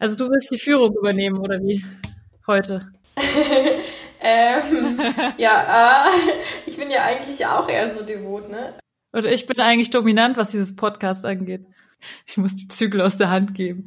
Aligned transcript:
Also 0.00 0.16
du 0.16 0.30
willst 0.30 0.50
die 0.50 0.58
Führung 0.58 0.96
übernehmen 0.96 1.38
oder 1.38 1.60
wie 1.60 1.84
heute? 2.46 2.90
ähm, 4.22 4.98
ja, 5.36 6.06
äh, 6.06 6.10
ich 6.64 6.78
bin 6.78 6.90
ja 6.90 7.04
eigentlich 7.04 7.44
auch 7.44 7.68
eher 7.68 7.94
so 7.94 8.02
devot, 8.02 8.48
ne? 8.48 8.78
Oder 9.12 9.30
ich 9.30 9.46
bin 9.46 9.60
eigentlich 9.60 9.90
dominant, 9.90 10.38
was 10.38 10.52
dieses 10.52 10.74
Podcast 10.74 11.26
angeht. 11.26 11.66
Ich 12.26 12.38
muss 12.38 12.56
die 12.56 12.68
Zügel 12.68 13.02
aus 13.02 13.18
der 13.18 13.30
Hand 13.30 13.54
geben. 13.54 13.84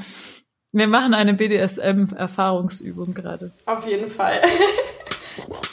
Wir 0.72 0.88
machen 0.88 1.16
eine 1.16 1.34
BDSM-Erfahrungsübung 1.34 3.16
gerade. 3.16 3.52
Auf 3.66 3.88
jeden 3.88 4.08
Fall. 4.08 4.40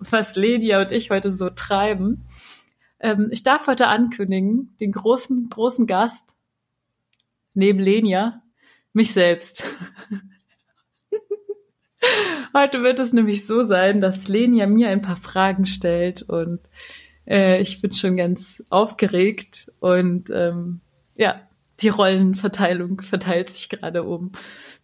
was 0.00 0.36
Ledia 0.36 0.80
und 0.80 0.92
ich 0.92 1.10
heute 1.10 1.30
so 1.30 1.50
treiben. 1.50 2.26
Ähm, 2.98 3.28
ich 3.30 3.42
darf 3.42 3.66
heute 3.66 3.88
ankündigen, 3.88 4.74
den 4.80 4.92
großen, 4.92 5.48
großen 5.48 5.86
Gast 5.86 6.36
neben 7.54 7.78
Lenia, 7.78 8.42
mich 8.92 9.12
selbst. 9.12 9.64
heute 12.54 12.82
wird 12.82 12.98
es 12.98 13.12
nämlich 13.12 13.46
so 13.46 13.62
sein, 13.62 14.00
dass 14.00 14.28
Lenia 14.28 14.66
mir 14.66 14.88
ein 14.88 15.02
paar 15.02 15.16
Fragen 15.16 15.66
stellt 15.66 16.22
und 16.22 16.60
äh, 17.26 17.60
ich 17.60 17.80
bin 17.80 17.92
schon 17.92 18.16
ganz 18.16 18.62
aufgeregt 18.70 19.70
und 19.80 20.30
ähm, 20.30 20.80
ja, 21.16 21.42
die 21.80 21.88
Rollenverteilung 21.88 23.02
verteilt 23.02 23.50
sich 23.50 23.68
gerade 23.68 24.04
um. 24.04 24.32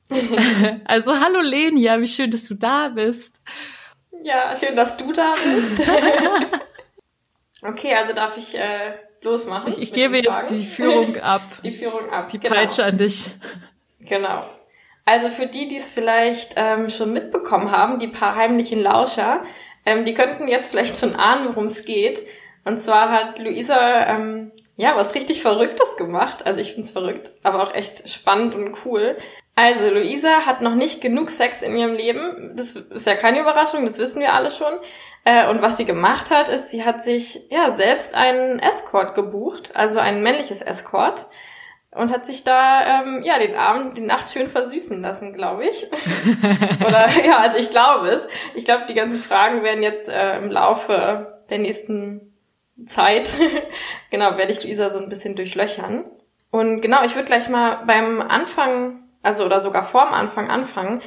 also 0.85 1.19
hallo 1.19 1.41
Lenia, 1.41 2.01
wie 2.01 2.07
schön, 2.07 2.31
dass 2.31 2.45
du 2.45 2.55
da 2.55 2.91
bist. 2.91 3.41
Ja, 4.23 4.55
schön, 4.57 4.77
dass 4.77 4.97
du 4.97 5.13
da 5.13 5.35
bist. 5.45 5.83
okay, 7.63 7.95
also 7.95 8.13
darf 8.13 8.37
ich 8.37 8.57
äh, 8.57 8.95
losmachen? 9.23 9.69
Ich, 9.69 9.81
ich 9.81 9.93
gebe 9.93 10.19
jetzt 10.19 10.51
die 10.51 10.65
Führung 10.65 11.17
ab. 11.23 11.43
Die 11.63 11.71
Führung 11.71 12.11
ab. 12.11 12.29
Die 12.29 12.39
genau. 12.39 12.55
Peitsche 12.55 12.85
an 12.85 12.99
dich. 12.99 13.31
Genau. 14.01 14.45
Also 15.05 15.29
für 15.29 15.47
die, 15.47 15.69
die 15.69 15.77
es 15.77 15.91
vielleicht 15.91 16.55
ähm, 16.57 16.91
schon 16.91 17.13
mitbekommen 17.13 17.71
haben, 17.71 17.99
die 17.99 18.09
paar 18.09 18.35
heimlichen 18.35 18.83
Lauscher, 18.83 19.43
ähm, 19.85 20.05
die 20.05 20.15
könnten 20.15 20.49
jetzt 20.49 20.71
vielleicht 20.71 20.97
schon 20.97 21.15
ahnen, 21.15 21.49
worum 21.49 21.67
es 21.67 21.85
geht. 21.85 22.25
Und 22.65 22.81
zwar 22.81 23.13
hat 23.13 23.39
Luisa 23.39 24.07
ähm, 24.07 24.51
ja, 24.77 24.95
was 24.97 25.15
richtig 25.15 25.43
Verrücktes 25.43 25.97
gemacht. 25.97 26.45
Also 26.45 26.61
ich 26.61 26.75
find's 26.75 26.91
verrückt, 26.91 27.33
aber 27.43 27.63
auch 27.63 27.75
echt 27.75 28.09
spannend 28.09 28.55
und 28.55 28.77
cool. 28.85 29.17
Also 29.57 29.89
Luisa 29.89 30.45
hat 30.45 30.61
noch 30.61 30.75
nicht 30.75 31.01
genug 31.01 31.31
Sex 31.31 31.63
in 31.63 31.77
ihrem 31.77 31.95
Leben. 31.95 32.53
Das 32.55 32.77
ist 32.77 33.07
ja 33.07 33.15
keine 33.15 33.41
Überraschung, 33.41 33.85
das 33.85 33.99
wissen 33.99 34.21
wir 34.21 34.35
alle 34.35 34.51
schon. 34.51 34.75
Äh, 35.25 35.49
und 35.49 35.63
was 35.63 35.79
sie 35.79 35.87
gemacht 35.87 36.31
hat, 36.31 36.51
ist, 36.51 36.69
sie 36.69 36.85
hat 36.85 37.03
sich 37.03 37.51
ja 37.51 37.71
selbst 37.71 38.15
einen 38.15 38.59
Escort 38.59 39.15
gebucht, 39.15 39.73
also 39.75 39.99
ein 39.99 40.23
männliches 40.23 40.61
Escort. 40.61 41.27
Und 41.91 42.13
hat 42.13 42.27
sich 42.27 42.45
da 42.45 43.01
ähm, 43.01 43.23
ja 43.25 43.39
den 43.39 43.57
Abend, 43.57 43.97
die 43.97 44.03
Nacht 44.03 44.31
schön 44.31 44.49
versüßen 44.49 45.01
lassen, 45.01 45.33
glaube 45.33 45.65
ich. 45.65 45.87
Oder 46.87 47.09
ja, 47.27 47.39
also 47.39 47.59
ich 47.59 47.71
glaube 47.71 48.09
es. 48.09 48.29
Ich 48.55 48.67
glaube, 48.67 48.85
die 48.87 48.95
ganzen 48.95 49.19
Fragen 49.19 49.63
werden 49.63 49.83
jetzt 49.83 50.11
äh, 50.11 50.37
im 50.37 50.51
Laufe 50.51 51.29
der 51.49 51.59
nächsten 51.59 52.35
Zeit, 52.85 53.35
genau, 54.11 54.37
werde 54.37 54.53
ich 54.53 54.63
Luisa 54.63 54.91
so 54.91 54.99
ein 54.99 55.09
bisschen 55.09 55.35
durchlöchern. 55.35 56.05
Und 56.51 56.83
genau, 56.83 57.03
ich 57.05 57.15
würde 57.15 57.27
gleich 57.27 57.49
mal 57.49 57.83
beim 57.87 58.21
Anfang, 58.21 59.06
also 59.27 59.45
oder 59.45 59.61
sogar 59.61 59.83
vorm 59.83 60.15
Anfang 60.15 60.51
anfangen. 60.51 61.03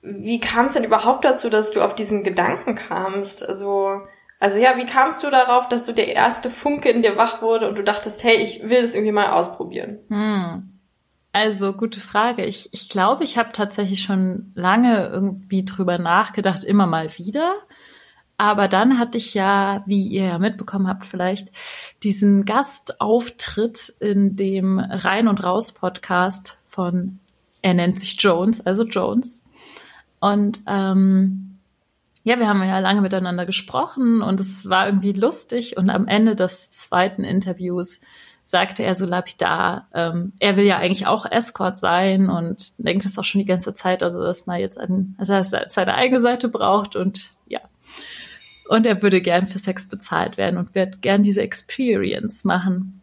Wie 0.00 0.40
kam 0.40 0.66
es 0.66 0.72
denn 0.72 0.84
überhaupt 0.84 1.24
dazu, 1.24 1.48
dass 1.48 1.70
du 1.70 1.82
auf 1.82 1.94
diesen 1.94 2.24
Gedanken 2.24 2.74
kamst? 2.74 3.48
Also, 3.48 4.00
also 4.40 4.58
ja, 4.58 4.76
wie 4.76 4.86
kamst 4.86 5.22
du 5.22 5.30
darauf, 5.30 5.68
dass 5.68 5.86
du 5.86 5.92
der 5.92 6.08
erste 6.08 6.50
Funke 6.50 6.90
in 6.90 7.02
dir 7.02 7.16
wach 7.16 7.42
wurde 7.42 7.68
und 7.68 7.78
du 7.78 7.84
dachtest, 7.84 8.24
hey, 8.24 8.36
ich 8.36 8.68
will 8.68 8.82
das 8.82 8.94
irgendwie 8.94 9.12
mal 9.12 9.30
ausprobieren? 9.30 10.00
Hm. 10.08 10.80
Also 11.32 11.72
gute 11.72 12.00
Frage. 12.00 12.44
Ich, 12.44 12.68
ich 12.72 12.88
glaube, 12.88 13.24
ich 13.24 13.38
habe 13.38 13.52
tatsächlich 13.52 14.02
schon 14.02 14.52
lange 14.54 15.06
irgendwie 15.06 15.64
drüber 15.64 15.98
nachgedacht, 15.98 16.64
immer 16.64 16.86
mal 16.86 17.16
wieder. 17.16 17.54
Aber 18.36 18.66
dann 18.66 18.98
hatte 18.98 19.18
ich 19.18 19.34
ja, 19.34 19.84
wie 19.86 20.06
ihr 20.08 20.24
ja 20.24 20.38
mitbekommen 20.38 20.88
habt, 20.88 21.06
vielleicht 21.06 21.48
diesen 22.02 22.44
Gastauftritt 22.44 23.94
in 24.00 24.36
dem 24.36 24.78
Rein 24.78 25.28
und 25.28 25.44
Raus 25.44 25.72
Podcast 25.72 26.58
von, 26.64 27.20
er 27.62 27.74
nennt 27.74 27.98
sich 27.98 28.20
Jones, 28.20 28.60
also 28.60 28.84
Jones. 28.84 29.40
Und 30.20 30.60
ähm, 30.66 31.58
ja, 32.24 32.38
wir 32.38 32.48
haben 32.48 32.62
ja 32.62 32.78
lange 32.78 33.00
miteinander 33.00 33.46
gesprochen 33.46 34.22
und 34.22 34.38
es 34.38 34.68
war 34.68 34.86
irgendwie 34.86 35.12
lustig. 35.12 35.76
Und 35.76 35.90
am 35.90 36.06
Ende 36.06 36.36
des 36.36 36.70
zweiten 36.70 37.24
Interviews 37.24 38.02
sagte 38.44 38.82
er 38.82 38.94
so 38.94 39.06
lapidar, 39.06 39.88
ähm, 39.94 40.32
er 40.38 40.56
will 40.56 40.64
ja 40.64 40.78
eigentlich 40.78 41.06
auch 41.06 41.24
Escort 41.30 41.78
sein 41.78 42.28
und 42.28 42.72
denkt 42.78 43.04
es 43.04 43.18
auch 43.18 43.24
schon 43.24 43.38
die 43.38 43.46
ganze 43.46 43.74
Zeit, 43.74 44.02
also 44.02 44.20
dass 44.20 44.46
man 44.46 44.60
jetzt 44.60 44.78
an, 44.78 45.14
also 45.18 45.32
dass 45.32 45.52
er 45.52 45.70
seine 45.70 45.94
eigene 45.94 46.20
Seite 46.20 46.48
braucht 46.48 46.96
und 46.96 47.32
ja, 47.46 47.60
und 48.68 48.86
er 48.86 49.02
würde 49.02 49.20
gern 49.20 49.46
für 49.46 49.58
Sex 49.58 49.88
bezahlt 49.88 50.36
werden 50.36 50.56
und 50.56 50.74
wird 50.74 51.02
gern 51.02 51.22
diese 51.22 51.42
Experience 51.42 52.44
machen. 52.44 53.00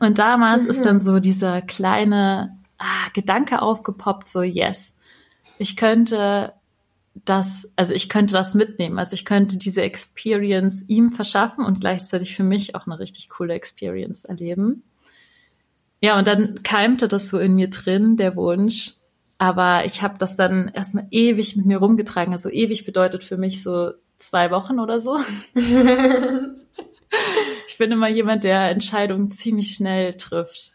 Und 0.00 0.18
damals 0.18 0.64
mhm. 0.64 0.70
ist 0.70 0.84
dann 0.84 1.00
so 1.00 1.20
dieser 1.20 1.62
kleine 1.62 2.56
ah, 2.84 3.08
Gedanke 3.14 3.62
aufgepoppt, 3.62 4.28
so 4.28 4.42
yes, 4.42 4.96
ich 5.58 5.76
könnte 5.76 6.52
das, 7.24 7.70
also 7.76 7.94
ich 7.94 8.08
könnte 8.08 8.34
das 8.34 8.54
mitnehmen. 8.54 8.98
Also 8.98 9.14
ich 9.14 9.24
könnte 9.24 9.56
diese 9.56 9.82
Experience 9.82 10.84
ihm 10.88 11.12
verschaffen 11.12 11.64
und 11.64 11.80
gleichzeitig 11.80 12.34
für 12.34 12.42
mich 12.42 12.74
auch 12.74 12.86
eine 12.86 12.98
richtig 12.98 13.28
coole 13.28 13.54
Experience 13.54 14.24
erleben. 14.24 14.82
Ja, 16.00 16.18
und 16.18 16.26
dann 16.26 16.62
keimte 16.62 17.08
das 17.08 17.30
so 17.30 17.38
in 17.38 17.54
mir 17.54 17.70
drin, 17.70 18.16
der 18.16 18.36
Wunsch. 18.36 18.94
Aber 19.38 19.84
ich 19.84 20.02
habe 20.02 20.18
das 20.18 20.36
dann 20.36 20.68
erstmal 20.68 21.06
ewig 21.10 21.56
mit 21.56 21.66
mir 21.66 21.78
rumgetragen. 21.78 22.32
Also 22.32 22.50
ewig 22.50 22.84
bedeutet 22.84 23.24
für 23.24 23.36
mich 23.36 23.62
so 23.62 23.92
zwei 24.18 24.50
Wochen 24.50 24.80
oder 24.80 25.00
so. 25.00 25.18
ich 27.68 27.78
bin 27.78 27.92
immer 27.92 28.08
jemand, 28.08 28.44
der 28.44 28.70
Entscheidungen 28.70 29.30
ziemlich 29.30 29.74
schnell 29.74 30.14
trifft. 30.14 30.73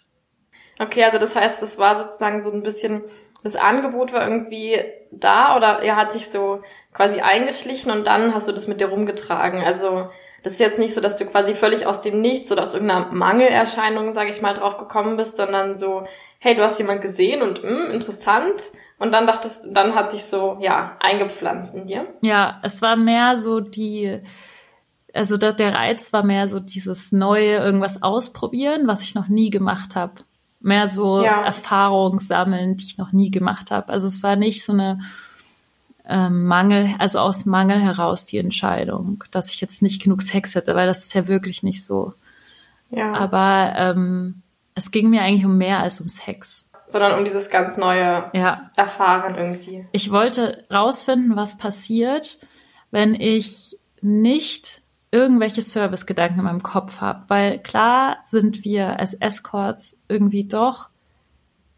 Okay, 0.80 1.04
also 1.04 1.18
das 1.18 1.36
heißt, 1.36 1.62
das 1.62 1.78
war 1.78 1.98
sozusagen 1.98 2.42
so 2.42 2.52
ein 2.52 2.64
bisschen, 2.64 3.04
das 3.44 3.56
Angebot 3.56 4.14
war 4.14 4.24
irgendwie 4.24 4.80
da 5.12 5.56
oder 5.58 5.82
er 5.82 5.96
hat 5.96 6.14
sich 6.14 6.30
so 6.30 6.62
quasi 6.94 7.20
eingeschlichen 7.20 7.92
und 7.92 8.08
dann 8.08 8.34
hast 8.34 8.48
du 8.48 8.52
das 8.52 8.68
mit 8.68 8.80
dir 8.80 8.88
rumgetragen. 8.88 9.62
Also 9.62 10.10
das 10.44 10.54
ist 10.54 10.60
jetzt 10.60 10.80
nicht 10.80 10.94
so, 10.94 11.02
dass 11.02 11.18
du 11.18 11.26
quasi 11.26 11.54
völlig 11.54 11.86
aus 11.86 12.02
dem 12.02 12.22
Nichts 12.22 12.52
oder 12.52 12.64
aus 12.64 12.74
irgendeiner 12.74 13.12
Mangelerscheinung, 13.12 14.14
sage 14.14 14.30
ich 14.30 14.42
mal, 14.42 14.54
drauf 14.54 14.78
gekommen 14.78 15.18
bist, 15.18 15.36
sondern 15.36 15.76
so, 15.78 16.06
hey, 16.40 16.56
du 16.56 16.64
hast 16.64 16.80
jemand 16.80 17.02
gesehen 17.02 17.42
und 17.42 17.64
mh, 17.64 17.70
hm, 17.70 17.92
interessant 17.92 18.72
und 19.00 19.14
dann 19.14 19.28
dachtest, 19.28 19.76
dann 19.76 19.96
hat 19.96 20.10
sich 20.12 20.24
so, 20.24 20.58
ja, 20.62 20.96
eingepflanzt 21.00 21.76
in 21.76 21.88
dir. 21.88 22.06
Ja, 22.22 22.60
es 22.64 22.82
war 22.82 22.96
mehr 22.96 23.38
so 23.38 23.60
die, 23.60 24.22
also 25.14 25.38
der, 25.38 25.54
der 25.54 25.74
Reiz 25.74 26.14
war 26.14 26.24
mehr 26.24 26.48
so 26.48 26.60
dieses 26.60 27.12
neue 27.12 27.58
irgendwas 27.58 28.02
ausprobieren, 28.02 28.88
was 28.88 29.02
ich 29.02 29.16
noch 29.16 29.28
nie 29.28 29.50
gemacht 29.50 29.96
habe. 29.96 30.14
Mehr 30.62 30.88
so 30.88 31.24
ja. 31.24 31.44
Erfahrung 31.44 32.20
sammeln, 32.20 32.76
die 32.76 32.86
ich 32.86 32.98
noch 32.98 33.12
nie 33.12 33.32
gemacht 33.32 33.72
habe. 33.72 33.90
Also 33.90 34.08
es 34.08 34.24
war 34.24 34.36
nicht 34.36 34.66
so 34.66 34.74
eine 34.74 35.00
ähm, 36.06 36.46
Mangel, 36.46 36.96
also 37.00 37.20
aus 37.20 37.46
Mangel 37.46 37.80
heraus 37.80 38.26
die 38.26 38.40
Entscheidung, 38.40 39.24
dass 39.32 39.54
ich 39.54 39.62
jetzt 39.62 39.82
nicht 39.82 40.04
genug 40.04 40.22
Sex 40.22 40.56
hätte, 40.56 40.76
weil 40.76 40.88
das 40.88 41.06
ist 41.06 41.14
ja 41.14 41.28
wirklich 41.28 41.64
nicht 41.64 41.86
so. 41.86 42.14
Ja. 42.90 43.14
Aber 43.14 43.74
ähm, 43.78 44.42
es 44.76 44.92
ging 44.92 45.10
mir 45.10 45.22
eigentlich 45.22 45.46
um 45.46 45.58
mehr 45.58 45.80
als 45.80 46.02
um 46.02 46.10
Sex 46.10 46.70
sondern 46.90 47.20
um 47.20 47.24
dieses 47.24 47.50
ganz 47.50 47.78
neue 47.78 48.30
ja. 48.34 48.70
Erfahren 48.76 49.36
irgendwie. 49.36 49.88
Ich 49.92 50.12
wollte 50.12 50.66
rausfinden, 50.74 51.36
was 51.36 51.58
passiert, 51.58 52.40
wenn 52.92 53.14
ich 53.14 53.78
nicht 54.02 54.79
irgendwelche 55.12 55.62
Service-Gedanken 55.62 56.40
in 56.40 56.46
meinem 56.46 56.64
Kopf 56.64 57.02
habe. 57.02 57.26
Weil 57.28 57.60
klar 57.60 58.18
sind 58.26 58.64
wir 58.64 59.00
als 59.00 59.14
Escorts 59.16 60.02
irgendwie 60.08 60.48
doch 60.48 60.90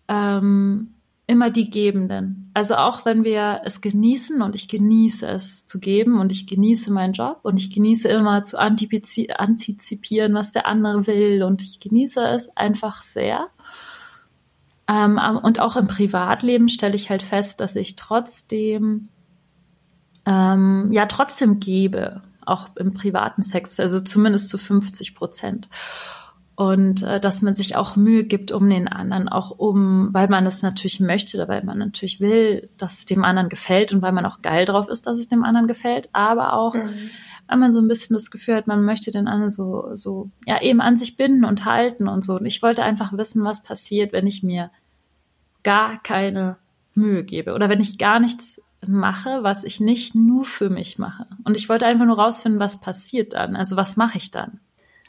ähm, 0.08 0.96
immer 1.28 1.50
die 1.50 1.70
Gebenden. 1.70 2.52
Also 2.54 2.76
auch 2.76 3.06
wenn 3.06 3.24
wir 3.24 3.62
es 3.64 3.80
genießen 3.80 4.42
und 4.42 4.54
ich 4.54 4.68
genieße 4.68 5.26
es 5.28 5.66
zu 5.66 5.80
geben 5.80 6.20
und 6.20 6.32
ich 6.32 6.46
genieße 6.46 6.92
meinen 6.92 7.14
Job 7.14 7.40
und 7.44 7.58
ich 7.58 7.74
genieße 7.74 8.10
immer 8.10 8.44
zu 8.44 8.60
antizipieren, 8.60 10.34
was 10.34 10.52
der 10.52 10.68
andere 10.68 11.08
will 11.08 11.44
und 11.44 11.62
ich 11.62 11.80
genieße 11.80 12.22
es 12.22 12.56
einfach 12.58 13.02
sehr. 13.02 13.48
Ähm, 14.90 15.18
und 15.42 15.62
auch 15.62 15.78
im 15.78 15.88
Privatleben 15.88 16.68
stelle 16.68 16.96
ich 16.96 17.10
halt 17.10 17.24
fest, 17.24 17.62
dass 17.62 17.78
ich 17.78 17.96
trotzdem 17.96 19.08
ähm, 20.26 20.90
ja 20.92 21.06
trotzdem 21.06 21.62
gebe, 21.62 22.22
auch 22.52 22.70
im 22.76 22.94
privaten 22.94 23.42
Sex, 23.44 23.80
also 23.80 24.00
zumindest 24.00 24.50
zu 24.50 24.58
50 24.58 25.16
Prozent. 25.16 25.70
Und 26.56 27.02
äh, 27.02 27.20
dass 27.20 27.42
man 27.42 27.56
sich 27.56 27.76
auch 27.76 27.96
Mühe 27.96 28.24
gibt 28.24 28.52
um 28.52 28.70
den 28.70 28.88
anderen, 28.88 29.30
auch 29.30 29.52
um, 29.52 30.14
weil 30.14 30.28
man 30.28 30.46
es 30.46 30.62
natürlich 30.62 31.00
möchte, 31.00 31.48
weil 31.48 31.64
man 31.64 31.80
natürlich 31.80 32.20
will, 32.20 32.70
dass 32.78 33.00
es 33.00 33.06
dem 33.06 33.24
anderen 33.24 33.50
gefällt 33.50 33.94
und 33.94 34.02
weil 34.02 34.12
man 34.12 34.26
auch 34.26 34.42
geil 34.42 34.66
drauf 34.66 34.88
ist, 34.90 35.08
dass 35.08 35.18
es 35.18 35.30
dem 35.30 35.44
anderen 35.44 35.68
gefällt, 35.68 36.10
aber 36.12 36.54
auch, 36.54 36.76
mhm. 36.76 37.10
weil 37.48 37.58
man 37.58 37.74
so 37.74 37.80
ein 37.80 37.88
bisschen 37.88 38.14
das 38.16 38.30
Gefühl 38.30 38.56
hat, 38.56 38.68
man 38.68 38.84
möchte 38.84 39.12
den 39.12 39.28
anderen 39.28 39.50
so, 39.50 39.96
so, 39.96 40.30
ja, 40.46 40.62
eben 40.62 40.82
an 40.82 40.98
sich 40.98 41.18
binden 41.18 41.46
und 41.46 41.66
halten 41.66 42.08
und 42.08 42.24
so. 42.24 42.36
Und 42.36 42.46
ich 42.46 42.62
wollte 42.62 42.84
einfach 42.84 43.12
wissen, 43.14 43.44
was 43.44 43.64
passiert, 43.64 44.14
wenn 44.14 44.28
ich 44.28 44.44
mir 44.44 44.70
gar 45.64 46.02
keine 46.04 46.58
Mühe 46.94 47.24
gebe 47.24 47.54
oder 47.54 47.70
wenn 47.70 47.80
ich 47.80 47.98
gar 47.98 48.20
nichts 48.20 48.62
mache, 48.88 49.44
was 49.44 49.64
ich 49.64 49.80
nicht 49.80 50.16
nur 50.16 50.46
für 50.46 50.70
mich 50.70 50.98
mache. 50.98 51.28
Und 51.44 51.56
ich 51.56 51.70
wollte 51.70 51.86
einfach 51.86 52.06
nur 52.06 52.18
rausfinden, 52.18 52.60
was 52.60 52.80
passiert 52.80 53.34
dann. 53.34 53.56
Also 53.56 53.76
was 53.76 53.96
mache 53.96 54.18
ich 54.18 54.32
dann? 54.32 54.60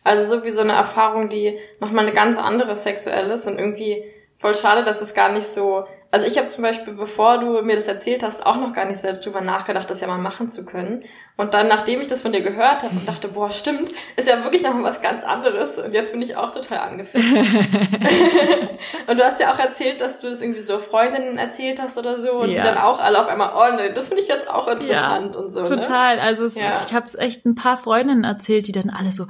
Also 0.04 0.36
so 0.36 0.44
wie 0.44 0.50
so 0.50 0.60
eine 0.60 0.72
Erfahrung, 0.72 1.28
die 1.28 1.58
nochmal 1.80 2.04
eine 2.04 2.14
ganz 2.14 2.38
andere 2.38 2.76
sexuell 2.76 3.30
ist 3.30 3.46
und 3.46 3.58
irgendwie 3.58 4.04
voll 4.36 4.54
schade, 4.54 4.84
dass 4.84 5.00
es 5.00 5.14
gar 5.14 5.32
nicht 5.32 5.46
so 5.46 5.84
also 6.12 6.26
ich 6.26 6.36
habe 6.36 6.48
zum 6.48 6.62
Beispiel, 6.62 6.92
bevor 6.92 7.38
du 7.38 7.62
mir 7.62 7.74
das 7.74 7.88
erzählt 7.88 8.22
hast, 8.22 8.44
auch 8.44 8.56
noch 8.56 8.74
gar 8.74 8.84
nicht 8.84 8.98
selbst 8.98 9.24
drüber 9.24 9.40
nachgedacht, 9.40 9.88
das 9.88 10.02
ja 10.02 10.08
mal 10.08 10.18
machen 10.18 10.50
zu 10.50 10.66
können. 10.66 11.04
Und 11.38 11.54
dann, 11.54 11.68
nachdem 11.68 12.02
ich 12.02 12.06
das 12.06 12.20
von 12.20 12.32
dir 12.32 12.42
gehört 12.42 12.82
habe 12.82 12.94
und 12.94 13.08
dachte, 13.08 13.28
boah, 13.28 13.50
stimmt, 13.50 13.90
ist 14.16 14.28
ja 14.28 14.44
wirklich 14.44 14.62
noch 14.62 14.74
mal 14.74 14.82
was 14.82 15.00
ganz 15.00 15.24
anderes. 15.24 15.78
Und 15.78 15.94
jetzt 15.94 16.12
bin 16.12 16.20
ich 16.20 16.36
auch 16.36 16.52
total 16.52 16.80
angefixt. 16.80 17.34
und 19.06 19.18
du 19.18 19.24
hast 19.24 19.40
ja 19.40 19.54
auch 19.54 19.58
erzählt, 19.58 20.02
dass 20.02 20.20
du 20.20 20.28
das 20.28 20.42
irgendwie 20.42 20.60
so 20.60 20.78
Freundinnen 20.80 21.38
erzählt 21.38 21.80
hast 21.80 21.96
oder 21.96 22.18
so 22.18 22.32
und 22.32 22.50
ja. 22.50 22.56
die 22.56 22.60
dann 22.60 22.76
auch 22.76 23.00
alle 23.00 23.18
auf 23.18 23.28
einmal, 23.28 23.52
oh, 23.56 23.74
nee, 23.76 23.94
das 23.94 24.08
finde 24.08 24.22
ich 24.22 24.28
jetzt 24.28 24.50
auch 24.50 24.68
interessant 24.68 25.34
ja, 25.34 25.40
und 25.40 25.50
so. 25.50 25.62
Ne? 25.62 25.68
Total. 25.70 26.16
Ne? 26.16 26.22
Also 26.22 26.44
es 26.44 26.56
ja. 26.56 26.68
ich 26.86 26.92
habe 26.92 27.06
es 27.06 27.14
echt 27.14 27.46
ein 27.46 27.54
paar 27.54 27.78
Freundinnen 27.78 28.24
erzählt, 28.24 28.66
die 28.66 28.72
dann 28.72 28.90
alle 28.90 29.12
so, 29.12 29.28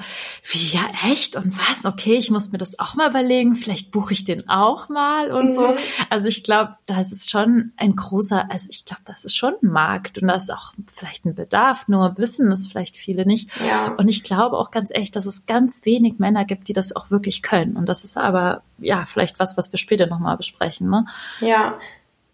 wie 0.51 0.77
ja 0.77 0.83
echt 1.13 1.37
und 1.37 1.57
was? 1.57 1.85
Okay, 1.85 2.17
ich 2.17 2.33
muss 2.33 2.51
mir 2.51 2.59
das 2.59 2.81
auch 2.81 2.97
mal 2.97 3.09
überlegen. 3.09 3.55
Vielleicht 3.55 3.93
buche 3.93 4.15
ich 4.15 4.25
den 4.25 4.49
auch 4.49 4.89
mal 4.89 5.31
und 5.31 5.45
mhm. 5.45 5.55
so. 5.55 5.77
Also 6.11 6.27
ich 6.27 6.43
glaube 6.43 6.72
das 6.87 7.13
ist 7.13 7.31
schon 7.31 7.73
ein 7.77 7.97
großer, 7.97 8.51
also 8.51 8.69
ich 8.71 8.85
glaube, 8.85 9.03
das 9.05 9.25
ist 9.25 9.37
schon 9.37 9.55
ein 9.63 9.69
Markt 9.69 10.19
und 10.19 10.29
da 10.29 10.35
ist 10.35 10.53
auch 10.53 10.73
vielleicht 10.91 11.25
ein 11.25 11.35
Bedarf, 11.35 11.89
nur 11.89 12.17
wissen 12.19 12.51
es 12.53 12.67
vielleicht 12.67 12.97
viele 12.97 13.27
nicht. 13.27 13.51
Ja. 13.67 13.95
Und 13.97 14.09
ich 14.09 14.23
glaube 14.23 14.57
auch 14.57 14.71
ganz 14.71 14.91
echt, 14.91 15.17
dass 15.17 15.27
es 15.27 15.47
ganz 15.47 15.85
wenig 15.85 16.19
Männer 16.19 16.45
gibt, 16.45 16.69
die 16.69 16.73
das 16.73 16.95
auch 16.95 17.11
wirklich 17.11 17.43
können. 17.43 17.77
Und 17.77 17.87
das 17.87 18.05
ist 18.05 18.17
aber, 18.17 18.63
ja, 18.79 19.05
vielleicht 19.05 19.41
was, 19.41 19.57
was 19.57 19.73
wir 19.73 19.79
später 19.79 20.07
nochmal 20.07 20.37
besprechen, 20.37 20.89
ne? 20.89 21.07
Ja. 21.41 21.79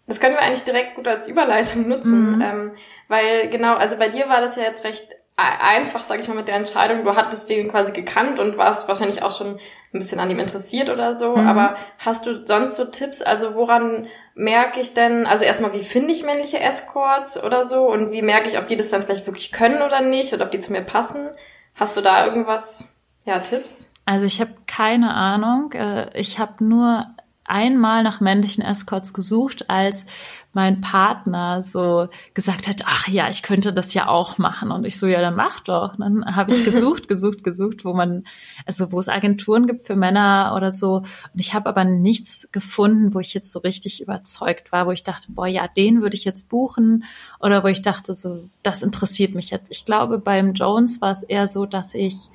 Das 0.07 0.19
können 0.19 0.33
wir 0.33 0.41
eigentlich 0.41 0.63
direkt 0.63 0.95
gut 0.95 1.07
als 1.07 1.27
Überleitung 1.27 1.87
nutzen, 1.87 2.37
mhm. 2.37 2.41
ähm, 2.41 2.71
weil 3.07 3.47
genau, 3.49 3.75
also 3.75 3.95
bei 3.97 4.09
dir 4.09 4.27
war 4.27 4.41
das 4.41 4.55
ja 4.55 4.63
jetzt 4.63 4.83
recht 4.83 5.07
einfach, 5.39 6.03
sage 6.03 6.21
ich 6.21 6.27
mal, 6.27 6.35
mit 6.35 6.47
der 6.47 6.55
Entscheidung. 6.55 7.03
Du 7.03 7.15
hattest 7.15 7.49
den 7.49 7.69
quasi 7.69 7.91
gekannt 7.91 8.39
und 8.39 8.57
warst 8.57 8.87
wahrscheinlich 8.87 9.23
auch 9.23 9.31
schon 9.35 9.55
ein 9.93 9.99
bisschen 9.99 10.19
an 10.19 10.29
ihm 10.29 10.39
interessiert 10.39 10.89
oder 10.89 11.13
so. 11.13 11.35
Mhm. 11.35 11.47
Aber 11.47 11.75
hast 11.97 12.25
du 12.25 12.45
sonst 12.45 12.75
so 12.75 12.85
Tipps? 12.85 13.21
Also 13.21 13.55
woran 13.55 14.07
merke 14.35 14.79
ich 14.79 14.93
denn, 14.93 15.25
also 15.25 15.45
erstmal, 15.45 15.73
wie 15.73 15.81
finde 15.81 16.11
ich 16.11 16.23
männliche 16.23 16.59
Escorts 16.59 17.43
oder 17.43 17.63
so? 17.63 17.89
Und 17.89 18.11
wie 18.11 18.21
merke 18.21 18.49
ich, 18.49 18.57
ob 18.57 18.67
die 18.67 18.77
das 18.77 18.89
dann 18.89 19.03
vielleicht 19.03 19.27
wirklich 19.27 19.51
können 19.51 19.81
oder 19.81 20.01
nicht? 20.01 20.33
Oder 20.33 20.45
ob 20.45 20.51
die 20.51 20.59
zu 20.59 20.71
mir 20.71 20.81
passen? 20.81 21.29
Hast 21.75 21.95
du 21.95 22.01
da 22.01 22.25
irgendwas, 22.25 22.99
ja, 23.25 23.39
Tipps? 23.39 23.93
Also 24.05 24.25
ich 24.25 24.41
habe 24.41 24.53
keine 24.67 25.13
Ahnung. 25.13 25.71
Äh, 25.73 26.09
ich 26.19 26.39
habe 26.39 26.63
nur 26.63 27.05
einmal 27.49 28.03
nach 28.03 28.21
männlichen 28.21 28.63
Escorts 28.63 29.13
gesucht, 29.13 29.69
als 29.69 30.05
mein 30.53 30.81
Partner 30.81 31.61
so 31.61 32.07
gesagt 32.33 32.67
hat, 32.67 32.81
ach 32.85 33.07
ja, 33.07 33.29
ich 33.29 33.43
könnte 33.43 33.71
das 33.71 33.93
ja 33.93 34.07
auch 34.07 34.39
machen. 34.39 34.71
Und 34.71 34.83
ich 34.83 34.97
so, 34.97 35.05
ja, 35.05 35.21
dann 35.21 35.35
mach 35.35 35.59
doch. 35.59 35.93
Und 35.93 35.99
dann 35.99 36.35
habe 36.35 36.55
ich 36.55 36.65
gesucht, 36.65 37.07
gesucht, 37.07 37.43
gesucht, 37.43 37.85
wo 37.85 37.93
man, 37.93 38.23
also 38.65 38.91
wo 38.91 38.99
es 38.99 39.09
Agenturen 39.09 39.67
gibt 39.67 39.83
für 39.83 39.95
Männer 39.95 40.53
oder 40.55 40.71
so. 40.71 40.97
Und 40.97 41.39
ich 41.39 41.53
habe 41.53 41.69
aber 41.69 41.83
nichts 41.83 42.49
gefunden, 42.51 43.13
wo 43.13 43.19
ich 43.19 43.33
jetzt 43.33 43.51
so 43.51 43.59
richtig 43.59 44.01
überzeugt 44.01 44.71
war, 44.71 44.87
wo 44.87 44.91
ich 44.91 45.03
dachte, 45.03 45.27
boah, 45.31 45.47
ja, 45.47 45.67
den 45.67 46.01
würde 46.01 46.15
ich 46.15 46.25
jetzt 46.25 46.49
buchen. 46.49 47.03
Oder 47.39 47.63
wo 47.63 47.67
ich 47.67 47.83
dachte, 47.83 48.15
so, 48.15 48.49
das 48.63 48.81
interessiert 48.81 49.35
mich 49.35 49.51
jetzt. 49.51 49.69
Ich 49.71 49.85
glaube, 49.85 50.17
beim 50.17 50.53
Jones 50.53 50.99
war 51.01 51.11
es 51.11 51.21
eher 51.21 51.47
so, 51.47 51.67
dass 51.67 51.93
ich 51.93 52.29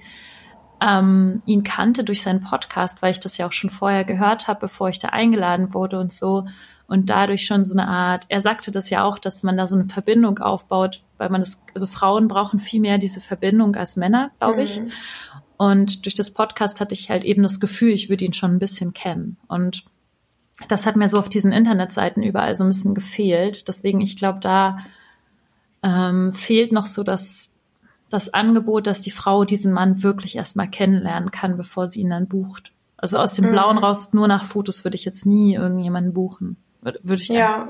ähm, 0.80 1.42
ihn 1.46 1.64
kannte 1.64 2.04
durch 2.04 2.22
seinen 2.22 2.42
Podcast, 2.42 3.02
weil 3.02 3.10
ich 3.10 3.20
das 3.20 3.38
ja 3.38 3.46
auch 3.46 3.52
schon 3.52 3.70
vorher 3.70 4.04
gehört 4.04 4.46
habe, 4.46 4.60
bevor 4.60 4.88
ich 4.88 5.00
da 5.00 5.08
eingeladen 5.08 5.74
wurde 5.74 5.98
und 5.98 6.12
so 6.12 6.46
und 6.86 7.08
dadurch 7.08 7.46
schon 7.46 7.64
so 7.64 7.72
eine 7.72 7.88
Art, 7.88 8.26
er 8.28 8.40
sagte 8.40 8.70
das 8.70 8.90
ja 8.90 9.04
auch, 9.04 9.18
dass 9.18 9.42
man 9.42 9.56
da 9.56 9.66
so 9.66 9.76
eine 9.76 9.86
Verbindung 9.86 10.38
aufbaut, 10.38 11.02
weil 11.16 11.30
man 11.30 11.40
das, 11.40 11.62
also 11.72 11.86
Frauen 11.86 12.28
brauchen 12.28 12.58
viel 12.58 12.80
mehr 12.80 12.98
diese 12.98 13.20
Verbindung 13.20 13.74
als 13.76 13.96
Männer, 13.96 14.30
glaube 14.38 14.62
ich. 14.62 14.80
Mhm. 14.80 14.90
Und 15.56 16.04
durch 16.04 16.14
das 16.14 16.30
Podcast 16.30 16.80
hatte 16.80 16.94
ich 16.94 17.10
halt 17.10 17.24
eben 17.24 17.42
das 17.42 17.60
Gefühl, 17.60 17.90
ich 17.90 18.10
würde 18.10 18.24
ihn 18.24 18.32
schon 18.32 18.52
ein 18.52 18.58
bisschen 18.58 18.92
kennen. 18.92 19.36
Und 19.48 19.84
das 20.68 20.84
hat 20.84 20.96
mir 20.96 21.08
so 21.08 21.18
auf 21.18 21.28
diesen 21.28 21.52
Internetseiten 21.52 22.22
überall 22.22 22.54
so 22.54 22.64
ein 22.64 22.68
bisschen 22.68 22.94
gefehlt. 22.94 23.66
Deswegen, 23.68 24.00
ich 24.00 24.16
glaube, 24.16 24.40
da 24.40 24.78
ähm, 25.82 26.32
fehlt 26.32 26.72
noch 26.72 26.86
so 26.86 27.02
das, 27.02 27.54
das 28.10 28.34
Angebot, 28.34 28.86
dass 28.86 29.00
die 29.00 29.10
Frau 29.10 29.44
diesen 29.44 29.72
Mann 29.72 30.02
wirklich 30.02 30.36
erstmal 30.36 30.68
kennenlernen 30.68 31.30
kann, 31.30 31.56
bevor 31.56 31.86
sie 31.86 32.02
ihn 32.02 32.10
dann 32.10 32.28
bucht. 32.28 32.72
Also 32.96 33.18
aus 33.18 33.34
dem 33.34 33.50
Blauen 33.50 33.76
mhm. 33.76 33.84
raus, 33.84 34.12
nur 34.12 34.28
nach 34.28 34.44
Fotos 34.44 34.84
würde 34.84 34.96
ich 34.96 35.04
jetzt 35.04 35.26
nie 35.26 35.54
irgendjemanden 35.54 36.14
buchen. 36.14 36.56
Würde 36.84 37.22
ich 37.22 37.28
ja. 37.28 37.68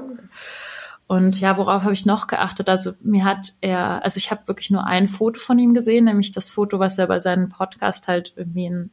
Und 1.07 1.39
ja, 1.41 1.57
worauf 1.59 1.83
habe 1.83 1.93
ich 1.93 2.07
noch 2.07 2.27
geachtet? 2.27 2.69
Also 2.69 2.93
mir 3.03 3.25
hat 3.25 3.53
er, 3.61 4.03
also 4.03 4.17
ich 4.17 4.31
habe 4.31 4.49
wirklich 4.49 4.71
nur 4.71 4.87
ein 4.87 5.07
Foto 5.07 5.39
von 5.39 5.59
ihm 5.59 5.75
gesehen, 5.75 6.07
nämlich 6.07 6.33
das 6.33 6.51
Foto, 6.51 6.79
was 6.79 6.99
er 6.99 7.07
bei 7.07 7.21
seinem 7.21 7.51
Podcast 7.51 8.09
halt 8.09 8.33
irgendwie 8.37 8.67
in, 8.67 8.91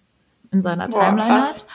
in 0.51 0.61
seiner 0.61 0.89
Boah, 0.89 0.99
Timeline 1.05 1.27
krass. 1.27 1.65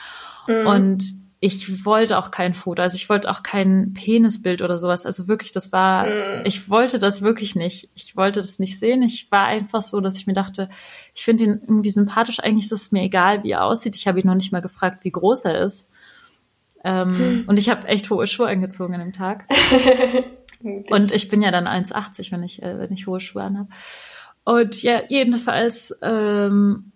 hat. 0.47 0.55
Mhm. 0.55 0.67
Und 0.67 1.17
ich 1.39 1.85
wollte 1.85 2.17
auch 2.17 2.31
kein 2.31 2.55
Foto, 2.55 2.81
also 2.81 2.95
ich 2.95 3.09
wollte 3.09 3.29
auch 3.29 3.43
kein 3.43 3.93
Penisbild 3.93 4.61
oder 4.63 4.79
sowas. 4.79 5.05
Also 5.05 5.27
wirklich, 5.27 5.51
das 5.51 5.71
war, 5.71 6.05
mhm. 6.05 6.45
ich 6.45 6.69
wollte 6.69 6.99
das 6.99 7.21
wirklich 7.21 7.55
nicht. 7.55 7.89
Ich 7.95 8.15
wollte 8.15 8.39
das 8.39 8.59
nicht 8.59 8.79
sehen. 8.79 9.01
Ich 9.03 9.31
war 9.31 9.45
einfach 9.45 9.83
so, 9.83 10.01
dass 10.01 10.17
ich 10.17 10.27
mir 10.27 10.33
dachte, 10.33 10.69
ich 11.13 11.23
finde 11.23 11.43
ihn 11.45 11.61
irgendwie 11.61 11.91
sympathisch. 11.91 12.39
Eigentlich 12.39 12.65
ist 12.65 12.71
es 12.71 12.91
mir 12.91 13.01
egal, 13.03 13.43
wie 13.43 13.51
er 13.51 13.63
aussieht. 13.63 13.95
Ich 13.95 14.07
habe 14.07 14.19
ihn 14.19 14.27
noch 14.27 14.35
nicht 14.35 14.51
mal 14.51 14.61
gefragt, 14.61 15.03
wie 15.03 15.11
groß 15.11 15.45
er 15.45 15.61
ist. 15.61 15.89
Ähm, 16.83 17.17
hm. 17.17 17.43
Und 17.47 17.57
ich 17.57 17.69
habe 17.69 17.87
echt 17.87 18.09
hohe 18.09 18.27
Schuhe 18.27 18.47
angezogen 18.47 18.93
an 18.93 18.99
dem 18.99 19.13
Tag. 19.13 19.45
und 20.61 21.11
ich 21.11 21.29
bin 21.29 21.41
ja 21.41 21.51
dann 21.51 21.65
1,80, 21.65 22.31
wenn 22.31 22.43
ich, 22.43 22.61
äh, 22.61 22.79
wenn 22.79 22.93
ich 22.93 23.07
hohe 23.07 23.19
Schuhe 23.19 23.43
anhabe. 23.43 23.69
Und 24.43 24.81
ja, 24.81 25.01
jedenfalls, 25.09 25.93
ähm, 26.01 26.91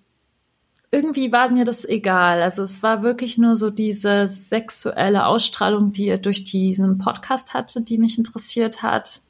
irgendwie 0.91 1.31
war 1.31 1.49
mir 1.49 1.65
das 1.65 1.85
egal. 1.85 2.41
Also 2.41 2.63
es 2.63 2.83
war 2.83 3.01
wirklich 3.01 3.37
nur 3.37 3.55
so 3.55 3.69
diese 3.69 4.27
sexuelle 4.27 5.25
Ausstrahlung, 5.25 5.93
die 5.93 6.07
er 6.07 6.17
durch 6.17 6.43
diesen 6.43 6.97
Podcast 6.97 7.53
hatte, 7.53 7.81
die 7.81 7.97
mich 7.97 8.17
interessiert 8.17 8.83
hat. 8.83 9.21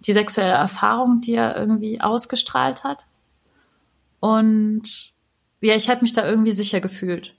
Die 0.00 0.14
sexuelle 0.14 0.52
Erfahrung, 0.52 1.20
die 1.20 1.34
er 1.34 1.56
irgendwie 1.56 2.00
ausgestrahlt 2.00 2.84
hat. 2.84 3.04
Und 4.18 5.12
ja, 5.60 5.74
ich 5.74 5.90
hatte 5.90 6.02
mich 6.02 6.14
da 6.14 6.26
irgendwie 6.26 6.52
sicher 6.52 6.80
gefühlt. 6.80 7.34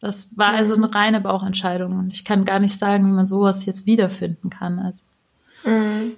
Das 0.00 0.30
war 0.36 0.50
also 0.50 0.74
eine 0.74 0.94
reine 0.94 1.20
Bauchentscheidung 1.20 1.98
und 1.98 2.12
ich 2.12 2.24
kann 2.24 2.44
gar 2.44 2.58
nicht 2.58 2.78
sagen, 2.78 3.04
wie 3.04 3.14
man 3.14 3.26
sowas 3.26 3.66
jetzt 3.66 3.86
wiederfinden 3.86 4.48
kann. 4.48 4.78
Also. 4.78 5.02
Mhm. 5.64 6.16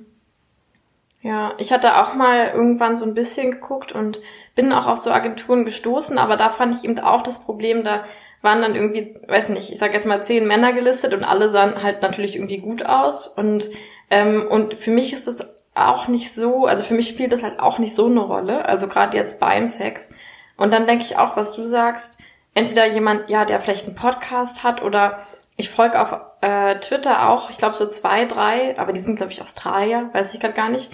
Ja, 1.20 1.52
ich 1.58 1.72
hatte 1.72 2.00
auch 2.00 2.14
mal 2.14 2.48
irgendwann 2.48 2.96
so 2.96 3.04
ein 3.04 3.14
bisschen 3.14 3.52
geguckt 3.52 3.92
und 3.92 4.20
bin 4.54 4.72
auch 4.72 4.86
auf 4.86 4.98
so 4.98 5.12
Agenturen 5.12 5.64
gestoßen, 5.64 6.18
aber 6.18 6.36
da 6.36 6.50
fand 6.50 6.74
ich 6.74 6.84
eben 6.84 6.98
auch 6.98 7.22
das 7.22 7.44
Problem, 7.44 7.84
da 7.84 8.02
waren 8.40 8.60
dann 8.60 8.74
irgendwie, 8.74 9.16
weiß 9.28 9.50
nicht, 9.50 9.70
ich 9.70 9.78
sag 9.78 9.94
jetzt 9.94 10.06
mal 10.06 10.24
zehn 10.24 10.48
Männer 10.48 10.72
gelistet 10.72 11.14
und 11.14 11.22
alle 11.22 11.48
sahen 11.48 11.80
halt 11.80 12.02
natürlich 12.02 12.34
irgendwie 12.34 12.58
gut 12.58 12.84
aus 12.84 13.28
und 13.28 13.70
ähm, 14.10 14.46
und 14.50 14.74
für 14.74 14.90
mich 14.90 15.12
ist 15.12 15.28
es 15.28 15.48
auch 15.74 16.08
nicht 16.08 16.34
so, 16.34 16.66
also 16.66 16.82
für 16.82 16.94
mich 16.94 17.08
spielt 17.08 17.32
das 17.32 17.42
halt 17.42 17.60
auch 17.60 17.78
nicht 17.78 17.94
so 17.94 18.06
eine 18.06 18.20
Rolle, 18.20 18.66
also 18.66 18.88
gerade 18.88 19.16
jetzt 19.16 19.40
beim 19.40 19.66
Sex. 19.68 20.10
Und 20.56 20.72
dann 20.72 20.86
denke 20.86 21.04
ich 21.04 21.16
auch, 21.16 21.36
was 21.36 21.54
du 21.54 21.64
sagst, 21.64 22.20
entweder 22.54 22.86
jemand, 22.86 23.28
ja, 23.30 23.44
der 23.44 23.60
vielleicht 23.60 23.86
einen 23.86 23.96
Podcast 23.96 24.62
hat 24.62 24.82
oder 24.82 25.18
ich 25.56 25.68
folge 25.70 26.00
auf 26.00 26.18
äh, 26.40 26.78
Twitter 26.80 27.28
auch, 27.28 27.50
ich 27.50 27.58
glaube 27.58 27.74
so 27.76 27.86
zwei, 27.86 28.24
drei, 28.24 28.74
aber 28.78 28.92
die 28.92 29.00
sind, 29.00 29.16
glaube 29.16 29.32
ich, 29.32 29.42
Australier, 29.42 30.10
weiß 30.12 30.34
ich 30.34 30.40
gerade 30.40 30.54
gar 30.54 30.68
nicht. 30.70 30.90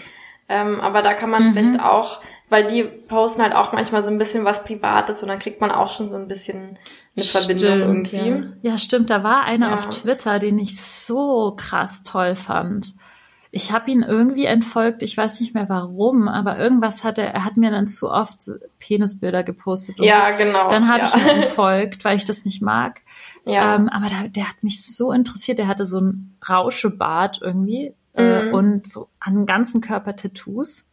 Ähm, 0.50 0.80
aber 0.80 1.02
da 1.02 1.12
kann 1.14 1.30
man 1.30 1.48
Mhm. 1.48 1.52
vielleicht 1.52 1.84
auch, 1.84 2.20
weil 2.48 2.66
die 2.66 2.82
posten 2.82 3.42
halt 3.42 3.54
auch 3.54 3.72
manchmal 3.72 4.02
so 4.02 4.10
ein 4.10 4.16
bisschen 4.18 4.44
was 4.46 4.64
Privates 4.64 5.22
und 5.22 5.28
dann 5.28 5.38
kriegt 5.38 5.60
man 5.60 5.70
auch 5.70 5.90
schon 5.92 6.08
so 6.08 6.16
ein 6.16 6.26
bisschen 6.26 6.78
eine 7.16 7.24
Verbindung 7.24 7.58
Stimmt, 8.04 8.12
irgendwie. 8.12 8.56
Ja. 8.62 8.70
ja, 8.72 8.78
stimmt. 8.78 9.10
Da 9.10 9.22
war 9.22 9.42
einer 9.44 9.70
Ja. 9.70 9.76
auf 9.76 9.88
Twitter, 9.90 10.38
den 10.38 10.58
ich 10.58 10.80
so 10.82 11.54
krass 11.56 12.02
toll 12.02 12.34
fand. 12.34 12.94
Ich 13.50 13.72
habe 13.72 13.90
ihn 13.90 14.02
irgendwie 14.02 14.44
entfolgt, 14.44 15.02
ich 15.02 15.16
weiß 15.16 15.40
nicht 15.40 15.54
mehr 15.54 15.68
warum, 15.68 16.28
aber 16.28 16.58
irgendwas 16.58 17.02
hat 17.02 17.18
er, 17.18 17.32
er 17.32 17.44
hat 17.44 17.56
mir 17.56 17.70
dann 17.70 17.88
zu 17.88 18.10
oft 18.10 18.50
Penisbilder 18.78 19.42
gepostet. 19.42 19.98
Ja, 20.00 20.30
genau. 20.36 20.68
Dann 20.68 20.88
habe 20.88 21.00
ja. 21.00 21.06
ich 21.06 21.14
ihn 21.14 21.42
entfolgt, 21.42 22.04
weil 22.04 22.16
ich 22.16 22.26
das 22.26 22.44
nicht 22.44 22.60
mag. 22.60 23.00
ja. 23.46 23.74
Ähm, 23.76 23.88
aber 23.88 24.08
der, 24.08 24.28
der 24.28 24.48
hat 24.48 24.62
mich 24.62 24.84
so 24.84 25.12
interessiert. 25.12 25.58
Der 25.58 25.66
hatte 25.68 25.86
so 25.86 26.00
ein 26.00 26.36
Rauschebart 26.48 27.40
irgendwie 27.40 27.94
äh, 28.14 28.46
Mhm. 28.46 28.54
und 28.54 28.86
so 28.86 29.08
an 29.20 29.34
dem 29.34 29.46
ganzen 29.46 29.80
Körper 29.80 30.14
Tattoos. 30.16 30.86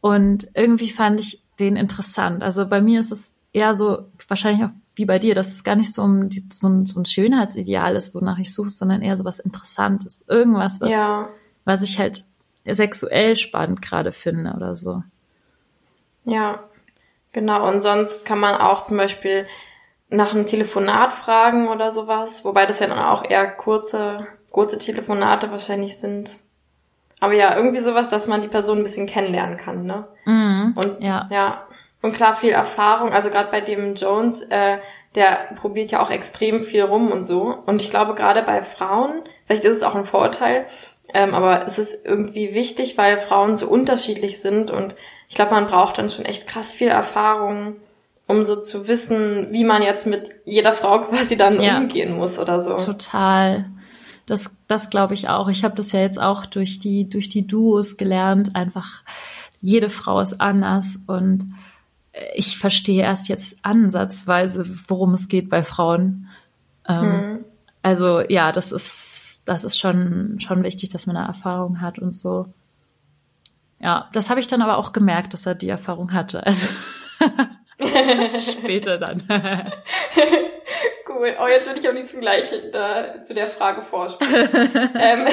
Und 0.00 0.48
irgendwie 0.54 0.90
fand 0.90 1.20
ich 1.20 1.42
den 1.58 1.76
interessant. 1.76 2.42
Also 2.42 2.66
bei 2.66 2.80
mir 2.80 3.00
ist 3.00 3.12
es 3.12 3.36
eher 3.52 3.74
so, 3.74 4.06
wahrscheinlich 4.28 4.64
auch 4.64 4.70
wie 4.94 5.04
bei 5.04 5.18
dir, 5.18 5.34
dass 5.34 5.52
es 5.52 5.64
gar 5.64 5.76
nicht 5.76 5.94
so, 5.94 6.02
um 6.02 6.28
die, 6.28 6.46
so, 6.52 6.68
ein, 6.68 6.86
so 6.86 7.00
ein 7.00 7.04
Schönheitsideal 7.04 7.96
ist, 7.96 8.14
wonach 8.14 8.38
ich 8.38 8.52
suche, 8.52 8.70
sondern 8.70 9.00
eher 9.02 9.16
so 9.16 9.24
was 9.24 9.38
Interessantes. 9.38 10.24
Irgendwas, 10.28 10.80
was, 10.80 10.90
ja. 10.90 11.28
Was 11.64 11.82
ich 11.82 11.98
halt 11.98 12.24
sexuell 12.64 13.36
spannend 13.36 13.82
gerade 13.82 14.12
finde 14.12 14.52
oder 14.54 14.74
so. 14.74 15.02
Ja, 16.24 16.62
genau. 17.32 17.68
Und 17.68 17.80
sonst 17.80 18.24
kann 18.24 18.38
man 18.38 18.54
auch 18.54 18.84
zum 18.84 18.96
Beispiel 18.96 19.46
nach 20.08 20.32
einem 20.34 20.46
Telefonat 20.46 21.12
fragen 21.12 21.68
oder 21.68 21.90
sowas, 21.90 22.44
wobei 22.44 22.66
das 22.66 22.80
ja 22.80 22.86
dann 22.86 22.98
auch 22.98 23.28
eher 23.28 23.46
kurze, 23.46 24.26
kurze 24.50 24.78
Telefonate 24.78 25.50
wahrscheinlich 25.50 25.98
sind. 25.98 26.38
Aber 27.18 27.34
ja, 27.34 27.56
irgendwie 27.56 27.78
sowas, 27.78 28.08
dass 28.08 28.26
man 28.26 28.42
die 28.42 28.48
Person 28.48 28.78
ein 28.78 28.82
bisschen 28.82 29.06
kennenlernen 29.06 29.56
kann, 29.56 29.86
ne? 29.86 30.06
Mhm. 30.24 30.74
Und 30.76 31.00
Ja. 31.00 31.28
ja. 31.30 31.66
Und 32.02 32.16
klar, 32.16 32.34
viel 32.34 32.50
Erfahrung. 32.50 33.12
Also 33.12 33.30
gerade 33.30 33.50
bei 33.50 33.60
dem 33.60 33.94
Jones, 33.94 34.42
äh, 34.42 34.78
der 35.14 35.50
probiert 35.54 35.92
ja 35.92 36.02
auch 36.02 36.10
extrem 36.10 36.64
viel 36.64 36.82
rum 36.82 37.12
und 37.12 37.22
so. 37.22 37.56
Und 37.64 37.80
ich 37.80 37.90
glaube, 37.90 38.14
gerade 38.14 38.42
bei 38.42 38.60
Frauen, 38.60 39.22
vielleicht 39.46 39.64
ist 39.64 39.76
es 39.76 39.82
auch 39.84 39.94
ein 39.94 40.04
Vorurteil, 40.04 40.66
ähm, 41.14 41.34
aber 41.34 41.66
es 41.66 41.78
ist 41.78 42.04
irgendwie 42.04 42.54
wichtig, 42.54 42.96
weil 42.98 43.18
Frauen 43.18 43.56
so 43.56 43.66
unterschiedlich 43.68 44.40
sind. 44.40 44.70
Und 44.70 44.94
ich 45.28 45.36
glaube, 45.36 45.52
man 45.52 45.66
braucht 45.66 45.98
dann 45.98 46.10
schon 46.10 46.24
echt 46.24 46.46
krass 46.46 46.72
viel 46.72 46.88
Erfahrung, 46.88 47.76
um 48.28 48.44
so 48.44 48.56
zu 48.60 48.88
wissen, 48.88 49.48
wie 49.52 49.64
man 49.64 49.82
jetzt 49.82 50.06
mit 50.06 50.30
jeder 50.44 50.72
Frau 50.72 51.00
quasi 51.02 51.36
dann 51.36 51.60
Ja. 51.60 51.78
umgehen 51.78 52.16
muss 52.16 52.38
oder 52.38 52.60
so. 52.60 52.78
Total. 52.78 53.66
Das, 54.26 54.50
das 54.68 54.88
glaube 54.90 55.14
ich 55.14 55.28
auch. 55.28 55.48
Ich 55.48 55.64
habe 55.64 55.74
das 55.74 55.92
ja 55.92 56.00
jetzt 56.00 56.20
auch 56.20 56.46
durch 56.46 56.78
die, 56.78 57.10
durch 57.10 57.28
die 57.28 57.46
Duos 57.46 57.96
gelernt. 57.96 58.54
Einfach 58.54 59.02
jede 59.60 59.90
Frau 59.90 60.20
ist 60.20 60.40
anders 60.40 60.98
und 61.06 61.54
äh, 62.12 62.24
ich 62.34 62.58
verstehe 62.58 63.02
erst 63.02 63.28
jetzt 63.28 63.56
ansatzweise, 63.62 64.64
worum 64.88 65.14
es 65.14 65.28
geht 65.28 65.48
bei 65.50 65.62
Frauen. 65.62 66.28
Ähm, 66.88 67.04
Mhm. 67.04 67.44
Also 67.84 68.20
ja, 68.20 68.52
das 68.52 68.70
ist, 68.70 69.11
das 69.44 69.64
ist 69.64 69.78
schon, 69.78 70.38
schon 70.40 70.62
wichtig, 70.62 70.90
dass 70.90 71.06
man 71.06 71.16
eine 71.16 71.26
Erfahrung 71.26 71.80
hat 71.80 71.98
und 71.98 72.12
so. 72.12 72.46
Ja, 73.80 74.08
das 74.12 74.30
habe 74.30 74.40
ich 74.40 74.46
dann 74.46 74.62
aber 74.62 74.78
auch 74.78 74.92
gemerkt, 74.92 75.34
dass 75.34 75.46
er 75.46 75.54
die 75.54 75.68
Erfahrung 75.68 76.12
hatte. 76.12 76.46
Also 76.46 76.68
später 78.38 78.98
dann. 78.98 79.22
Cool. 81.22 81.36
Oh, 81.40 81.46
jetzt 81.46 81.66
würde 81.66 81.78
ich 81.78 81.88
am 81.88 81.94
liebsten 81.94 82.20
gleich 82.20 82.52
da, 82.72 83.22
zu 83.22 83.32
der 83.32 83.46
Frage 83.46 83.82
vorspielen. 83.82 84.48
ähm, 84.98 85.26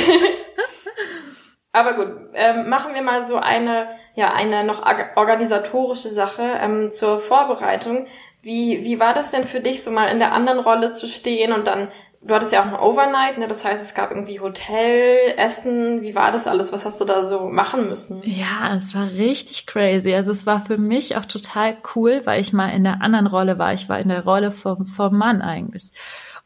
aber 1.71 1.93
gut, 1.93 2.29
ähm, 2.33 2.69
machen 2.69 2.93
wir 2.93 3.01
mal 3.01 3.23
so 3.23 3.37
eine, 3.37 3.89
ja, 4.13 4.31
eine 4.33 4.63
noch 4.63 4.85
organisatorische 5.15 6.09
Sache 6.09 6.43
ähm, 6.61 6.91
zur 6.91 7.19
Vorbereitung. 7.19 8.07
Wie, 8.41 8.83
wie 8.85 8.99
war 8.99 9.13
das 9.13 9.31
denn 9.31 9.45
für 9.45 9.61
dich, 9.61 9.83
so 9.83 9.91
mal 9.91 10.07
in 10.07 10.19
der 10.19 10.31
anderen 10.31 10.59
Rolle 10.59 10.91
zu 10.91 11.07
stehen 11.07 11.53
und 11.53 11.67
dann, 11.67 11.89
du 12.21 12.33
hattest 12.33 12.51
ja 12.51 12.61
auch 12.61 12.67
ein 12.67 12.75
Overnight, 12.75 13.37
ne? 13.37 13.47
Das 13.47 13.63
heißt, 13.63 13.83
es 13.83 13.93
gab 13.93 14.11
irgendwie 14.11 14.39
Hotel, 14.39 15.33
Essen. 15.37 16.01
Wie 16.01 16.15
war 16.15 16.31
das 16.31 16.47
alles? 16.47 16.73
Was 16.73 16.85
hast 16.85 16.99
du 16.99 17.05
da 17.05 17.23
so 17.23 17.49
machen 17.49 17.87
müssen? 17.87 18.21
Ja, 18.23 18.75
es 18.75 18.93
war 18.93 19.09
richtig 19.11 19.65
crazy. 19.65 20.13
Also 20.13 20.31
es 20.31 20.45
war 20.45 20.61
für 20.61 20.77
mich 20.77 21.15
auch 21.15 21.25
total 21.25 21.77
cool, 21.95 22.21
weil 22.25 22.41
ich 22.41 22.53
mal 22.53 22.69
in 22.69 22.83
der 22.83 23.01
anderen 23.01 23.27
Rolle 23.27 23.57
war. 23.57 23.73
Ich 23.73 23.89
war 23.89 23.99
in 23.99 24.09
der 24.09 24.23
Rolle 24.23 24.51
vom, 24.51 24.85
vom 24.85 25.17
Mann 25.17 25.41
eigentlich. 25.41 25.91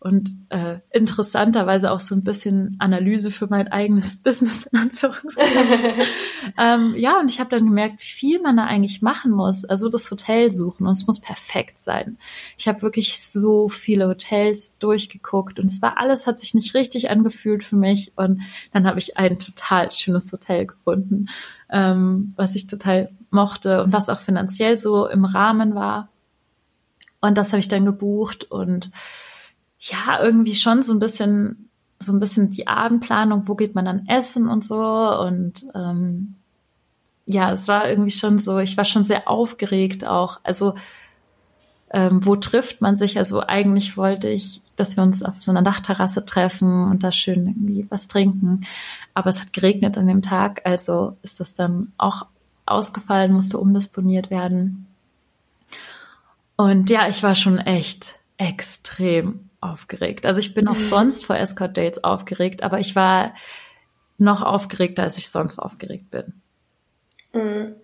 Und 0.03 0.35
äh, 0.49 0.79
interessanterweise 0.91 1.89
auch 1.89 2.01
so 2.01 2.13
ein 2.13 2.25
bisschen 2.25 2.75
Analyse 2.79 3.31
für 3.31 3.47
mein 3.47 3.69
eigenes 3.69 4.17
Business 4.21 4.65
in 4.65 4.79
Anführungszeichen. 4.79 6.05
ähm, 6.57 6.93
ja, 6.97 7.17
und 7.21 7.31
ich 7.31 7.39
habe 7.39 7.49
dann 7.49 7.63
gemerkt, 7.63 8.01
wie 8.01 8.11
viel 8.11 8.41
man 8.41 8.57
da 8.57 8.65
eigentlich 8.65 9.01
machen 9.01 9.31
muss. 9.31 9.63
Also 9.63 9.87
das 9.87 10.11
Hotel 10.11 10.51
suchen 10.51 10.87
und 10.87 10.91
es 10.91 11.07
muss 11.07 11.21
perfekt 11.21 11.79
sein. 11.79 12.17
Ich 12.57 12.67
habe 12.67 12.81
wirklich 12.81 13.21
so 13.21 13.69
viele 13.69 14.09
Hotels 14.09 14.77
durchgeguckt 14.77 15.57
und 15.57 15.67
es 15.67 15.81
war 15.81 15.97
alles, 15.97 16.27
hat 16.27 16.37
sich 16.37 16.53
nicht 16.53 16.73
richtig 16.73 17.09
angefühlt 17.09 17.63
für 17.63 17.77
mich. 17.77 18.11
Und 18.17 18.41
dann 18.73 18.85
habe 18.85 18.99
ich 18.99 19.15
ein 19.15 19.39
total 19.39 19.89
schönes 19.93 20.33
Hotel 20.33 20.65
gefunden, 20.65 21.27
ähm, 21.69 22.33
was 22.35 22.55
ich 22.55 22.67
total 22.67 23.09
mochte 23.29 23.81
und 23.81 23.93
was 23.93 24.09
auch 24.09 24.19
finanziell 24.19 24.77
so 24.77 25.07
im 25.07 25.23
Rahmen 25.23 25.75
war. 25.75 26.09
Und 27.21 27.37
das 27.37 27.53
habe 27.53 27.61
ich 27.61 27.69
dann 27.69 27.85
gebucht 27.85 28.51
und 28.51 28.91
ja, 29.83 30.21
irgendwie 30.21 30.55
schon 30.55 30.81
so 30.81 30.93
ein 30.93 30.99
bisschen, 30.99 31.69
so 31.99 32.13
ein 32.13 32.19
bisschen 32.19 32.49
die 32.51 32.67
Abendplanung, 32.67 33.47
wo 33.47 33.55
geht 33.55 33.75
man 33.75 33.85
dann 33.85 34.07
essen 34.07 34.47
und 34.47 34.63
so. 34.63 34.79
Und 34.79 35.65
ähm, 35.75 36.35
ja, 37.25 37.51
es 37.51 37.67
war 37.67 37.89
irgendwie 37.89 38.11
schon 38.11 38.39
so, 38.39 38.59
ich 38.59 38.77
war 38.77 38.85
schon 38.85 39.03
sehr 39.03 39.29
aufgeregt 39.29 40.05
auch. 40.05 40.39
Also 40.43 40.75
ähm, 41.91 42.25
wo 42.25 42.37
trifft 42.37 42.81
man 42.81 42.95
sich? 42.95 43.17
Also 43.17 43.41
eigentlich 43.41 43.97
wollte 43.97 44.29
ich, 44.29 44.61
dass 44.77 44.95
wir 44.95 45.03
uns 45.03 45.21
auf 45.21 45.43
so 45.43 45.51
einer 45.51 45.63
Dachterrasse 45.63 46.25
treffen 46.25 46.85
und 46.89 47.03
da 47.03 47.11
schön 47.11 47.47
irgendwie 47.47 47.85
was 47.89 48.07
trinken. 48.07 48.65
Aber 49.13 49.29
es 49.29 49.41
hat 49.41 49.51
geregnet 49.51 49.97
an 49.97 50.07
dem 50.07 50.21
Tag, 50.21 50.61
also 50.63 51.17
ist 51.23 51.41
das 51.41 51.55
dann 51.55 51.91
auch 51.97 52.25
ausgefallen, 52.65 53.33
musste 53.33 53.59
umdisponiert 53.59 54.31
werden. 54.31 54.87
Und 56.55 56.89
ja, 56.89 57.09
ich 57.09 57.21
war 57.21 57.35
schon 57.35 57.59
echt 57.59 58.15
extrem 58.37 59.49
aufgeregt. 59.63 60.25
Also 60.25 60.39
ich 60.39 60.53
bin 60.53 60.67
auch 60.67 60.77
sonst 60.77 61.25
vor 61.25 61.35
Escort 61.35 61.77
Dates 61.77 62.03
aufgeregt, 62.03 62.63
aber 62.63 62.79
ich 62.79 62.95
war 62.95 63.33
noch 64.17 64.41
aufgeregter, 64.41 65.03
als 65.03 65.17
ich 65.17 65.29
sonst 65.29 65.59
aufgeregt 65.59 66.11
bin. 66.11 66.41
Mhm. 67.33 67.75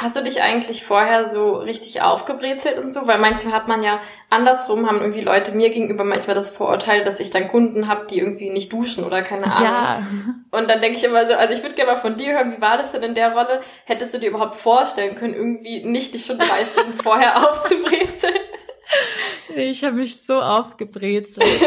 Hast 0.00 0.16
du 0.16 0.22
dich 0.22 0.40
eigentlich 0.40 0.82
vorher 0.82 1.28
so 1.28 1.56
richtig 1.56 2.00
aufgebrezelt 2.00 2.78
und 2.78 2.90
so? 2.90 3.06
Weil 3.06 3.18
manchmal 3.18 3.52
hat 3.52 3.68
man 3.68 3.82
ja 3.82 4.00
andersrum, 4.30 4.88
haben 4.88 5.00
irgendwie 5.00 5.20
Leute 5.20 5.52
mir 5.52 5.68
gegenüber 5.68 6.04
manchmal 6.04 6.34
das 6.34 6.48
Vorurteil, 6.48 7.04
dass 7.04 7.20
ich 7.20 7.30
dann 7.30 7.48
Kunden 7.48 7.86
habe, 7.86 8.06
die 8.06 8.18
irgendwie 8.18 8.48
nicht 8.48 8.72
duschen 8.72 9.04
oder 9.04 9.20
keine 9.20 9.52
Ahnung. 9.52 9.62
Ja, 9.62 10.02
Und 10.52 10.70
dann 10.70 10.80
denke 10.80 10.96
ich 10.96 11.04
immer 11.04 11.26
so, 11.26 11.34
also 11.34 11.52
ich 11.52 11.62
würde 11.62 11.74
gerne 11.74 11.92
mal 11.92 11.98
von 11.98 12.16
dir 12.16 12.32
hören, 12.32 12.56
wie 12.56 12.62
war 12.62 12.78
das 12.78 12.92
denn 12.92 13.02
in 13.02 13.14
der 13.14 13.34
Rolle? 13.34 13.60
Hättest 13.84 14.14
du 14.14 14.18
dir 14.18 14.30
überhaupt 14.30 14.56
vorstellen 14.56 15.16
können, 15.16 15.34
irgendwie 15.34 15.84
nicht 15.84 16.14
dich 16.14 16.24
schon 16.24 16.38
drei 16.38 16.64
Stunden 16.64 16.94
vorher 16.94 17.36
aufzubrezeln? 17.36 18.32
ich 19.56 19.84
habe 19.84 19.96
mich 19.96 20.22
so 20.22 20.40
aufgebrezelt. 20.40 21.46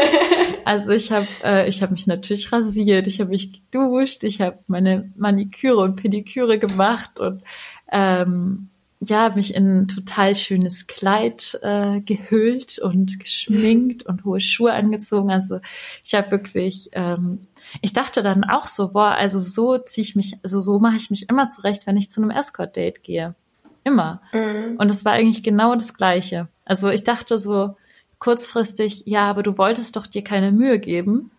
Also 0.65 0.91
ich 0.91 1.11
habe 1.11 1.27
äh, 1.43 1.67
ich 1.67 1.81
habe 1.81 1.91
mich 1.91 2.07
natürlich 2.07 2.49
rasiert, 2.53 3.05
ich 3.07 3.19
habe 3.19 3.31
mich 3.31 3.51
geduscht, 3.51 4.23
ich 4.23 4.39
habe 4.39 4.59
meine 4.67 5.11
Maniküre 5.17 5.81
und 5.81 5.97
Pediküre 5.97 6.57
gemacht 6.57 7.19
und 7.19 7.43
ähm, 7.91 8.69
ja, 9.09 9.29
mich 9.35 9.53
in 9.53 9.81
ein 9.81 9.87
total 9.87 10.35
schönes 10.35 10.87
Kleid 10.87 11.59
äh, 11.61 12.01
gehüllt 12.01 12.79
und 12.79 13.19
geschminkt 13.19 14.03
und 14.05 14.23
hohe 14.25 14.39
Schuhe 14.39 14.73
angezogen. 14.73 15.31
Also 15.31 15.59
ich 16.03 16.13
habe 16.13 16.31
wirklich, 16.31 16.89
ähm, 16.93 17.47
ich 17.81 17.93
dachte 17.93 18.23
dann 18.23 18.43
auch 18.43 18.67
so, 18.67 18.93
boah, 18.93 19.15
also 19.15 19.39
so 19.39 19.77
ziehe 19.77 20.03
ich 20.03 20.15
mich, 20.15 20.37
also 20.43 20.61
so 20.61 20.79
mache 20.79 20.95
ich 20.95 21.09
mich 21.09 21.29
immer 21.29 21.49
zurecht, 21.49 21.85
wenn 21.87 21.97
ich 21.97 22.11
zu 22.11 22.21
einem 22.21 22.31
Escort-Date 22.31 23.03
gehe. 23.03 23.35
Immer. 23.83 24.21
Mhm. 24.31 24.77
Und 24.77 24.89
es 24.89 25.03
war 25.03 25.13
eigentlich 25.13 25.43
genau 25.43 25.75
das 25.75 25.93
Gleiche. 25.93 26.47
Also 26.65 26.89
ich 26.89 27.03
dachte 27.03 27.39
so 27.39 27.75
kurzfristig, 28.20 29.03
ja, 29.05 29.29
aber 29.29 29.43
du 29.43 29.58
wolltest 29.58 29.96
doch 29.96 30.08
dir 30.08 30.24
keine 30.24 30.51
Mühe 30.51 30.79
geben. 30.79 31.32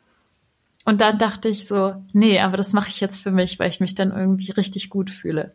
Und 0.85 1.01
dann 1.01 1.19
dachte 1.19 1.49
ich 1.49 1.67
so, 1.67 1.95
nee, 2.13 2.39
aber 2.41 2.59
das 2.59 2.75
mache 2.75 2.91
ich 2.91 3.01
jetzt 3.01 3.19
für 3.19 3.31
mich, 3.31 3.59
weil 3.59 3.71
ich 3.71 3.81
mich 3.81 3.95
dann 3.95 4.13
irgendwie 4.13 4.51
richtig 4.51 4.91
gut 4.91 5.11
fühle. 5.11 5.53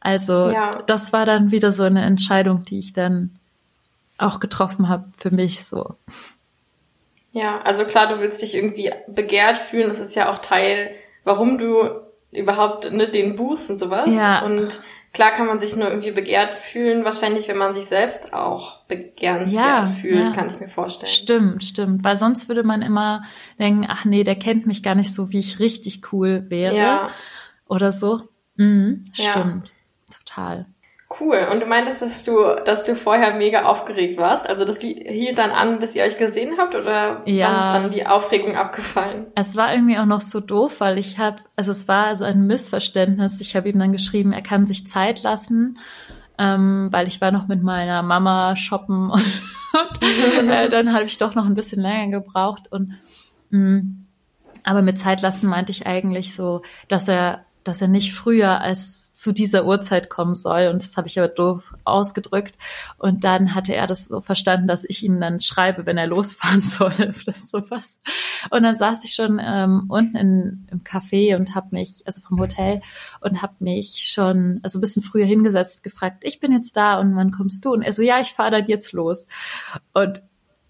Also 0.00 0.50
Ja. 0.50 0.82
das 0.82 1.12
war 1.12 1.24
dann 1.24 1.50
wieder 1.50 1.72
so 1.72 1.82
eine 1.82 2.04
Entscheidung, 2.04 2.64
die 2.64 2.78
ich 2.78 2.92
dann 2.92 3.30
auch 4.18 4.38
getroffen 4.40 4.88
habe 4.88 5.06
für 5.16 5.30
mich 5.30 5.64
so. 5.64 5.94
Ja, 7.32 7.60
also 7.62 7.84
klar, 7.84 8.08
du 8.08 8.20
willst 8.20 8.42
dich 8.42 8.54
irgendwie 8.54 8.90
begehrt 9.06 9.58
fühlen. 9.58 9.88
Das 9.88 10.00
ist 10.00 10.14
ja 10.16 10.30
auch 10.32 10.38
Teil, 10.38 10.90
warum 11.24 11.58
du 11.58 11.88
überhaupt 12.32 12.90
ne, 12.92 13.08
den 13.08 13.36
buchst 13.36 13.70
und 13.70 13.78
sowas. 13.78 14.12
Ja. 14.14 14.44
Und 14.44 14.80
klar 15.12 15.32
kann 15.32 15.46
man 15.46 15.58
sich 15.58 15.74
nur 15.76 15.88
irgendwie 15.88 16.10
begehrt 16.12 16.52
fühlen, 16.52 17.04
wahrscheinlich, 17.04 17.48
wenn 17.48 17.56
man 17.58 17.72
sich 17.72 17.86
selbst 17.86 18.32
auch 18.32 18.84
begehrenswert 18.86 19.64
Ja, 19.64 19.86
fühlt, 19.86 20.28
ja. 20.28 20.32
kann 20.32 20.46
ich 20.46 20.60
mir 20.60 20.68
vorstellen. 20.68 21.10
Stimmt, 21.12 21.64
stimmt. 21.64 22.04
Weil 22.04 22.16
sonst 22.16 22.48
würde 22.48 22.62
man 22.62 22.82
immer 22.82 23.24
denken, 23.58 23.86
ach 23.88 24.04
nee, 24.04 24.24
der 24.24 24.36
kennt 24.36 24.66
mich 24.66 24.82
gar 24.82 24.94
nicht 24.94 25.14
so, 25.14 25.30
wie 25.32 25.38
ich 25.38 25.58
richtig 25.58 26.12
cool 26.12 26.46
wäre 26.48 26.76
Ja, 26.76 27.08
oder 27.66 27.92
so. 27.92 28.22
Mhm, 28.56 29.04
stimmt. 29.12 29.70
Total. 30.24 30.66
Cool. 31.20 31.46
Und 31.50 31.60
du 31.60 31.66
meintest, 31.66 32.02
dass 32.02 32.22
du, 32.24 32.54
dass 32.66 32.84
du 32.84 32.94
vorher 32.94 33.34
mega 33.34 33.62
aufgeregt 33.64 34.18
warst. 34.18 34.46
Also 34.46 34.66
das 34.66 34.78
hielt 34.80 35.38
dann 35.38 35.52
an, 35.52 35.78
bis 35.78 35.94
ihr 35.94 36.04
euch 36.04 36.18
gesehen 36.18 36.56
habt 36.58 36.74
oder 36.74 37.22
Ja. 37.24 37.48
wann 37.48 37.60
ist 37.60 37.72
dann 37.72 37.90
die 37.90 38.06
Aufregung 38.06 38.56
abgefallen? 38.56 39.26
Es 39.34 39.56
war 39.56 39.72
irgendwie 39.72 39.96
auch 39.98 40.04
noch 40.04 40.20
so 40.20 40.40
doof, 40.40 40.80
weil 40.80 40.98
ich 40.98 41.18
habe, 41.18 41.36
also 41.56 41.70
es 41.72 41.88
war 41.88 42.14
so 42.16 42.24
ein 42.24 42.46
Missverständnis. 42.46 43.40
Ich 43.40 43.56
habe 43.56 43.70
ihm 43.70 43.78
dann 43.78 43.92
geschrieben, 43.92 44.32
er 44.32 44.42
kann 44.42 44.66
sich 44.66 44.86
Zeit 44.86 45.22
lassen, 45.22 45.78
ähm, 46.36 46.88
weil 46.90 47.08
ich 47.08 47.22
war 47.22 47.30
noch 47.30 47.48
mit 47.48 47.62
meiner 47.62 48.02
Mama 48.02 48.54
shoppen 48.54 49.10
und, 49.10 49.24
und 50.40 50.50
äh, 50.50 50.68
dann 50.68 50.92
habe 50.92 51.04
ich 51.04 51.16
doch 51.16 51.34
noch 51.34 51.46
ein 51.46 51.54
bisschen 51.54 51.80
länger 51.80 52.20
gebraucht 52.20 52.70
und 52.70 52.94
mh, 53.50 53.80
aber 54.62 54.82
mit 54.82 54.98
Zeit 54.98 55.22
lassen 55.22 55.48
meinte 55.48 55.72
ich 55.72 55.86
eigentlich 55.86 56.34
so, 56.34 56.60
dass 56.88 57.08
er 57.08 57.46
dass 57.68 57.82
er 57.82 57.88
nicht 57.88 58.14
früher 58.14 58.62
als 58.62 59.12
zu 59.12 59.32
dieser 59.32 59.66
Uhrzeit 59.66 60.08
kommen 60.08 60.34
soll. 60.34 60.68
Und 60.68 60.82
das 60.82 60.96
habe 60.96 61.06
ich 61.06 61.18
aber 61.18 61.28
doof 61.28 61.74
ausgedrückt. 61.84 62.56
Und 62.96 63.24
dann 63.24 63.54
hatte 63.54 63.74
er 63.74 63.86
das 63.86 64.06
so 64.06 64.22
verstanden, 64.22 64.66
dass 64.66 64.84
ich 64.84 65.04
ihm 65.04 65.20
dann 65.20 65.42
schreibe, 65.42 65.84
wenn 65.84 65.98
er 65.98 66.06
losfahren 66.08 66.62
soll 66.62 66.94
oder 66.94 67.34
sowas. 67.38 68.00
Und 68.50 68.62
dann 68.62 68.74
saß 68.74 69.04
ich 69.04 69.14
schon 69.14 69.38
ähm, 69.42 69.84
unten 69.88 70.16
in, 70.16 70.66
im 70.70 70.82
Café 70.82 71.36
und 71.36 71.54
habe 71.54 71.68
mich, 71.72 72.02
also 72.06 72.22
vom 72.22 72.40
Hotel, 72.40 72.80
und 73.20 73.42
habe 73.42 73.54
mich 73.58 74.08
schon, 74.10 74.60
also 74.62 74.78
ein 74.78 74.80
bisschen 74.80 75.02
früher 75.02 75.26
hingesetzt, 75.26 75.84
gefragt, 75.84 76.24
ich 76.24 76.40
bin 76.40 76.52
jetzt 76.52 76.74
da 76.74 76.98
und 76.98 77.14
wann 77.16 77.32
kommst 77.32 77.64
du? 77.66 77.72
Und 77.72 77.82
er 77.82 77.92
so, 77.92 78.02
ja, 78.02 78.18
ich 78.20 78.32
fahre 78.32 78.52
dann 78.52 78.66
jetzt 78.66 78.92
los. 78.92 79.26
Und, 79.92 80.22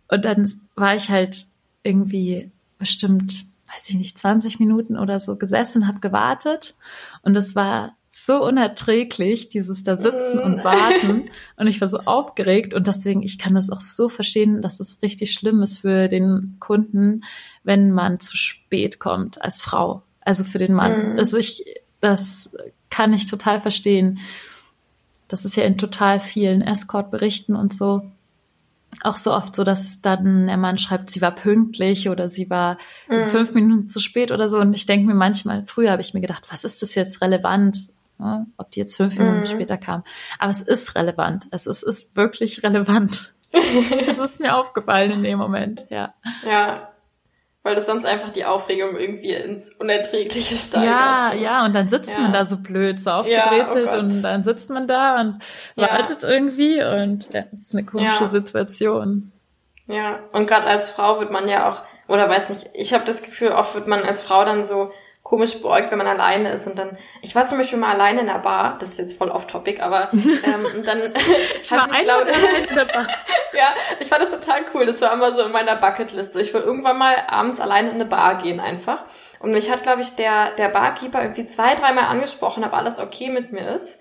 und 0.09 0.25
dann 0.25 0.52
war 0.75 0.97
ich 0.97 1.11
halt 1.11 1.47
irgendwie 1.85 2.50
bestimmt 2.78 3.48
weiß 3.72 3.88
ich 3.88 3.96
nicht, 3.96 4.18
20 4.18 4.58
Minuten 4.60 4.96
oder 4.96 5.20
so 5.20 5.37
gesessen, 5.37 5.87
habe 5.87 6.00
gewartet 6.00 6.75
und 7.22 7.37
es 7.37 7.54
war 7.54 7.96
so 8.08 8.42
unerträglich, 8.42 9.50
dieses 9.50 9.84
da 9.84 9.96
sitzen 9.96 10.38
und 10.38 10.64
warten 10.64 11.28
und 11.56 11.66
ich 11.66 11.80
war 11.80 11.88
so 11.88 11.98
aufgeregt 12.00 12.72
und 12.72 12.87
deswegen, 12.87 13.22
ich 13.22 13.38
kann 13.38 13.54
das 13.54 13.70
auch 13.70 13.80
so 13.80 14.08
verstehen, 14.08 14.62
dass 14.62 14.80
es 14.80 15.02
richtig 15.02 15.32
schlimm 15.32 15.62
ist 15.62 15.78
für 15.78 16.08
den 16.08 16.56
Kunden, 16.58 17.25
wenn 17.64 17.92
man 17.92 18.18
zu 18.20 18.37
spät 18.37 18.98
kommt 18.98 19.42
als 19.42 19.60
Frau, 19.60 20.02
also 20.22 20.44
für 20.44 20.58
den 20.58 20.72
Mann. 20.72 21.12
Mhm. 21.12 21.18
Also 21.18 21.37
ich, 21.37 21.64
das 22.00 22.50
kann 22.90 23.12
ich 23.12 23.26
total 23.26 23.60
verstehen. 23.60 24.18
Das 25.28 25.44
ist 25.44 25.56
ja 25.56 25.64
in 25.64 25.76
total 25.76 26.20
vielen 26.20 26.62
Escort-Berichten 26.62 27.54
und 27.54 27.75
so 27.75 28.10
auch 29.02 29.16
so 29.16 29.33
oft 29.35 29.54
so, 29.54 29.64
dass 29.64 30.00
dann 30.00 30.47
der 30.47 30.57
Mann 30.57 30.78
schreibt, 30.78 31.11
sie 31.11 31.21
war 31.23 31.33
pünktlich 31.35 32.09
oder 32.09 32.28
sie 32.28 32.50
war 32.50 32.78
Mhm. 33.09 33.28
fünf 33.28 33.54
Minuten 33.54 33.88
zu 33.88 34.00
spät 34.00 34.33
oder 34.33 34.49
so. 34.49 34.59
Und 34.59 34.75
ich 34.75 34.87
denke 34.87 35.07
mir 35.07 35.14
manchmal, 35.14 35.64
früher 35.66 35.90
habe 35.92 36.02
ich 36.02 36.14
mir 36.14 36.21
gedacht, 36.21 36.45
was 36.50 36.64
ist 36.64 36.83
das 36.83 36.95
jetzt 36.95 37.21
relevant, 37.23 37.90
ne? 38.18 38.47
ob 38.57 38.71
die 38.73 38.80
jetzt 38.80 38.97
fünf 38.97 39.16
Minuten 39.18 39.40
Mhm. 39.40 39.47
später 39.47 39.76
kam. 39.78 40.02
Aber 40.38 40.50
es 40.50 40.61
ist 40.62 40.95
relevant. 40.97 41.47
Es 41.50 41.66
ist, 41.66 41.83
ist 41.83 42.16
wirklich 42.16 42.62
relevant. 42.64 43.33
Es 44.07 44.18
ist 44.18 44.40
mir 44.40 44.54
aufgefallen 44.57 45.11
in 45.11 45.23
dem 45.23 45.38
Moment, 45.38 45.87
ja. 45.90 46.12
Ja. 46.47 46.90
Weil 47.68 47.75
das 47.75 47.84
sonst 47.84 48.06
einfach 48.06 48.30
die 48.30 48.46
Aufregung 48.46 48.96
irgendwie 48.96 49.34
ins 49.34 49.68
Unerträgliche 49.75 50.56
steigert. 50.56 50.88
Ja, 50.88 51.30
so. 51.34 51.38
ja, 51.38 51.64
und 51.66 51.75
dann 51.75 51.87
sitzt 51.90 52.14
Ja. 52.14 52.20
man 52.22 52.32
da 52.32 52.46
so 52.46 52.56
blöd, 52.56 52.98
so 52.98 53.10
Ja, 53.10 53.16
oh 53.16 53.20
aufgebrezelt 53.20 53.92
und 53.92 54.22
dann 54.22 54.42
sitzt 54.42 54.70
man 54.70 54.88
da 54.88 55.20
und 55.20 55.40
wartet 55.76 56.22
irgendwie 56.22 56.82
und 56.82 57.28
ja, 57.30 57.44
das 57.52 57.60
ist 57.60 57.75
eine 57.75 57.84
komische. 57.84 58.26
Situation. 58.26 59.30
Ja, 59.87 60.18
und 60.32 60.46
gerade 60.46 60.66
als 60.66 60.90
Frau 60.90 61.20
wird 61.20 61.30
man 61.30 61.46
ja 61.46 61.70
auch, 61.70 61.82
oder 62.10 62.26
weiß 62.26 62.48
nicht, 62.48 62.70
ich 62.72 62.94
habe 62.94 63.04
das 63.04 63.22
Gefühl, 63.22 63.50
oft 63.50 63.75
wird 63.75 63.87
man 63.87 64.02
als 64.02 64.22
Frau 64.22 64.46
dann 64.46 64.64
so 64.64 64.90
komisch 65.28 65.61
beäugt, 65.61 65.90
wenn 65.90 65.99
man 65.99 66.06
alleine 66.06 66.52
ist 66.52 66.66
und 66.66 66.78
dann, 66.78 66.97
ich 67.20 67.35
war 67.35 67.47
zum 67.47 67.58
Beispiel 67.58 67.78
mal 67.78 67.92
alleine 67.92 68.20
in 68.20 68.28
der 68.28 68.38
Bar, 68.38 68.78
das 68.80 68.90
ist 68.92 68.99
jetzt 68.99 69.18
voll 69.18 69.28
off-topic, 69.28 69.82
aber 69.82 70.11
ähm, 70.12 70.66
und 70.75 70.87
dann 70.87 71.12
ich 71.62 71.70
war 71.70 71.87
mich, 71.87 71.99
einmal 71.99 72.25
glaub, 72.25 72.68
in 72.70 72.75
der 72.75 72.85
Bar. 72.87 73.06
ja, 73.52 73.68
ich 74.00 74.06
fand 74.06 74.23
das 74.23 74.30
total 74.30 74.62
cool, 74.73 74.87
das 74.87 75.02
war 75.02 75.12
immer 75.12 75.35
so 75.35 75.42
in 75.42 75.52
meiner 75.52 75.76
Bucketlist, 75.76 76.32
so 76.32 76.40
ich 76.40 76.54
will 76.54 76.62
irgendwann 76.62 76.97
mal 76.97 77.14
abends 77.26 77.61
alleine 77.61 77.90
in 77.90 77.97
eine 77.97 78.06
Bar 78.06 78.37
gehen 78.37 78.58
einfach 78.58 79.04
und 79.40 79.50
mich 79.50 79.70
hat, 79.70 79.82
glaube 79.82 80.00
ich, 80.00 80.16
der, 80.16 80.52
der 80.52 80.69
Barkeeper 80.69 81.21
irgendwie 81.21 81.45
zwei, 81.45 81.75
dreimal 81.75 82.04
angesprochen, 82.04 82.64
ob 82.64 82.73
alles 82.73 82.99
okay 82.99 83.28
mit 83.28 83.52
mir 83.52 83.69
ist. 83.69 83.99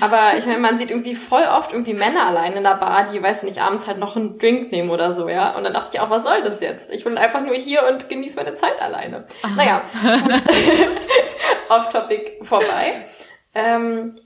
Aber 0.00 0.36
ich 0.36 0.46
meine, 0.46 0.58
man 0.58 0.78
sieht 0.78 0.90
irgendwie 0.90 1.14
voll 1.14 1.44
oft 1.44 1.72
irgendwie 1.72 1.94
Männer 1.94 2.26
allein 2.26 2.54
in 2.54 2.64
der 2.64 2.74
Bar, 2.74 3.06
die, 3.12 3.22
weiß 3.22 3.44
nicht, 3.44 3.60
abends 3.60 3.86
halt 3.86 3.98
noch 3.98 4.16
einen 4.16 4.38
Drink 4.38 4.72
nehmen 4.72 4.90
oder 4.90 5.12
so, 5.12 5.28
ja. 5.28 5.56
Und 5.56 5.64
dann 5.64 5.74
dachte 5.74 5.90
ich 5.94 6.00
auch, 6.00 6.10
was 6.10 6.24
soll 6.24 6.42
das 6.42 6.60
jetzt? 6.60 6.92
Ich 6.92 7.04
bin 7.04 7.16
einfach 7.18 7.40
nur 7.40 7.54
hier 7.54 7.86
und 7.88 8.08
genieße 8.08 8.36
meine 8.36 8.54
Zeit 8.54 8.82
alleine. 8.82 9.26
Naja, 9.54 9.82
gut. 10.02 10.42
off-topic 11.68 12.38
vorbei. 12.42 13.06
Ähm, 13.54 14.16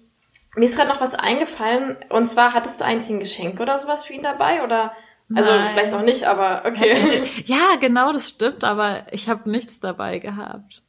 mir 0.56 0.64
ist 0.64 0.76
gerade 0.76 0.88
noch 0.90 1.00
was 1.00 1.14
eingefallen. 1.14 1.96
Und 2.08 2.26
zwar, 2.26 2.54
hattest 2.54 2.80
du 2.80 2.84
eigentlich 2.84 3.10
ein 3.10 3.20
Geschenk 3.20 3.60
oder 3.60 3.78
sowas 3.78 4.04
für 4.04 4.14
ihn 4.14 4.22
dabei? 4.22 4.62
Oder, 4.64 4.92
also 5.34 5.50
Nein. 5.50 5.68
vielleicht 5.72 5.94
auch 5.94 6.02
nicht, 6.02 6.24
aber 6.24 6.62
okay. 6.66 7.24
Ja, 7.46 7.76
genau, 7.76 8.12
das 8.12 8.28
stimmt, 8.28 8.64
aber 8.64 9.06
ich 9.12 9.28
habe 9.28 9.50
nichts 9.50 9.80
dabei 9.80 10.18
gehabt. 10.18 10.82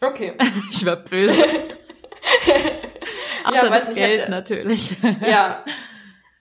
Okay. 0.00 0.34
Ich 0.70 0.84
war 0.84 0.96
böse. 0.96 1.44
Außer 3.48 3.64
Ja, 3.64 3.70
das 3.70 3.94
Geld 3.94 4.20
hätte- 4.20 4.30
natürlich. 4.30 4.96
Ja. 5.28 5.64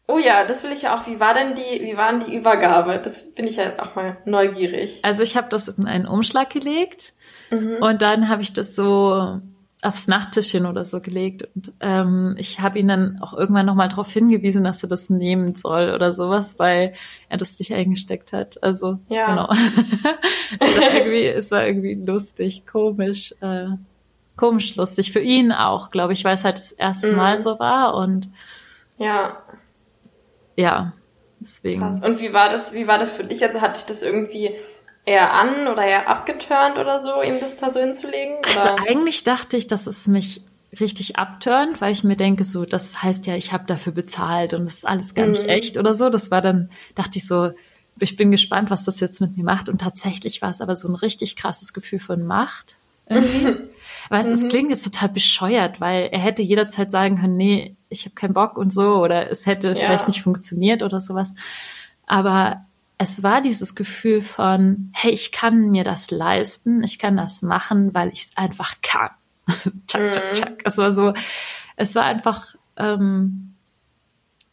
Oh 0.10 0.17
ja, 0.20 0.46
das 0.46 0.63
will 0.63 0.72
ich 0.72 0.84
ja 0.84 0.96
auch. 0.98 1.06
Wie 1.06 1.20
war 1.20 1.34
denn 1.34 1.54
die, 1.54 1.84
wie 1.84 1.98
war 1.98 2.10
denn 2.12 2.22
die 2.26 2.34
Übergabe? 2.34 2.98
Das 3.04 3.36
bin 3.36 3.46
ich 3.46 3.58
ja 3.58 3.74
auch 3.78 3.96
mal 3.96 4.15
neugierig. 4.24 5.00
Also 5.04 5.22
ich 5.22 5.36
habe 5.36 5.50
das 5.50 5.67
in 5.67 5.86
einen 5.86 6.08
Umschlag 6.08 6.50
gelegt 6.50 7.12
Mhm. 7.52 7.80
und 7.82 8.02
dann 8.02 8.30
habe 8.30 8.41
ich 8.41 8.54
das 8.54 8.74
so 8.74 9.41
aufs 9.82 10.08
Nachttischchen 10.08 10.65
oder 10.65 10.86
so 10.86 11.02
gelegt 11.02 11.50
und 11.54 11.74
ähm, 11.82 12.36
ich 12.38 12.62
habe 12.62 12.80
ihn 12.80 12.88
dann 12.88 13.20
auch 13.22 13.34
irgendwann 13.34 13.65
nochmal 13.65 13.89
darauf 13.89 14.10
hingewiesen, 14.10 14.63
dass 14.63 14.82
er 14.82 14.88
das 14.88 15.10
nehmen 15.10 15.56
soll 15.56 15.91
oder 15.93 16.13
sowas, 16.13 16.58
weil 16.58 16.93
er 17.28 17.36
das 17.38 17.60
nicht 17.60 17.74
eingesteckt 17.74 18.32
hat. 18.32 18.63
Also 18.63 19.00
Ja. 19.10 19.28
genau. 19.28 19.50
es, 20.62 20.78
war 20.80 20.93
irgendwie, 20.96 21.26
es 21.26 21.52
war 21.52 21.67
irgendwie 21.67 21.96
lustig, 21.96 22.63
komisch, 22.65 23.36
äh, 23.41 23.67
komisch 24.38 24.76
lustig 24.76 25.12
für 25.12 25.19
ihn 25.19 25.52
auch, 25.52 25.91
glaube 25.91 26.13
ich, 26.13 26.23
weil 26.23 26.36
es 26.36 26.43
halt 26.43 26.58
das 26.58 26.71
erste 26.71 27.10
Mhm. 27.10 27.17
Mal 27.17 27.39
so 27.39 27.60
war 27.60 27.95
und 27.95 28.30
Ja, 28.97 29.38
ja, 30.56 30.93
deswegen. 31.39 31.82
krass. 31.82 32.02
Und 32.04 32.19
wie 32.21 32.34
war 32.34 32.50
das, 32.50 32.73
wie 32.73 32.88
war 32.88 32.97
das 32.97 33.12
für 33.13 33.23
dich? 33.23 33.43
Also 33.43 33.62
hat 33.62 33.78
dich 33.78 33.86
das 33.86 34.02
irgendwie 34.02 34.52
eher 35.06 35.34
an 35.34 35.67
oder 35.67 35.84
eher 35.86 36.10
abgeturnt 36.10 36.78
oder 36.78 37.00
so, 37.00 37.21
ihm 37.21 37.39
das 37.39 37.58
da 37.58 37.71
so 37.71 37.80
hinzulegen? 37.80 38.38
Also 38.45 38.62
Oder? 38.69 38.76
eigentlich 38.89 39.23
dachte 39.23 39.56
ich, 39.58 39.67
dass 39.67 39.88
es 39.88 40.08
mich 40.08 40.41
richtig 40.80 41.15
abturnt, 41.17 41.80
weil 41.80 41.93
ich 41.93 42.04
mir 42.04 42.17
denke, 42.17 42.43
so, 42.43 42.65
das 42.65 43.02
heißt 43.02 43.26
ja, 43.26 43.36
ich 43.36 43.54
habe 43.54 43.63
dafür 43.65 43.93
bezahlt 43.93 44.54
und 44.54 44.65
das 44.65 44.76
ist 44.76 44.88
alles 44.88 45.13
gar 45.15 45.26
nicht 45.28 45.43
Mhm. 45.43 45.50
echt 45.50 45.78
oder 45.78 45.93
so. 45.93 46.10
Das 46.10 46.30
war 46.30 46.41
dann, 46.41 46.69
dachte 46.95 47.19
ich 47.19 47.28
so, 47.28 47.52
ich 48.00 48.15
bin 48.17 48.32
gespannt, 48.32 48.69
was 48.69 48.84
das 48.84 49.00
jetzt 49.00 49.21
mit 49.21 49.38
mir 49.38 49.43
macht. 49.43 49.69
Und 49.69 49.80
tatsächlich 49.82 50.41
war 50.41 50.50
es 50.50 50.60
aber 50.62 50.76
so 50.76 50.88
ein 50.89 50.95
richtig 50.95 51.36
krasses 51.36 51.71
Gefühl 51.73 52.00
von 52.00 52.26
Macht. 52.26 52.78
irgendwie. 53.10 53.69
Aber 54.10 54.20
es, 54.20 54.28
Mhm. 54.28 54.34
es 54.34 54.48
klingt 54.48 54.70
jetzt 54.70 54.84
total 54.84 55.10
bescheuert, 55.10 55.82
weil 55.82 56.10
er 56.12 56.20
hätte 56.20 56.41
jederzeit 56.41 56.91
sagen 56.91 57.20
können, 57.20 57.38
nee, 57.38 57.76
ich 57.89 58.06
habe 58.06 58.15
keinen 58.15 58.34
Bock 58.34 58.58
und 58.58 58.72
so, 58.72 58.98
oder 59.04 59.30
es 59.32 59.46
hätte 59.46 59.70
Ja. 59.70 59.76
vielleicht 59.76 60.08
nicht 60.08 60.22
funktioniert 60.22 60.84
oder 60.84 61.02
sowas. 61.02 61.34
Aber 62.06 62.65
es 62.98 63.22
war 63.24 63.41
dieses 63.41 63.76
Gefühl 63.76 64.22
von, 64.22 64.91
hey, 64.93 65.12
ich 65.12 65.32
kann 65.32 65.70
mir 65.72 65.84
das 65.84 66.10
leisten, 66.10 66.84
ich 66.84 67.00
kann 67.00 67.17
das 67.17 67.41
machen, 67.41 67.93
weil 67.93 68.10
ich 68.10 68.24
es 68.26 68.32
einfach 68.38 68.76
kann. 68.82 69.10
tschak, 69.88 70.13
tschak, 70.13 70.24
Mhm. 70.30 70.34
tschak. 70.34 70.62
Es 70.65 70.78
war 70.78 70.91
so, 70.93 71.13
es 71.76 71.96
war 71.96 72.04
einfach, 72.06 72.56
ähm, 72.78 73.54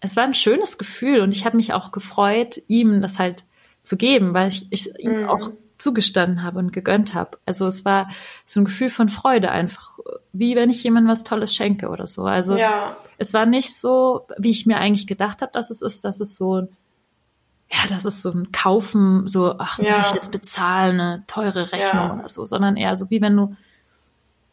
es 0.00 0.16
war 0.16 0.24
ein 0.24 0.34
schönes 0.34 0.76
Gefühl 0.78 1.20
und 1.20 1.32
ich 1.32 1.46
habe 1.46 1.56
mich 1.56 1.72
auch 1.72 1.90
gefreut, 1.92 2.60
ihm 2.68 3.00
das 3.00 3.18
halt 3.18 3.44
zu 3.80 3.96
geben, 3.96 4.34
weil 4.34 4.48
ich, 4.48 4.66
ich 4.70 4.88
ihm 4.98 5.22
Mhm. 5.22 5.28
auch 5.28 5.50
zugestanden 5.78 6.42
habe 6.42 6.58
und 6.58 6.72
gegönnt 6.72 7.14
habe. 7.14 7.38
Also 7.46 7.66
es 7.66 7.84
war 7.84 8.08
so 8.46 8.60
ein 8.60 8.64
Gefühl 8.64 8.90
von 8.90 9.08
Freude 9.08 9.50
einfach, 9.50 9.98
wie 10.32 10.54
wenn 10.56 10.70
ich 10.70 10.82
jemandem 10.84 11.10
was 11.10 11.24
Tolles 11.24 11.54
schenke 11.54 11.88
oder 11.88 12.06
so. 12.06 12.24
Also 12.24 12.56
Ja, 12.56 12.96
es 13.18 13.34
war 13.34 13.46
nicht 13.46 13.74
so, 13.76 14.26
wie 14.38 14.50
ich 14.50 14.66
mir 14.66 14.78
eigentlich 14.78 15.06
gedacht 15.06 15.42
habe, 15.42 15.52
dass 15.52 15.70
es 15.70 15.82
ist, 15.82 16.04
dass 16.04 16.20
es 16.20 16.36
so, 16.36 16.68
ja, 17.70 17.78
das 17.88 18.04
ist 18.04 18.22
so 18.22 18.30
ein 18.30 18.52
Kaufen, 18.52 19.26
so, 19.26 19.56
ach, 19.58 19.78
muss 19.78 19.86
Ja. 19.88 20.00
ich 20.00 20.12
jetzt 20.12 20.30
bezahlen, 20.30 21.00
eine 21.00 21.24
teure 21.26 21.72
Rechnung 21.72 22.04
Ja. 22.08 22.14
oder 22.14 22.28
so, 22.28 22.44
sondern 22.46 22.76
eher 22.76 22.96
so, 22.96 23.10
wie 23.10 23.20
wenn 23.20 23.36
du, 23.36 23.56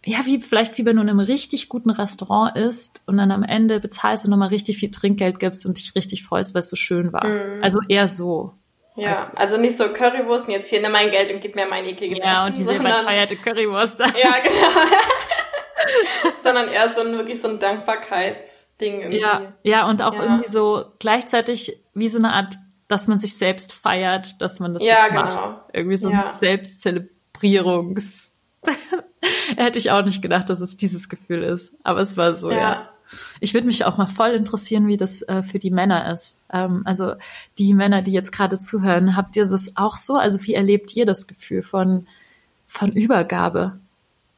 ja, 0.04 0.26
wie 0.26 0.40
vielleicht 0.40 0.80
wie 0.80 0.86
wenn 0.86 0.96
du 0.96 1.04
in 1.04 1.10
einem 1.10 1.20
richtig 1.20 1.70
guten 1.70 1.92
Restaurant 1.92 2.58
isst 2.58 3.04
und 3.06 3.18
dann 3.18 3.30
am 3.30 3.44
Ende 3.44 3.80
bezahlst 3.80 4.26
und 4.26 4.32
nochmal 4.32 4.48
richtig 4.50 4.78
viel 4.78 4.90
Trinkgeld 4.90 5.40
gibst 5.40 5.66
und 5.68 5.78
dich 5.78 5.94
richtig 5.94 6.24
freust, 6.24 6.56
weil 6.56 6.62
es 6.62 6.70
so 6.72 6.76
schön 6.76 7.14
war. 7.14 7.28
Mhm. 7.28 7.64
Also 7.64 7.80
eher 7.88 8.08
so. 8.08 8.54
Ja. 9.02 9.24
Also 9.38 9.58
nicht 9.58 9.76
so 9.78 9.90
Currywurst 9.92 10.48
und 10.48 10.54
jetzt 10.54 10.70
hier 10.70 10.82
nimm 10.82 10.92
mein 10.92 11.10
Geld 11.12 11.32
und 11.34 11.42
gib 11.42 11.56
mir 11.56 11.66
mein 11.66 11.86
ekliges 11.86 12.20
Ja, 12.20 12.34
Essen. 12.34 12.46
und 12.48 12.58
diese 12.58 12.74
sondern, 12.76 13.02
überteuerte 13.02 13.36
Currywurst. 13.38 14.00
da. 14.00 14.06
Ja, 14.06 14.36
genau. 14.44 14.54
sondern 16.44 16.70
eher 16.70 16.92
so 16.94 17.02
ein 17.02 17.14
wirklich 17.18 17.42
so 17.42 17.48
ein 17.50 17.60
Dankbarkeitsding 17.60 19.02
irgendwie. 19.02 19.20
Ja, 19.20 19.42
ja, 19.64 19.86
und 19.88 20.02
auch 20.02 20.14
Ja. 20.14 20.24
irgendwie 20.24 20.48
so 20.50 20.86
gleichzeitig 21.00 21.82
wie 21.94 22.08
so 22.08 22.20
eine 22.20 22.32
Art, 22.34 22.56
dass 22.88 23.08
man 23.08 23.20
sich 23.20 23.38
selbst 23.38 23.74
feiert, 23.74 24.42
dass 24.42 24.60
man 24.60 24.74
das 24.74 24.84
Ja, 24.84 25.06
jetzt 25.06 25.14
macht. 25.16 25.30
genau. 25.38 25.60
Irgendwie 25.74 25.98
so 25.98 26.10
Ja. 26.12 26.26
ein 26.28 26.34
Selbstzelebrierungs 26.34 28.42
Hätte 29.58 29.80
ich 29.80 29.92
auch 29.92 30.04
nicht 30.06 30.22
gedacht, 30.22 30.50
dass 30.50 30.62
es 30.62 30.78
dieses 30.78 31.10
Gefühl 31.10 31.44
ist. 31.44 31.74
Aber 31.84 32.00
es 32.02 32.16
war 32.16 32.34
so, 32.34 32.52
ja. 32.52 32.90
Ich 33.40 33.54
würde 33.54 33.68
mich 33.68 33.86
auch 33.86 33.98
mal 33.98 34.08
voll 34.08 34.32
interessieren, 34.32 34.88
wie 34.88 34.98
das 34.98 35.22
äh, 35.24 35.44
für 35.44 35.60
die 35.60 35.72
Männer 35.72 36.12
ist. 36.14 36.38
Ähm, 36.52 36.82
also 36.86 37.16
die 37.58 37.74
Männer, 37.74 38.02
die 38.02 38.12
jetzt 38.12 38.32
gerade 38.32 38.60
zuhören, 38.60 39.16
habt 39.16 39.36
ihr 39.36 39.48
das 39.48 39.76
auch 39.78 39.96
so? 39.98 40.16
Also 40.16 40.44
wie 40.44 40.54
erlebt 40.54 40.96
ihr 40.96 41.06
das 41.06 41.28
Gefühl 41.28 41.64
von, 41.64 42.08
von 42.68 42.92
Übergabe? 42.92 43.80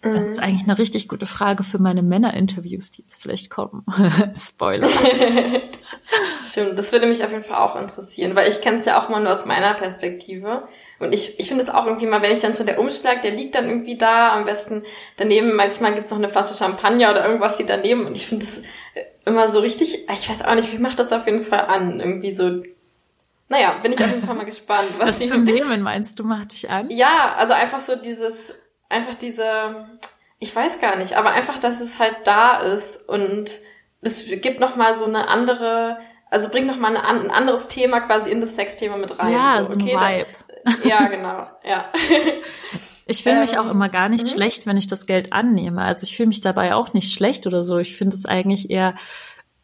Das 0.03 0.25
ist 0.25 0.39
eigentlich 0.39 0.67
eine 0.67 0.77
richtig 0.77 1.07
gute 1.07 1.25
Frage 1.25 1.63
für 1.63 1.79
meine 1.79 2.01
Männerinterviews, 2.01 2.91
die 2.91 3.01
jetzt 3.01 3.21
vielleicht 3.21 3.49
kommen. 3.49 3.85
Spoiler. 4.35 4.89
Stimmt, 6.49 6.77
das 6.77 6.91
würde 6.91 7.07
mich 7.07 7.23
auf 7.23 7.31
jeden 7.31 7.43
Fall 7.43 7.57
auch 7.57 7.77
interessieren, 7.77 8.35
weil 8.35 8.49
ich 8.49 8.59
kenne 8.59 8.77
es 8.77 8.85
ja 8.85 9.01
auch 9.01 9.07
mal 9.07 9.21
nur 9.21 9.31
aus 9.31 9.45
meiner 9.45 9.73
Perspektive. 9.73 10.67
Und 10.99 11.13
ich, 11.13 11.39
ich 11.39 11.47
finde 11.47 11.63
es 11.63 11.69
auch 11.69 11.85
irgendwie 11.85 12.05
mal, 12.05 12.21
wenn 12.21 12.33
ich 12.33 12.41
dann 12.41 12.53
so 12.53 12.65
der 12.65 12.79
Umschlag, 12.79 13.21
der 13.21 13.31
liegt 13.31 13.55
dann 13.55 13.69
irgendwie 13.69 13.97
da, 13.97 14.35
am 14.35 14.43
besten 14.43 14.83
daneben, 15.15 15.55
manchmal 15.55 15.93
gibt's 15.93 16.11
noch 16.11 16.17
eine 16.17 16.29
Flasche 16.29 16.53
Champagner 16.53 17.11
oder 17.11 17.25
irgendwas, 17.25 17.57
die 17.57 17.65
daneben. 17.65 18.05
Und 18.05 18.17
ich 18.17 18.27
finde 18.27 18.43
es 18.43 18.63
immer 19.25 19.47
so 19.47 19.61
richtig, 19.61 20.09
ich 20.11 20.29
weiß 20.29 20.43
auch 20.43 20.55
nicht, 20.55 20.73
wie 20.73 20.79
macht 20.79 20.99
das 20.99 21.13
auf 21.13 21.25
jeden 21.25 21.43
Fall 21.43 21.61
an? 21.61 22.01
Irgendwie 22.01 22.31
so, 22.31 22.61
naja, 23.47 23.77
bin 23.81 23.93
ich 23.93 24.03
auf 24.03 24.09
jeden 24.09 24.25
Fall 24.25 24.35
mal 24.35 24.45
gespannt. 24.45 24.89
Was 24.97 25.19
zum 25.19 25.45
Nehmen 25.45 25.81
meinst 25.81 26.19
du, 26.19 26.25
macht 26.25 26.51
dich 26.51 26.69
an? 26.69 26.89
ja, 26.89 27.35
also 27.37 27.53
einfach 27.53 27.79
so 27.79 27.95
dieses, 27.95 28.53
einfach 28.93 29.15
diese, 29.15 29.87
ich 30.39 30.55
weiß 30.55 30.79
gar 30.79 30.95
nicht, 30.95 31.13
aber 31.17 31.31
einfach, 31.31 31.57
dass 31.59 31.81
es 31.81 31.99
halt 31.99 32.15
da 32.25 32.59
ist 32.59 33.09
und 33.09 33.49
es 34.01 34.27
gibt 34.41 34.59
noch 34.59 34.75
mal 34.75 34.93
so 34.93 35.05
eine 35.05 35.27
andere, 35.27 35.97
also 36.29 36.49
bringt 36.49 36.67
noch 36.67 36.77
mal 36.77 36.95
eine, 36.95 37.05
ein 37.07 37.31
anderes 37.31 37.67
Thema 37.67 37.99
quasi 38.01 38.31
in 38.31 38.41
das 38.41 38.55
Sexthema 38.55 38.97
mit 38.97 39.17
rein. 39.19 39.31
Ja, 39.31 39.63
so 39.63 39.73
ein 39.73 39.79
da- 39.79 39.85
Vibe. 39.85 40.25
ja, 40.87 41.07
genau, 41.07 41.47
ja. 41.63 41.91
Ich 43.05 43.21
fühle 43.21 43.41
mich 43.41 43.51
Ähm, 43.53 43.59
auch 43.59 43.69
immer 43.69 43.89
gar 43.89 44.07
nicht 44.07 44.29
schlecht, 44.29 44.65
wenn 44.65 44.77
ich 44.77 44.87
das 44.87 45.05
Geld 45.05 45.33
annehme. 45.33 45.81
Also 45.81 46.05
ich 46.05 46.15
fühle 46.15 46.27
mich 46.27 46.39
dabei 46.39 46.73
auch 46.73 46.93
nicht 46.93 47.13
schlecht 47.13 47.45
oder 47.45 47.65
so. 47.65 47.77
Ich 47.77 47.97
finde 47.97 48.15
es 48.15 48.25
eigentlich 48.25 48.69
eher 48.69 48.95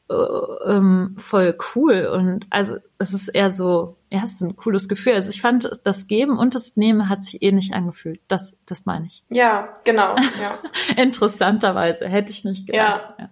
ähm, 0.09 1.15
voll 1.17 1.57
cool 1.75 2.07
und 2.07 2.47
also 2.49 2.77
es 2.97 3.13
ist 3.13 3.27
eher 3.27 3.51
so, 3.51 3.95
ja, 4.11 4.23
es 4.23 4.33
ist 4.33 4.41
ein 4.41 4.55
cooles 4.55 4.89
Gefühl. 4.89 5.13
Also 5.13 5.29
ich 5.29 5.41
fand 5.41 5.69
das 5.83 6.07
Geben 6.07 6.39
und 6.39 6.55
das 6.55 6.77
Nehmen 6.77 7.09
hat 7.09 7.23
sich 7.23 7.43
ähnlich 7.43 7.73
angefühlt. 7.73 8.19
Das, 8.27 8.57
das 8.65 8.85
meine 8.85 9.05
ich. 9.05 9.23
Ja, 9.29 9.77
genau, 9.83 10.15
ja. 10.41 10.57
Interessanterweise 11.01 12.07
hätte 12.07 12.31
ich 12.31 12.43
nicht 12.43 12.65
gedacht. 12.67 13.13
Ja. 13.17 13.29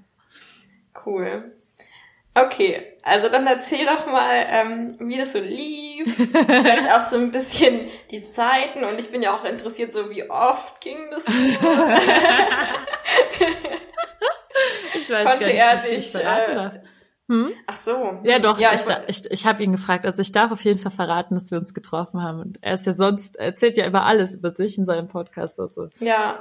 Cool. 1.06 1.52
Okay, 2.36 2.84
also 3.02 3.30
dann 3.30 3.48
erzähl 3.48 3.88
doch 3.88 4.06
mal, 4.06 4.46
ähm, 4.52 4.96
wie 5.00 5.18
das 5.18 5.34
so 5.34 5.40
lief. 5.40 6.30
Vielleicht 6.32 6.92
auch 6.92 7.02
so 7.02 7.18
ein 7.18 7.32
bisschen 7.32 7.88
die 8.12 8.22
Zeiten. 8.22 8.84
Und 8.84 9.00
ich 9.00 9.12
bin 9.12 9.24
ja 9.24 9.36
auch 9.36 9.44
interessiert, 9.44 9.92
so 9.92 10.12
wie 10.12 10.30
oft 10.30 10.80
ging 10.82 10.98
das 11.10 11.26
so? 11.26 11.32
Ich 14.96 15.10
weiß 15.10 15.26
Konnte 15.26 15.44
gar 15.56 15.76
nicht, 15.76 15.86
er 15.86 15.96
dich, 15.96 16.16
äh, 16.16 16.56
darf. 16.56 16.74
Ach 17.68 17.76
so. 17.76 18.20
Ja, 18.24 18.40
doch, 18.40 18.58
Ja, 18.58 18.74
ich, 18.74 18.82
ich, 19.08 19.26
ich, 19.26 19.32
ich 19.32 19.46
habe 19.46 19.62
ihn 19.62 19.74
gefragt. 19.74 20.06
Also 20.06 20.22
ich 20.22 20.32
darf 20.32 20.52
auf 20.52 20.64
jeden 20.64 20.80
Fall 20.80 20.92
verraten, 20.94 21.36
dass 21.36 21.52
wir 21.52 21.58
uns 21.58 21.74
getroffen 21.74 22.22
haben. 22.24 22.40
Und 22.40 22.58
er 22.62 22.76
ist 22.76 22.86
ja 22.86 22.94
sonst, 22.94 23.36
er 23.36 23.48
erzählt 23.48 23.78
ja 23.78 23.86
immer 23.86 24.06
alles 24.06 24.36
über 24.36 24.56
sich 24.56 24.78
in 24.78 24.86
seinem 24.86 25.08
Podcast. 25.08 25.60
Also. 25.60 25.90
ja. 26.00 26.40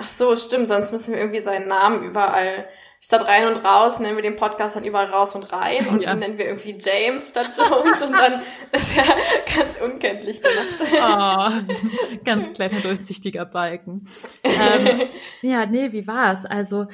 Ach 0.00 0.08
so, 0.08 0.34
stimmt. 0.36 0.68
Sonst 0.68 0.92
müssen 0.92 1.12
wir 1.12 1.20
irgendwie 1.20 1.40
seinen 1.40 1.68
Namen 1.68 2.04
überall 2.04 2.66
statt 3.00 3.26
rein 3.26 3.46
und 3.46 3.64
raus 3.64 4.00
nennen 4.00 4.16
wir 4.16 4.22
den 4.22 4.36
Podcast 4.36 4.76
dann 4.76 4.84
überall 4.84 5.06
raus 5.06 5.34
und 5.34 5.52
rein 5.52 5.86
und 5.88 6.02
Ja. 6.02 6.12
ihn 6.12 6.18
nennen 6.18 6.38
wir 6.38 6.46
irgendwie 6.46 6.76
James 6.80 7.30
statt 7.30 7.50
Jones 7.56 8.02
und 8.02 8.12
dann 8.12 8.42
ist 8.72 8.96
er 8.96 9.04
ganz 9.56 9.80
unkenntlich 9.80 10.40
gemacht. 10.42 11.62
Oh, 11.70 12.18
ganz 12.24 12.52
kleiner 12.52 12.80
durchsichtiger 12.80 13.44
Balken. 13.44 14.08
Ähm, 14.42 15.02
ja, 15.42 15.66
nee, 15.66 15.92
wie 15.92 16.06
war's? 16.06 16.44
Also 16.44 16.86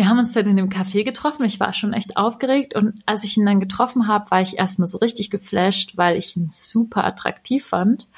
wir 0.00 0.08
haben 0.08 0.18
uns 0.18 0.32
dann 0.32 0.46
in 0.46 0.56
dem 0.56 0.70
Café 0.70 1.04
getroffen. 1.04 1.44
Ich 1.44 1.60
war 1.60 1.74
schon 1.74 1.92
echt 1.92 2.16
aufgeregt 2.16 2.74
und 2.74 2.94
als 3.04 3.22
ich 3.22 3.36
ihn 3.36 3.44
dann 3.44 3.60
getroffen 3.60 4.08
habe, 4.08 4.30
war 4.30 4.40
ich 4.40 4.56
erstmal 4.58 4.88
so 4.88 4.96
richtig 4.96 5.28
geflasht, 5.28 5.98
weil 5.98 6.16
ich 6.16 6.34
ihn 6.38 6.48
super 6.50 7.04
attraktiv 7.04 7.66
fand, 7.66 8.08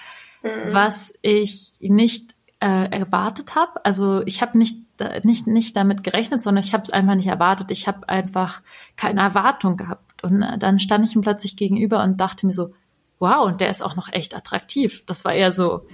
was 0.68 1.12
ich 1.22 1.72
nicht 1.80 2.36
äh, 2.60 2.88
erwartet 2.88 3.56
habe. 3.56 3.84
Also 3.84 4.22
ich 4.26 4.42
habe 4.42 4.56
nicht 4.56 4.78
nicht 5.24 5.48
nicht 5.48 5.74
damit 5.76 6.04
gerechnet, 6.04 6.40
sondern 6.40 6.62
ich 6.62 6.72
habe 6.72 6.84
es 6.84 6.90
einfach 6.90 7.16
nicht 7.16 7.26
erwartet. 7.26 7.72
Ich 7.72 7.88
habe 7.88 8.08
einfach 8.08 8.62
keine 8.94 9.20
Erwartung 9.20 9.76
gehabt 9.76 10.22
und 10.22 10.40
äh, 10.42 10.58
dann 10.58 10.78
stand 10.78 11.04
ich 11.04 11.16
ihm 11.16 11.22
plötzlich 11.22 11.56
gegenüber 11.56 12.04
und 12.04 12.20
dachte 12.20 12.46
mir 12.46 12.54
so, 12.54 12.72
wow, 13.18 13.44
und 13.44 13.60
der 13.60 13.70
ist 13.70 13.82
auch 13.82 13.96
noch 13.96 14.12
echt 14.12 14.36
attraktiv. 14.36 15.02
Das 15.06 15.24
war 15.24 15.32
eher 15.34 15.50
so, 15.50 15.88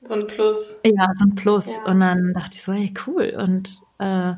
So 0.00 0.14
ein 0.14 0.26
Plus. 0.26 0.80
ja, 0.84 1.08
so 1.18 1.24
ein 1.26 1.34
Plus. 1.34 1.66
Ja. 1.66 1.92
Und 1.92 2.00
dann 2.00 2.32
dachte 2.32 2.52
ich 2.54 2.62
so, 2.62 2.72
hey, 2.72 2.94
cool. 3.06 3.34
Und 3.38 3.78
äh, 3.98 4.34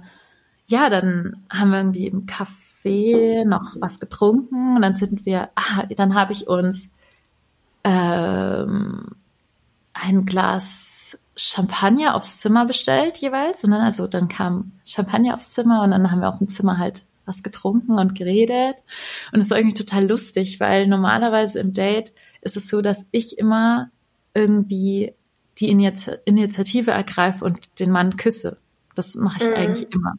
ja, 0.69 0.91
dann 0.91 1.45
haben 1.51 1.71
wir 1.71 1.79
irgendwie 1.79 2.07
im 2.07 2.27
Café 2.27 3.45
noch 3.45 3.77
was 3.81 4.01
getrunken 4.01 4.77
und 4.77 4.83
dann 4.83 4.97
sind 4.97 5.27
wir, 5.27 5.51
ah, 5.55 5.85
dann 5.97 6.15
habe 6.15 6.33
ich 6.33 6.47
uns 6.47 6.91
ähm, 7.85 9.07
ein 9.93 10.27
Glas 10.27 11.19
Champagner 11.37 12.15
aufs 12.15 12.41
Zimmer 12.41 12.67
bestellt 12.67 13.19
jeweils. 13.19 13.65
Und 13.65 13.71
dann, 13.71 13.81
also 13.81 14.07
dann 14.07 14.29
kam 14.29 14.73
Champagner 14.85 15.35
aufs 15.35 15.53
Zimmer 15.53 15.83
und 15.83 15.91
dann 15.93 16.11
haben 16.11 16.21
wir 16.21 16.29
auf 16.29 16.39
dem 16.39 16.49
Zimmer 16.49 16.79
halt 16.79 17.05
was 17.27 17.43
getrunken 17.43 17.99
und 17.99 18.15
geredet. 18.15 18.77
Und 19.33 19.41
es 19.41 19.51
war 19.51 19.59
irgendwie 19.59 19.77
total 19.77 20.09
lustig, 20.09 20.61
weil 20.61 20.87
normalerweise 20.87 21.61
im 21.61 21.73
Date 21.73 22.13
ist 22.41 22.57
es 22.57 22.69
so, 22.69 22.83
dass 22.83 23.07
ich 23.13 23.39
immer 23.39 23.91
irgendwie 24.35 25.15
die 25.59 25.69
Initiative 25.69 26.91
ergreife 26.91 27.45
und 27.45 27.81
den 27.81 27.91
Mann 27.91 28.17
küsse. 28.17 28.59
Das 28.95 29.15
mache 29.17 29.39
ich 29.43 29.49
Mhm. 29.51 29.55
eigentlich 29.57 29.93
immer. 29.93 30.15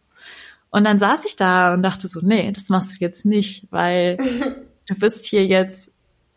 Und 0.71 0.83
dann 0.83 0.99
saß 0.99 1.25
ich 1.25 1.35
da 1.35 1.73
und 1.73 1.83
dachte 1.83 2.07
so, 2.07 2.19
nee, 2.21 2.51
das 2.51 2.69
machst 2.69 2.93
du 2.93 2.95
jetzt 2.99 3.25
nicht, 3.25 3.67
weil 3.71 4.17
du 4.87 4.95
bist 4.95 5.25
hier 5.25 5.45
jetzt 5.45 5.91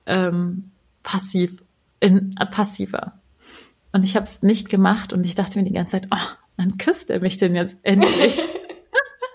ähm, 0.07 0.71
passiv, 1.03 1.62
in, 2.01 2.35
äh, 2.38 2.47
passiver. 2.47 3.12
Und 3.92 4.05
ich 4.05 4.16
habe 4.16 4.25
es 4.25 4.42
nicht 4.42 4.71
gemacht 4.71 5.12
und 5.12 5.25
ich 5.25 5.35
dachte 5.35 5.59
mir 5.59 5.64
die 5.64 5.75
ganze 5.75 5.92
Zeit, 5.92 6.07
oh, 6.11 6.29
dann 6.57 6.79
küsst 6.79 7.11
er 7.11 7.21
mich 7.21 7.37
denn 7.37 7.55
jetzt 7.55 7.77
endlich. 7.83 8.47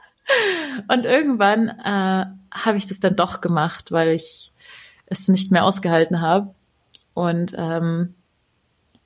und 0.87 1.05
irgendwann 1.05 1.69
äh, 1.69 2.25
habe 2.51 2.77
ich 2.77 2.87
das 2.87 2.99
dann 2.99 3.15
doch 3.15 3.41
gemacht, 3.41 3.91
weil 3.91 4.09
ich 4.09 4.51
es 5.05 5.27
nicht 5.27 5.51
mehr 5.51 5.63
ausgehalten 5.63 6.21
habe. 6.21 6.53
Und 7.13 7.53
ähm, 7.55 8.15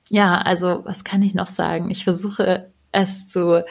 ja, 0.08 0.38
also 0.38 0.84
was 0.84 1.04
kann 1.04 1.22
ich 1.22 1.34
noch 1.34 1.46
sagen? 1.46 1.90
Ich 1.90 2.04
versuche 2.04 2.70
es 2.92 3.28
zu 3.28 3.64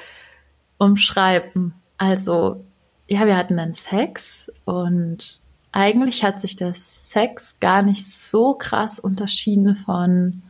umschreiben. 0.77 1.75
Also, 2.01 2.65
ja, 3.07 3.27
wir 3.27 3.37
hatten 3.37 3.57
dann 3.57 3.75
Sex 3.75 4.51
und 4.65 5.39
eigentlich 5.71 6.23
hat 6.23 6.41
sich 6.41 6.55
der 6.55 6.73
Sex 6.73 7.57
gar 7.59 7.83
nicht 7.83 8.11
so 8.11 8.55
krass 8.55 8.97
unterschieden 8.97 9.75
von, 9.75 10.41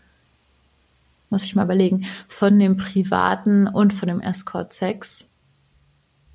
muss 1.30 1.44
ich 1.44 1.54
mal 1.54 1.66
überlegen, 1.66 2.06
von 2.30 2.58
dem 2.58 2.78
privaten 2.78 3.68
und 3.68 3.92
von 3.92 4.08
dem 4.08 4.22
Escort-Sex. 4.22 5.28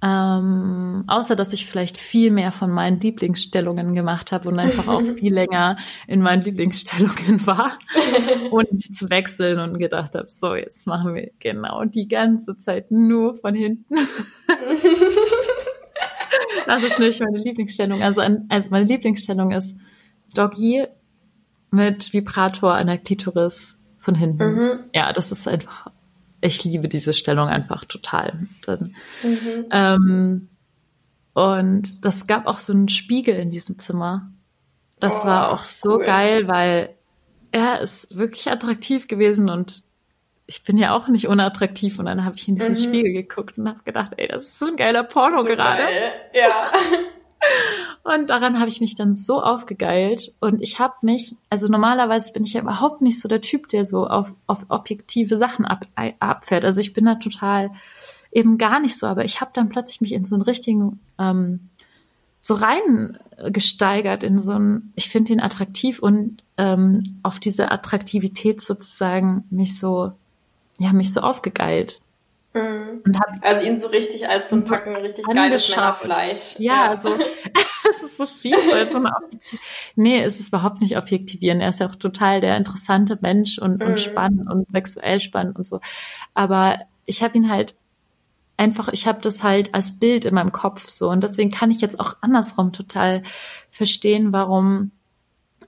Ähm, 0.07 1.03
außer 1.09 1.35
dass 1.35 1.53
ich 1.53 1.67
vielleicht 1.67 1.99
viel 1.99 2.31
mehr 2.31 2.53
von 2.53 2.71
meinen 2.71 3.01
Lieblingsstellungen 3.01 3.95
gemacht 3.97 4.31
habe 4.31 4.49
und 4.49 4.59
einfach 4.59 4.87
auch 4.87 5.03
viel 5.19 5.35
länger 5.35 5.79
in 6.07 6.23
meinen 6.23 6.43
Lieblingsstellungen 6.43 7.45
war, 7.45 7.77
ohne 8.51 8.69
sie 8.71 8.93
zu 8.93 9.11
wechseln 9.11 9.59
und 9.59 9.79
gedacht 9.79 10.15
habe, 10.15 10.29
so, 10.29 10.55
jetzt 10.55 10.87
machen 10.87 11.15
wir 11.15 11.33
genau 11.41 11.85
die 11.85 12.07
ganze 12.07 12.57
Zeit 12.57 12.93
nur 12.93 13.35
von 13.35 13.57
hinten. 13.57 13.97
das 16.67 16.85
ist 16.85 16.99
nämlich 17.01 17.19
meine 17.21 17.39
Lieblingsstellung. 17.39 18.03
Also, 18.03 18.21
also 18.49 18.71
meine 18.71 18.87
Lieblingsstellung 18.87 19.51
ist 19.51 19.77
Doggy 20.35 20.87
mit 21.73 22.13
Vibrator 22.13 22.75
an 22.75 22.87
der 22.87 22.99
Klitoris 22.99 23.81
von 23.99 24.15
hinten. 24.15 24.55
Mhm. 24.55 24.85
Ja, 24.95 25.13
das 25.13 25.33
ist 25.33 25.49
einfach, 25.49 25.91
ich 26.41 26.65
liebe 26.65 26.89
diese 26.89 27.13
Stellung 27.13 27.49
einfach 27.49 27.85
total. 27.85 28.47
Dann, 28.65 28.95
Mhm. 29.23 29.65
ähm, 29.71 30.49
und 31.35 32.05
das 32.05 32.27
gab 32.27 32.47
auch 32.47 32.59
so 32.59 32.73
einen 32.73 32.89
Spiegel 32.89 33.35
in 33.37 33.51
diesem 33.51 33.79
Zimmer. 33.79 34.31
Das 34.99 35.23
Oh, 35.23 35.27
war 35.27 35.53
auch 35.53 35.63
so 35.65 35.99
cool. 35.99 36.05
geil, 36.07 36.49
weil 36.49 36.95
er 37.53 37.81
ist 37.81 38.17
wirklich 38.17 38.51
attraktiv 38.51 39.09
gewesen 39.09 39.51
und 39.51 39.83
ich 40.47 40.63
bin 40.63 40.79
ja 40.79 40.95
auch 40.95 41.09
nicht 41.09 41.27
unattraktiv. 41.27 41.99
Und 41.99 42.07
dann 42.07 42.25
habe 42.25 42.37
ich 42.37 42.47
in 42.49 42.55
diesen 42.55 42.71
Mhm. 42.73 42.77
Spiegel 42.77 43.13
geguckt 43.13 43.59
und 43.59 43.69
habe 43.69 43.83
gedacht, 43.85 44.13
ey, 44.17 44.29
das 44.29 44.45
ist 44.45 44.59
so 44.59 44.67
ein 44.67 44.77
geiler 44.77 45.03
Porno 45.05 45.39
So 45.43 45.45
gerade. 45.49 45.83
geil. 45.83 46.13
Ja. 46.35 46.71
Und 48.03 48.29
daran 48.29 48.59
habe 48.59 48.69
ich 48.69 48.81
mich 48.81 48.95
dann 48.95 49.15
so 49.15 49.43
aufgegeilt. 49.43 50.33
Und 50.41 50.63
ich 50.63 50.79
habe 50.79 50.95
mich, 51.03 51.35
also 51.51 51.67
normalerweise 51.69 52.33
bin 52.33 52.45
ich 52.45 52.53
ja 52.53 52.61
überhaupt 52.61 53.03
nicht 53.03 53.21
so 53.21 53.29
der 53.29 53.41
Typ, 53.41 53.69
der 53.69 53.85
so 53.85 54.07
auf, 54.07 54.33
auf 54.47 54.67
objektive 54.69 55.39
Sachen 55.39 55.65
ab, 55.65 55.87
abfährt. 56.21 56.65
Also 56.65 56.81
ich 56.81 56.93
bin 56.93 57.05
da 57.05 57.17
total 57.17 57.71
eben 58.31 58.59
gar 58.59 58.81
nicht 58.81 58.97
so. 58.97 59.07
Aber 59.07 59.25
ich 59.25 59.41
habe 59.41 59.51
dann 59.55 59.69
plötzlich 59.69 60.01
mich 60.01 60.13
in 60.13 60.25
so 60.25 60.37
einen 60.37 60.43
richtigen, 60.43 61.01
ähm, 61.19 61.69
so 62.41 62.55
rein 62.55 63.19
gesteigert 63.51 64.23
in 64.23 64.39
so 64.39 64.53
ein, 64.53 64.93
ich 64.95 65.09
finde 65.09 65.33
ihn 65.33 65.41
attraktiv 65.41 65.99
und 65.99 66.43
ähm, 66.57 67.19
auf 67.23 67.41
diese 67.41 67.71
Attraktivität 67.71 68.61
sozusagen 68.61 69.45
mich 69.51 69.79
so, 69.79 70.13
ja, 70.79 70.93
mich 70.93 71.13
so 71.13 71.21
aufgegeilt. 71.21 72.01
Mhm. 72.57 73.03
Und 73.05 73.19
hab 73.19 73.29
also 73.43 73.67
ihn 73.67 73.79
so 73.79 73.89
richtig 73.89 74.29
als 74.29 74.49
so 74.49 74.57
ein 74.57 74.65
Packen 74.65 74.97
richtig 74.97 75.27
geiles 75.27 75.69
Männerfleisch. 75.69 76.59
Ja, 76.59 76.75
ja. 76.75 76.91
also 76.93 77.11
es 77.91 78.03
ist 78.03 78.17
so 78.17 78.25
viel. 78.25 78.57
So 78.87 78.97
eine 78.97 79.13
nee, 79.95 80.23
es 80.23 80.41
ist 80.41 80.49
überhaupt 80.49 80.81
nicht 80.81 80.97
objektivieren. 80.97 81.61
Er 81.61 81.69
ist 81.69 81.81
ja 81.81 81.89
auch 81.89 81.97
total 81.97 82.41
der 82.41 82.57
interessante 82.57 83.19
Mensch 83.21 83.59
und, 83.59 83.81
mhm. 83.81 83.89
und 83.89 84.01
spannend 84.01 84.51
und 84.51 84.71
sexuell 84.71 85.21
spannend 85.21 85.57
und 85.57 85.67
so. 85.67 85.81
Aber 86.33 86.81
ich 87.05 87.23
habe 87.23 87.37
ihn 87.37 87.51
halt 87.51 87.75
einfach, 88.57 88.89
ich 88.89 89.07
habe 89.07 89.21
das 89.21 89.43
halt 89.43 89.75
als 89.75 89.99
Bild 89.99 90.25
in 90.25 90.35
meinem 90.35 90.53
Kopf 90.53 90.89
so. 90.89 91.11
Und 91.11 91.23
deswegen 91.23 91.51
kann 91.51 91.71
ich 91.71 91.83
jetzt 91.83 92.01
auch 92.01 92.17
andersrum 92.23 92.73
total 92.73 93.23
verstehen, 93.71 94.33
warum 94.33 94.93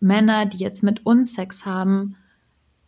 Männer, 0.01 0.47
die 0.47 0.59
jetzt 0.59 0.83
mit 0.83 1.05
uns 1.05 1.35
Sex 1.35 1.67
haben, 1.67 2.17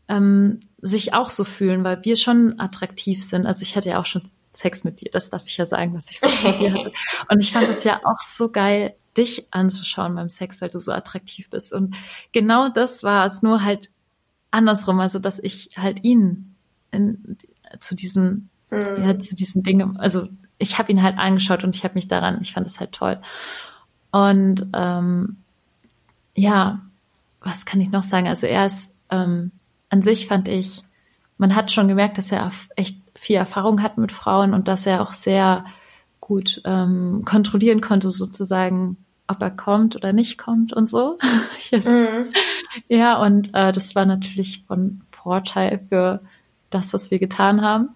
ähm, 0.08 0.58
sich 0.82 1.14
auch 1.14 1.30
so 1.30 1.44
fühlen, 1.44 1.84
weil 1.84 2.04
wir 2.04 2.16
schon 2.16 2.58
attraktiv 2.58 3.22
sind. 3.24 3.46
Also 3.46 3.62
ich 3.62 3.76
hatte 3.76 3.90
ja 3.90 4.00
auch 4.00 4.06
schon 4.06 4.22
Sex 4.52 4.82
mit 4.84 5.00
dir, 5.00 5.10
das 5.12 5.30
darf 5.30 5.46
ich 5.46 5.56
ja 5.56 5.66
sagen, 5.66 5.94
dass 5.94 6.10
ich 6.10 6.18
Sex 6.18 6.42
mit 6.42 6.60
dir 6.60 6.72
hatte. 6.72 6.92
Und 7.28 7.40
ich 7.40 7.52
fand 7.52 7.68
es 7.68 7.84
ja 7.84 8.00
auch 8.04 8.20
so 8.20 8.50
geil, 8.50 8.94
dich 9.16 9.46
anzuschauen 9.52 10.14
beim 10.14 10.28
Sex, 10.28 10.60
weil 10.60 10.70
du 10.70 10.78
so 10.78 10.92
attraktiv 10.92 11.50
bist. 11.50 11.72
Und 11.72 11.94
genau 12.32 12.68
das 12.68 13.02
war 13.02 13.26
es, 13.26 13.42
nur 13.42 13.62
halt 13.62 13.90
andersrum, 14.50 15.00
also 15.00 15.18
dass 15.18 15.38
ich 15.38 15.70
halt 15.76 16.02
ihn 16.04 16.54
in, 16.90 17.36
zu 17.78 17.94
diesen, 17.94 18.50
mhm. 18.70 19.04
ja, 19.04 19.18
zu 19.18 19.34
diesen 19.34 19.62
Dingen, 19.62 19.96
also 19.96 20.28
ich 20.58 20.78
habe 20.78 20.92
ihn 20.92 21.02
halt 21.02 21.18
angeschaut 21.18 21.64
und 21.64 21.74
ich 21.74 21.84
habe 21.84 21.94
mich 21.94 22.08
daran, 22.08 22.38
ich 22.42 22.52
fand 22.52 22.66
es 22.66 22.80
halt 22.80 22.92
toll. 22.92 23.20
Und 24.10 24.66
ähm, 24.74 25.38
ja, 26.34 26.80
was 27.40 27.64
kann 27.64 27.80
ich 27.80 27.90
noch 27.90 28.02
sagen? 28.02 28.28
Also 28.28 28.46
er 28.46 28.66
ist 28.66 28.94
ähm, 29.10 29.52
an 29.90 30.02
sich 30.02 30.26
fand 30.26 30.48
ich, 30.48 30.82
man 31.36 31.54
hat 31.54 31.72
schon 31.72 31.88
gemerkt, 31.88 32.18
dass 32.18 32.32
er 32.32 32.50
echt 32.76 32.98
viel 33.14 33.36
Erfahrung 33.36 33.82
hat 33.82 33.98
mit 33.98 34.12
Frauen 34.12 34.54
und 34.54 34.68
dass 34.68 34.86
er 34.86 35.02
auch 35.02 35.12
sehr 35.12 35.64
gut 36.20 36.62
ähm, 36.64 37.22
kontrollieren 37.24 37.80
konnte, 37.80 38.10
sozusagen, 38.10 38.98
ob 39.26 39.40
er 39.42 39.50
kommt 39.50 39.96
oder 39.96 40.12
nicht 40.12 40.38
kommt 40.38 40.72
und 40.72 40.88
so. 40.88 41.18
mhm. 41.72 42.32
Ja, 42.88 43.20
und 43.20 43.54
äh, 43.54 43.72
das 43.72 43.94
war 43.94 44.06
natürlich 44.06 44.64
von 44.66 45.02
Vorteil 45.10 45.80
für 45.88 46.20
das, 46.70 46.94
was 46.94 47.10
wir 47.10 47.18
getan 47.18 47.62
haben. 47.62 47.90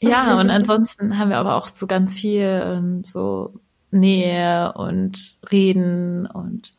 Ja, 0.00 0.38
und 0.40 0.50
ansonsten 0.50 1.18
haben 1.18 1.30
wir 1.30 1.38
aber 1.38 1.54
auch 1.54 1.68
so 1.68 1.86
ganz 1.86 2.14
viel 2.14 2.62
ähm, 2.64 3.04
so 3.04 3.60
Nähe 3.90 4.72
und 4.72 5.36
Reden 5.50 6.26
und 6.26 6.74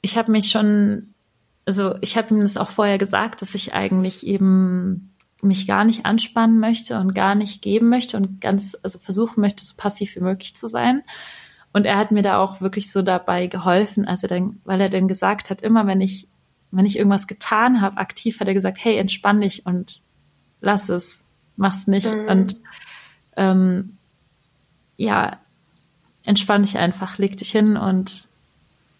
ich 0.00 0.16
habe 0.16 0.32
mich 0.32 0.50
schon 0.50 1.14
also 1.68 1.96
ich 2.00 2.16
habe 2.16 2.34
ihm 2.34 2.40
das 2.40 2.56
auch 2.56 2.70
vorher 2.70 2.96
gesagt, 2.96 3.42
dass 3.42 3.54
ich 3.54 3.74
eigentlich 3.74 4.26
eben 4.26 5.10
mich 5.42 5.66
gar 5.66 5.84
nicht 5.84 6.06
anspannen 6.06 6.60
möchte 6.60 6.98
und 6.98 7.14
gar 7.14 7.34
nicht 7.34 7.60
geben 7.60 7.90
möchte 7.90 8.16
und 8.16 8.40
ganz, 8.40 8.74
also 8.82 8.98
versuchen 8.98 9.42
möchte, 9.42 9.62
so 9.62 9.74
passiv 9.76 10.16
wie 10.16 10.20
möglich 10.20 10.56
zu 10.56 10.66
sein. 10.66 11.02
Und 11.74 11.84
er 11.84 11.98
hat 11.98 12.10
mir 12.10 12.22
da 12.22 12.38
auch 12.38 12.62
wirklich 12.62 12.90
so 12.90 13.02
dabei 13.02 13.48
geholfen, 13.48 14.08
als 14.08 14.22
er 14.22 14.30
dann, 14.30 14.62
weil 14.64 14.80
er 14.80 14.88
dann 14.88 15.08
gesagt 15.08 15.50
hat, 15.50 15.60
immer 15.60 15.86
wenn 15.86 16.00
ich, 16.00 16.26
wenn 16.70 16.86
ich 16.86 16.96
irgendwas 16.96 17.26
getan 17.26 17.82
habe, 17.82 17.98
aktiv 17.98 18.40
hat 18.40 18.48
er 18.48 18.54
gesagt, 18.54 18.78
hey, 18.80 18.96
entspann 18.96 19.42
dich 19.42 19.66
und 19.66 20.00
lass 20.62 20.88
es, 20.88 21.22
mach's 21.56 21.86
nicht. 21.86 22.10
Mhm. 22.10 22.28
Und 22.28 22.60
ähm, 23.36 23.98
ja, 24.96 25.36
entspann 26.22 26.62
dich 26.62 26.78
einfach, 26.78 27.18
leg 27.18 27.36
dich 27.36 27.50
hin 27.50 27.76
und 27.76 28.26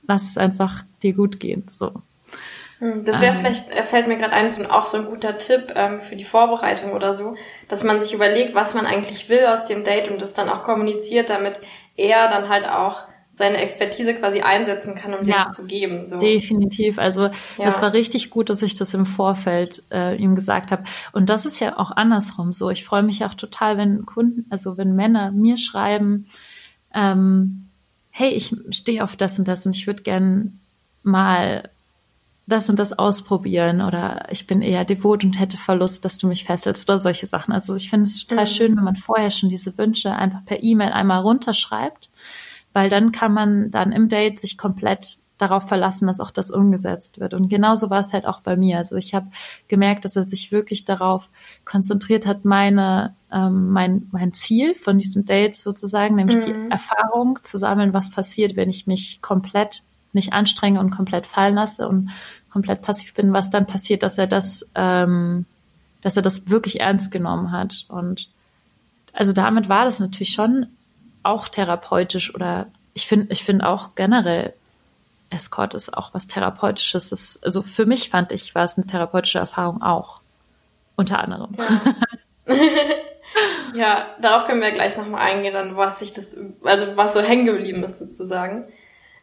lass 0.07 0.29
es 0.29 0.37
einfach 0.37 0.85
dir 1.03 1.15
gut 1.15 1.41
gehen. 1.41 1.65
So. 1.71 2.03
Hm, 2.79 3.05
das 3.05 3.21
wäre 3.21 3.35
ähm. 3.35 3.39
vielleicht, 3.41 3.71
äh, 3.73 3.83
fällt 3.83 4.07
mir 4.07 4.17
gerade 4.17 4.33
ein, 4.33 4.51
so, 4.51 4.65
auch 4.71 4.87
so 4.87 4.99
ein 4.99 5.07
guter 5.07 5.39
Tipp 5.39 5.73
ähm, 5.75 6.01
für 6.01 6.17
die 6.17 6.25
Vorbereitung 6.25 6.93
oder 6.93 7.13
so, 7.13 7.35
dass 7.69 7.85
man 7.85 8.01
sich 8.01 8.15
überlegt, 8.15 8.55
was 8.55 8.75
man 8.75 8.87
eigentlich 8.87 9.29
will 9.29 9.47
aus 9.47 9.65
dem 9.65 9.85
Date 9.85 10.11
und 10.11 10.23
das 10.23 10.35
dann 10.35 10.49
auch 10.49 10.63
kommuniziert, 10.63 11.31
damit 11.31 11.61
er 11.97 12.29
dann 12.29 12.49
halt 12.49 12.69
auch 12.69 13.07
seine 13.39 13.59
Expertise 13.59 14.15
quasi 14.15 14.41
einsetzen 14.41 14.97
kann, 14.97 15.15
um 15.15 15.25
ja, 15.25 15.25
dir 15.25 15.45
das 15.45 15.57
zu 15.57 15.67
geben. 15.67 16.05
So. 16.05 16.19
Definitiv. 16.19 16.99
Also 16.99 17.23
ja. 17.23 17.33
das 17.65 17.81
war 17.81 17.93
richtig 17.93 18.31
gut, 18.31 18.51
dass 18.51 18.63
ich 18.63 18.75
das 18.75 18.93
im 18.95 19.07
Vorfeld 19.07 19.85
äh, 19.91 20.17
ihm 20.17 20.35
gesagt 20.35 20.73
habe. 20.73 20.83
Und 21.13 21.31
das 21.31 21.47
ist 21.47 21.61
ja 21.61 21.79
auch 21.79 21.93
andersrum 21.93 22.53
so. 22.53 22.69
Ich 22.69 22.85
freue 22.85 23.05
mich 23.05 23.25
auch 23.25 23.35
total, 23.35 23.79
wenn 23.79 24.05
Kunden, 24.05 24.47
also 24.51 24.77
wenn 24.77 24.95
Männer 24.95 25.31
mir 25.31 25.57
schreiben, 25.57 26.27
ähm, 26.93 27.69
hey, 28.11 28.31
ich 28.31 28.55
stehe 28.71 29.05
auf 29.05 29.15
das 29.15 29.39
und 29.39 29.47
das 29.47 29.65
und 29.65 29.77
ich 29.77 29.87
würde 29.87 30.03
gern 30.03 30.59
mal 31.05 31.71
das 32.49 32.71
und 32.71 32.79
das 32.79 32.99
ausprobieren 32.99 33.83
oder 33.83 34.27
ich 34.31 34.47
bin 34.47 34.63
eher 34.63 34.85
devot 34.85 35.23
und 35.23 35.39
hätte 35.39 35.59
Verlust, 35.59 36.05
dass 36.05 36.17
du 36.17 36.27
mich 36.27 36.45
fesselst 36.45 36.89
oder 36.89 36.99
solche 36.99 37.27
Sachen. 37.27 37.53
Also 37.53 37.75
ich 37.75 37.91
finde 37.91 38.05
es 38.05 38.27
total 38.27 38.45
mhm. 38.45 38.49
schön, 38.49 38.77
wenn 38.77 38.85
man 38.85 38.97
vorher 38.97 39.31
schon 39.31 39.51
diese 39.51 39.77
Wünsche 39.77 40.15
einfach 40.15 40.45
per 40.47 40.63
E-Mail 40.63 40.93
einmal 40.93 41.21
runterschreibt, 41.21 42.11
weil 42.73 42.89
dann 42.89 43.13
kann 43.13 43.33
man 43.33 43.71
dann 43.71 43.93
im 43.93 44.09
Date 44.09 44.41
sich 44.41 44.57
komplett 44.57 45.19
darauf 45.37 45.69
verlassen, 45.69 46.09
dass 46.09 46.21
auch 46.21 46.31
das 46.31 46.51
umgesetzt 46.51 47.21
wird. 47.21 47.35
Und 47.35 47.49
genauso 47.49 47.91
war 47.91 48.01
es 48.01 48.13
halt 48.13 48.27
auch 48.27 48.41
bei 48.41 48.57
mir. 48.57 48.79
Also 48.79 48.97
ich 48.97 49.15
habe 49.15 49.29
gemerkt, 49.69 50.05
dass 50.05 50.17
er 50.17 50.25
sich 50.25 50.51
wirklich 50.51 50.85
darauf 50.85 51.31
konzentriert 51.65 52.27
hat, 52.27 52.45
meine 52.45 53.15
ähm, 53.31 53.71
mein 53.71 54.09
mein 54.11 54.33
Ziel 54.33 54.75
von 54.75 54.99
diesem 54.99 55.27
Date 55.27 55.55
sozusagen, 55.55 56.17
nämlich 56.17 56.37
mhm. 56.37 56.45
die 56.45 56.71
Erfahrung 56.71 57.39
zu 57.43 57.59
sammeln, 57.59 57.95
was 57.95 58.11
passiert, 58.11 58.57
wenn 58.57 58.71
ich 58.71 58.87
mich 58.87 59.21
komplett 59.21 59.83
nicht 60.13 60.33
anstrenge 60.33 60.81
und 60.81 60.91
komplett 60.91 61.27
fallen 61.27 61.55
lasse 61.55 61.89
und 61.89 62.11
komplett 62.51 62.83
passiv 62.83 63.15
bin, 63.15 63.33
was 63.33 63.51
dann 63.51 63.67
passiert, 63.67 64.03
dass 64.03 64.19
er 64.19 64.27
das, 64.27 64.67
ähm, 64.75 65.45
dass 66.03 66.17
er 66.17 66.23
das 66.23 66.49
wirklich 66.49 66.81
ernst 66.81 67.11
genommen 67.11 67.53
hat. 67.53 67.87
Und 67.89 68.29
also 69.13 69.33
damit 69.33 69.69
war 69.69 69.85
das 69.85 70.01
natürlich 70.01 70.33
schon 70.33 70.67
auch 71.23 71.49
therapeutisch 71.49 72.35
oder 72.35 72.67
ich 72.95 73.07
finde, 73.07 73.27
ich 73.31 73.45
finde 73.45 73.69
auch 73.69 73.95
generell 73.95 74.55
Escort 75.31 75.75
ist 75.75 75.95
auch 75.95 76.15
was 76.15 76.27
Therapeutisches. 76.27 77.11
Das, 77.11 77.39
also 77.43 77.63
für 77.63 77.87
mich 77.87 78.11
fand 78.11 78.33
ich, 78.33 78.55
war 78.55 78.65
es 78.65 78.77
eine 78.77 78.87
therapeutische 78.87 79.39
Erfahrung 79.39 79.83
auch. 79.83 80.21
Unter 80.97 81.21
anderem. 81.21 81.55
Ja. 82.47 82.55
ja, 83.75 84.07
darauf 84.21 84.47
können 84.47 84.63
wir 84.63 84.71
gleich 84.73 84.97
nochmal 84.97 85.21
eingehen, 85.21 85.55
dann 85.55 85.77
was 85.77 86.01
sich 86.01 86.13
das, 86.13 86.37
also 86.65 86.97
was 86.97 87.13
so 87.13 87.21
hängen 87.21 87.45
geblieben 87.45 87.85
ist 87.85 87.99
sozusagen. 87.99 88.65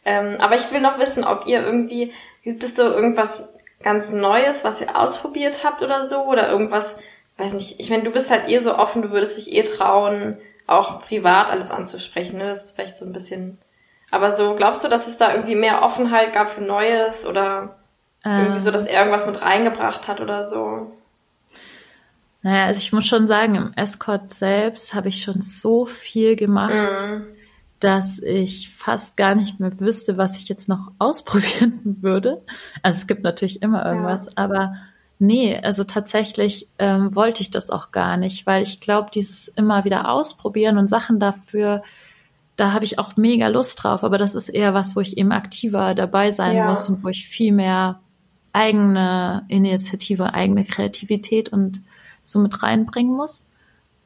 Ähm, 0.05 0.37
aber 0.39 0.55
ich 0.55 0.71
will 0.71 0.81
noch 0.81 0.99
wissen, 0.99 1.23
ob 1.23 1.47
ihr 1.47 1.63
irgendwie, 1.63 2.13
gibt 2.43 2.63
es 2.63 2.75
so 2.75 2.83
irgendwas 2.83 3.57
ganz 3.81 4.11
Neues, 4.11 4.63
was 4.63 4.81
ihr 4.81 4.95
ausprobiert 4.95 5.63
habt 5.63 5.81
oder 5.81 6.05
so? 6.05 6.25
Oder 6.25 6.49
irgendwas, 6.49 6.99
weiß 7.37 7.55
nicht, 7.55 7.79
ich 7.79 7.89
meine, 7.89 8.03
du 8.03 8.11
bist 8.11 8.29
halt 8.29 8.47
eh 8.47 8.59
so 8.59 8.77
offen, 8.77 9.01
du 9.01 9.11
würdest 9.11 9.37
dich 9.37 9.53
eh 9.53 9.63
trauen, 9.63 10.37
auch 10.67 10.99
privat 10.99 11.49
alles 11.49 11.71
anzusprechen, 11.71 12.37
ne? 12.37 12.45
Das 12.45 12.65
ist 12.65 12.75
vielleicht 12.75 12.97
so 12.97 13.05
ein 13.05 13.13
bisschen. 13.13 13.57
Aber 14.11 14.31
so, 14.31 14.55
glaubst 14.55 14.83
du, 14.83 14.87
dass 14.87 15.07
es 15.07 15.17
da 15.17 15.33
irgendwie 15.33 15.55
mehr 15.55 15.81
Offenheit 15.81 16.33
gab 16.33 16.47
für 16.47 16.61
Neues 16.61 17.25
oder 17.25 17.75
ähm. 18.23 18.39
irgendwie 18.39 18.59
so, 18.59 18.71
dass 18.71 18.85
er 18.85 18.99
irgendwas 18.99 19.25
mit 19.25 19.41
reingebracht 19.41 20.07
hat 20.07 20.21
oder 20.21 20.45
so? 20.45 20.91
Naja, 22.43 22.65
also 22.65 22.77
ich 22.77 22.93
muss 22.93 23.07
schon 23.07 23.25
sagen, 23.25 23.55
im 23.55 23.73
Escort 23.75 24.31
selbst 24.31 24.93
habe 24.93 25.09
ich 25.09 25.23
schon 25.23 25.41
so 25.41 25.87
viel 25.87 26.35
gemacht. 26.35 26.75
Mhm 26.75 27.34
dass 27.79 28.19
ich 28.19 28.69
fast 28.73 29.17
gar 29.17 29.35
nicht 29.35 29.59
mehr 29.59 29.79
wüsste, 29.79 30.17
was 30.17 30.37
ich 30.37 30.47
jetzt 30.47 30.69
noch 30.69 30.91
ausprobieren 30.99 31.97
würde. 32.01 32.43
Also 32.81 32.99
es 32.99 33.07
gibt 33.07 33.23
natürlich 33.23 33.61
immer 33.61 33.85
irgendwas, 33.85 34.25
ja. 34.25 34.31
aber 34.35 34.75
nee, 35.19 35.57
also 35.57 35.83
tatsächlich 35.83 36.67
ähm, 36.79 37.15
wollte 37.15 37.41
ich 37.41 37.51
das 37.51 37.69
auch 37.69 37.91
gar 37.91 38.17
nicht, 38.17 38.45
weil 38.45 38.63
ich 38.63 38.79
glaube, 38.79 39.09
dieses 39.13 39.47
immer 39.47 39.85
wieder 39.85 40.09
ausprobieren 40.09 40.77
und 40.77 40.89
Sachen 40.89 41.19
dafür, 41.19 41.83
da 42.55 42.71
habe 42.71 42.85
ich 42.85 42.99
auch 42.99 43.17
mega 43.17 43.47
Lust 43.47 43.83
drauf, 43.83 44.03
aber 44.03 44.17
das 44.17 44.35
ist 44.35 44.49
eher 44.49 44.73
was, 44.73 44.95
wo 44.95 45.01
ich 45.01 45.17
eben 45.17 45.31
aktiver 45.31 45.93
dabei 45.93 46.31
sein 46.31 46.55
ja. 46.55 46.69
muss 46.69 46.89
und 46.89 47.03
wo 47.03 47.09
ich 47.09 47.27
viel 47.27 47.51
mehr 47.51 47.99
eigene 48.53 49.43
Initiative, 49.49 50.33
eigene 50.33 50.63
Kreativität 50.63 51.49
und 51.49 51.81
so 52.23 52.39
mit 52.39 52.63
reinbringen 52.63 53.15
muss. 53.15 53.45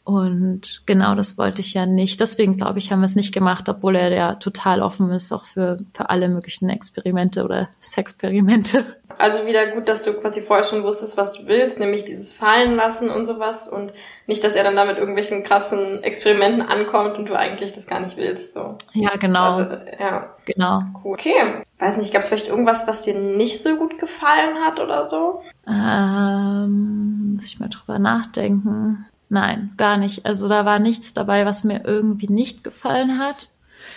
Und 0.10 0.82
genau 0.88 1.14
das 1.14 1.38
wollte 1.38 1.62
ich 1.62 1.76
ja 1.76 1.86
nicht. 1.86 2.20
Deswegen 2.20 2.58
glaube 2.58 2.80
ich, 2.80 2.92
haben 2.92 3.02
wir 3.02 3.06
es 3.06 3.16
nicht 3.16 3.32
gemacht, 3.32 3.70
obwohl 3.70 3.96
er 3.96 4.12
ja 4.12 4.34
total 4.34 4.82
offen 4.82 5.12
ist, 5.12 5.32
auch 5.32 5.46
für, 5.46 5.78
für 5.92 6.10
alle 6.10 6.30
möglichen 6.30 6.68
Experimente 6.68 7.44
oder 7.44 7.70
Sexperimente. 7.80 8.98
Also 9.20 9.46
wieder 9.46 9.68
gut, 9.68 9.88
dass 9.88 10.04
du 10.04 10.14
quasi 10.14 10.42
vorher 10.42 10.66
schon 10.66 10.82
wusstest, 10.82 11.16
was 11.16 11.34
du 11.34 11.46
willst, 11.46 11.80
nämlich 11.80 12.06
dieses 12.06 12.32
Fallen 12.32 12.76
lassen 12.76 13.12
und 13.12 13.28
sowas 13.28 13.68
und 13.68 13.94
nicht, 14.26 14.44
dass 14.44 14.56
er 14.56 14.64
dann 14.64 14.76
da 14.76 14.84
mit 14.84 14.98
irgendwelchen 14.98 15.44
krassen 15.44 16.02
Experimenten 16.02 16.64
ankommt 16.64 17.20
und 17.20 17.30
du 17.30 17.36
eigentlich 17.36 17.72
das 17.72 17.86
gar 17.86 18.00
nicht 18.00 18.18
willst. 18.18 18.54
So. 18.54 18.78
Ja, 18.94 19.16
genau. 19.18 19.52
Also, 19.52 19.62
ja. 20.00 20.34
Genau. 20.46 20.82
Cool. 21.04 21.14
Okay. 21.14 21.64
Weiß 21.78 21.98
nicht, 21.98 22.12
gab 22.12 22.24
es 22.24 22.30
vielleicht 22.30 22.48
irgendwas, 22.48 22.88
was 22.88 23.04
dir 23.04 23.14
nicht 23.14 23.62
so 23.62 23.76
gut 23.76 24.00
gefallen 24.00 24.56
hat 24.66 24.80
oder 24.80 25.06
so? 25.06 25.44
Ähm, 25.68 27.34
muss 27.36 27.46
ich 27.46 27.60
mal 27.60 27.70
drüber 27.70 28.00
nachdenken. 28.00 29.06
Nein, 29.30 29.74
gar 29.78 29.98
nicht. 29.98 30.26
Also 30.26 30.48
da 30.48 30.66
war 30.66 30.80
nichts 30.80 31.14
dabei, 31.14 31.46
was 31.46 31.64
mir 31.64 31.86
irgendwie 31.86 32.28
nicht 32.28 32.64
gefallen 32.64 33.20
hat. 33.20 33.50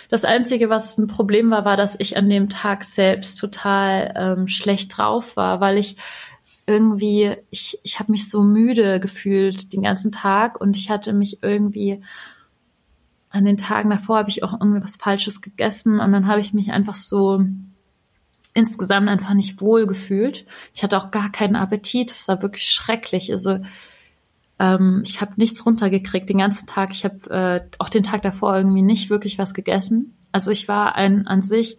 Das 0.09 0.25
Einzige, 0.25 0.69
was 0.69 0.97
ein 0.97 1.07
Problem 1.07 1.49
war, 1.49 1.65
war, 1.65 1.75
dass 1.75 1.95
ich 1.99 2.17
an 2.17 2.29
dem 2.29 2.49
Tag 2.49 2.83
selbst 2.83 3.39
total 3.39 4.13
ähm, 4.15 4.47
schlecht 4.47 4.95
drauf 4.97 5.35
war, 5.35 5.59
weil 5.59 5.77
ich 5.77 5.97
irgendwie, 6.65 7.35
ich, 7.49 7.79
ich 7.83 7.99
habe 7.99 8.11
mich 8.11 8.29
so 8.29 8.43
müde 8.43 8.99
gefühlt 8.99 9.73
den 9.73 9.81
ganzen 9.81 10.11
Tag 10.11 10.61
und 10.61 10.77
ich 10.77 10.89
hatte 10.89 11.13
mich 11.13 11.43
irgendwie 11.43 12.01
an 13.29 13.45
den 13.45 13.57
Tagen 13.57 13.89
davor 13.89 14.19
habe 14.19 14.29
ich 14.29 14.43
auch 14.43 14.53
irgendwie 14.53 14.83
was 14.83 14.95
Falsches 14.95 15.41
gegessen 15.41 15.99
und 15.99 16.11
dann 16.11 16.27
habe 16.27 16.39
ich 16.39 16.53
mich 16.53 16.71
einfach 16.71 16.93
so 16.93 17.43
insgesamt 18.53 19.09
einfach 19.09 19.33
nicht 19.33 19.59
wohl 19.59 19.87
gefühlt. 19.87 20.45
Ich 20.75 20.83
hatte 20.83 20.97
auch 20.97 21.09
gar 21.09 21.31
keinen 21.31 21.55
Appetit. 21.55 22.11
Es 22.11 22.27
war 22.27 22.43
wirklich 22.43 22.69
schrecklich. 22.69 23.31
Also 23.31 23.59
ähm, 24.59 25.03
ich 25.05 25.21
habe 25.21 25.33
nichts 25.37 25.65
runtergekriegt 25.65 26.29
den 26.29 26.37
ganzen 26.39 26.67
Tag. 26.67 26.91
Ich 26.91 27.03
habe 27.05 27.29
äh, 27.29 27.61
auch 27.79 27.89
den 27.89 28.03
Tag 28.03 28.21
davor 28.21 28.55
irgendwie 28.55 28.81
nicht 28.81 29.09
wirklich 29.09 29.37
was 29.37 29.53
gegessen. 29.53 30.15
Also 30.31 30.51
ich 30.51 30.67
war 30.67 30.95
ein 30.95 31.27
an 31.27 31.43
sich, 31.43 31.77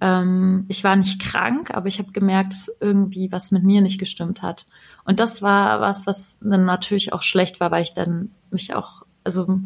ähm, 0.00 0.64
ich 0.68 0.84
war 0.84 0.96
nicht 0.96 1.20
krank, 1.20 1.70
aber 1.72 1.88
ich 1.88 1.98
habe 1.98 2.12
gemerkt, 2.12 2.52
dass 2.52 2.70
irgendwie 2.80 3.32
was 3.32 3.50
mit 3.50 3.64
mir 3.64 3.80
nicht 3.80 3.98
gestimmt 3.98 4.42
hat. 4.42 4.66
Und 5.04 5.20
das 5.20 5.42
war 5.42 5.80
was, 5.80 6.06
was 6.06 6.38
dann 6.40 6.64
natürlich 6.64 7.12
auch 7.12 7.22
schlecht 7.22 7.60
war, 7.60 7.70
weil 7.70 7.82
ich 7.82 7.94
dann 7.94 8.30
mich 8.50 8.74
auch, 8.74 9.02
also 9.24 9.60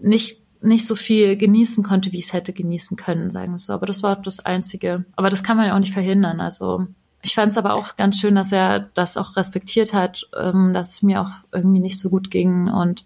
nicht 0.00 0.42
nicht 0.60 0.86
so 0.88 0.96
viel 0.96 1.36
genießen 1.36 1.84
konnte, 1.84 2.10
wie 2.12 2.18
ich 2.18 2.24
es 2.24 2.32
hätte 2.32 2.52
genießen 2.52 2.96
können, 2.96 3.30
sagen 3.30 3.52
wir 3.52 3.58
so. 3.60 3.72
Aber 3.72 3.86
das 3.86 4.02
war 4.02 4.16
das 4.16 4.40
Einzige. 4.40 5.04
Aber 5.14 5.30
das 5.30 5.44
kann 5.44 5.56
man 5.56 5.66
ja 5.66 5.74
auch 5.74 5.78
nicht 5.78 5.92
verhindern. 5.92 6.40
Also 6.40 6.88
ich 7.22 7.34
fand 7.34 7.52
es 7.52 7.58
aber 7.58 7.74
auch 7.74 7.96
ganz 7.96 8.18
schön, 8.18 8.34
dass 8.34 8.52
er 8.52 8.80
das 8.94 9.16
auch 9.16 9.36
respektiert 9.36 9.92
hat, 9.92 10.28
ähm, 10.38 10.72
dass 10.72 10.90
es 10.94 11.02
mir 11.02 11.20
auch 11.20 11.30
irgendwie 11.52 11.80
nicht 11.80 11.98
so 11.98 12.10
gut 12.10 12.30
ging 12.30 12.68
und 12.68 13.04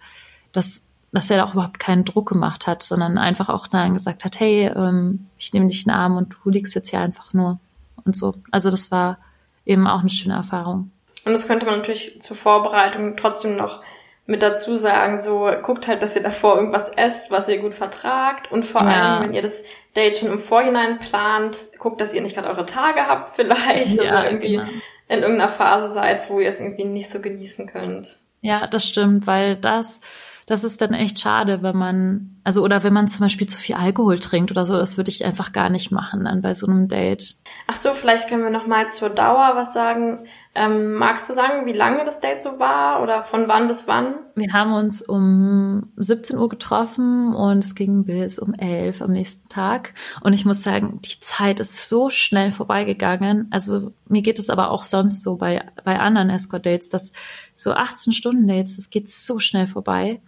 dass, 0.52 0.82
dass 1.12 1.30
er 1.30 1.44
auch 1.46 1.54
überhaupt 1.54 1.78
keinen 1.78 2.04
Druck 2.04 2.28
gemacht 2.28 2.66
hat, 2.66 2.82
sondern 2.82 3.16
einfach 3.16 3.48
auch 3.48 3.66
dann 3.66 3.94
gesagt 3.94 4.24
hat, 4.24 4.38
hey, 4.38 4.66
ähm, 4.66 5.26
ich 5.38 5.52
nehme 5.52 5.68
dich 5.68 5.86
in 5.86 5.90
den 5.90 5.96
Arm 5.96 6.16
und 6.16 6.36
du 6.44 6.50
liegst 6.50 6.74
jetzt 6.74 6.90
hier 6.90 7.00
einfach 7.00 7.32
nur 7.32 7.58
und 8.04 8.16
so. 8.16 8.34
Also 8.50 8.70
das 8.70 8.90
war 8.90 9.18
eben 9.64 9.86
auch 9.86 10.00
eine 10.00 10.10
schöne 10.10 10.34
Erfahrung. 10.34 10.90
Und 11.24 11.32
das 11.32 11.46
könnte 11.46 11.66
man 11.66 11.76
natürlich 11.76 12.20
zur 12.20 12.36
Vorbereitung 12.36 13.16
trotzdem 13.16 13.56
noch 13.56 13.80
mit 14.26 14.42
dazu 14.42 14.76
sagen, 14.76 15.18
so 15.18 15.50
guckt 15.62 15.88
halt, 15.88 16.02
dass 16.02 16.14
ihr 16.14 16.22
davor 16.22 16.56
irgendwas 16.56 16.90
esst, 16.96 17.30
was 17.30 17.48
ihr 17.48 17.58
gut 17.58 17.74
vertragt 17.74 18.50
und 18.52 18.64
vor 18.64 18.82
ja. 18.82 18.88
allem, 18.88 19.24
wenn 19.24 19.34
ihr 19.34 19.42
das 19.42 19.64
Date 19.96 20.16
schon 20.16 20.30
im 20.30 20.38
Vorhinein 20.38 20.98
plant, 20.98 21.56
guckt, 21.78 22.00
dass 22.00 22.14
ihr 22.14 22.22
nicht 22.22 22.34
gerade 22.34 22.48
eure 22.48 22.66
Tage 22.66 23.06
habt 23.06 23.30
vielleicht 23.30 23.96
ja, 23.96 24.04
oder 24.04 24.30
irgendwie 24.30 24.56
genau. 24.56 24.68
in 25.08 25.20
irgendeiner 25.20 25.50
Phase 25.50 25.92
seid, 25.92 26.30
wo 26.30 26.38
ihr 26.38 26.48
es 26.48 26.60
irgendwie 26.60 26.84
nicht 26.84 27.10
so 27.10 27.20
genießen 27.20 27.66
könnt. 27.66 28.18
Ja, 28.40 28.66
das 28.66 28.86
stimmt, 28.86 29.26
weil 29.26 29.56
das 29.56 30.00
das 30.46 30.64
ist 30.64 30.80
dann 30.80 30.92
echt 30.92 31.20
schade, 31.20 31.62
wenn 31.62 31.76
man, 31.76 32.40
also 32.44 32.62
oder 32.62 32.82
wenn 32.82 32.92
man 32.92 33.08
zum 33.08 33.20
Beispiel 33.20 33.46
zu 33.46 33.56
viel 33.56 33.76
Alkohol 33.76 34.18
trinkt 34.18 34.50
oder 34.50 34.66
so, 34.66 34.76
das 34.76 34.96
würde 34.96 35.10
ich 35.10 35.24
einfach 35.24 35.52
gar 35.52 35.70
nicht 35.70 35.92
machen 35.92 36.24
dann 36.24 36.42
bei 36.42 36.54
so 36.54 36.66
einem 36.66 36.88
Date. 36.88 37.36
Ach 37.68 37.76
so, 37.76 37.92
vielleicht 37.92 38.28
können 38.28 38.42
wir 38.42 38.50
noch 38.50 38.66
mal 38.66 38.90
zur 38.90 39.10
Dauer 39.10 39.52
was 39.54 39.72
sagen. 39.72 40.26
Ähm, 40.54 40.94
magst 40.94 41.30
du 41.30 41.34
sagen, 41.34 41.64
wie 41.64 41.72
lange 41.72 42.04
das 42.04 42.20
Date 42.20 42.42
so 42.42 42.58
war 42.58 43.02
oder 43.02 43.22
von 43.22 43.48
wann 43.48 43.68
bis 43.68 43.88
wann? 43.88 44.16
Wir 44.34 44.52
haben 44.52 44.74
uns 44.74 45.00
um 45.00 45.90
17 45.96 46.36
Uhr 46.36 46.50
getroffen 46.50 47.34
und 47.34 47.64
es 47.64 47.74
ging 47.74 48.04
bis 48.04 48.38
um 48.38 48.52
11 48.52 49.00
am 49.00 49.12
nächsten 49.12 49.48
Tag. 49.48 49.94
Und 50.20 50.34
ich 50.34 50.44
muss 50.44 50.62
sagen, 50.62 51.00
die 51.02 51.20
Zeit 51.20 51.58
ist 51.58 51.88
so 51.88 52.10
schnell 52.10 52.52
vorbeigegangen. 52.52 53.48
Also 53.50 53.92
mir 54.08 54.20
geht 54.20 54.38
es 54.38 54.50
aber 54.50 54.70
auch 54.72 54.84
sonst 54.84 55.22
so 55.22 55.36
bei, 55.36 55.64
bei 55.84 55.98
anderen 55.98 56.28
Escort-Dates, 56.28 56.90
dass 56.90 57.12
so 57.54 57.72
18 57.72 58.12
Stunden 58.12 58.46
Dates, 58.46 58.76
das 58.76 58.90
geht 58.90 59.08
so 59.08 59.38
schnell 59.38 59.66
vorbei. 59.66 60.20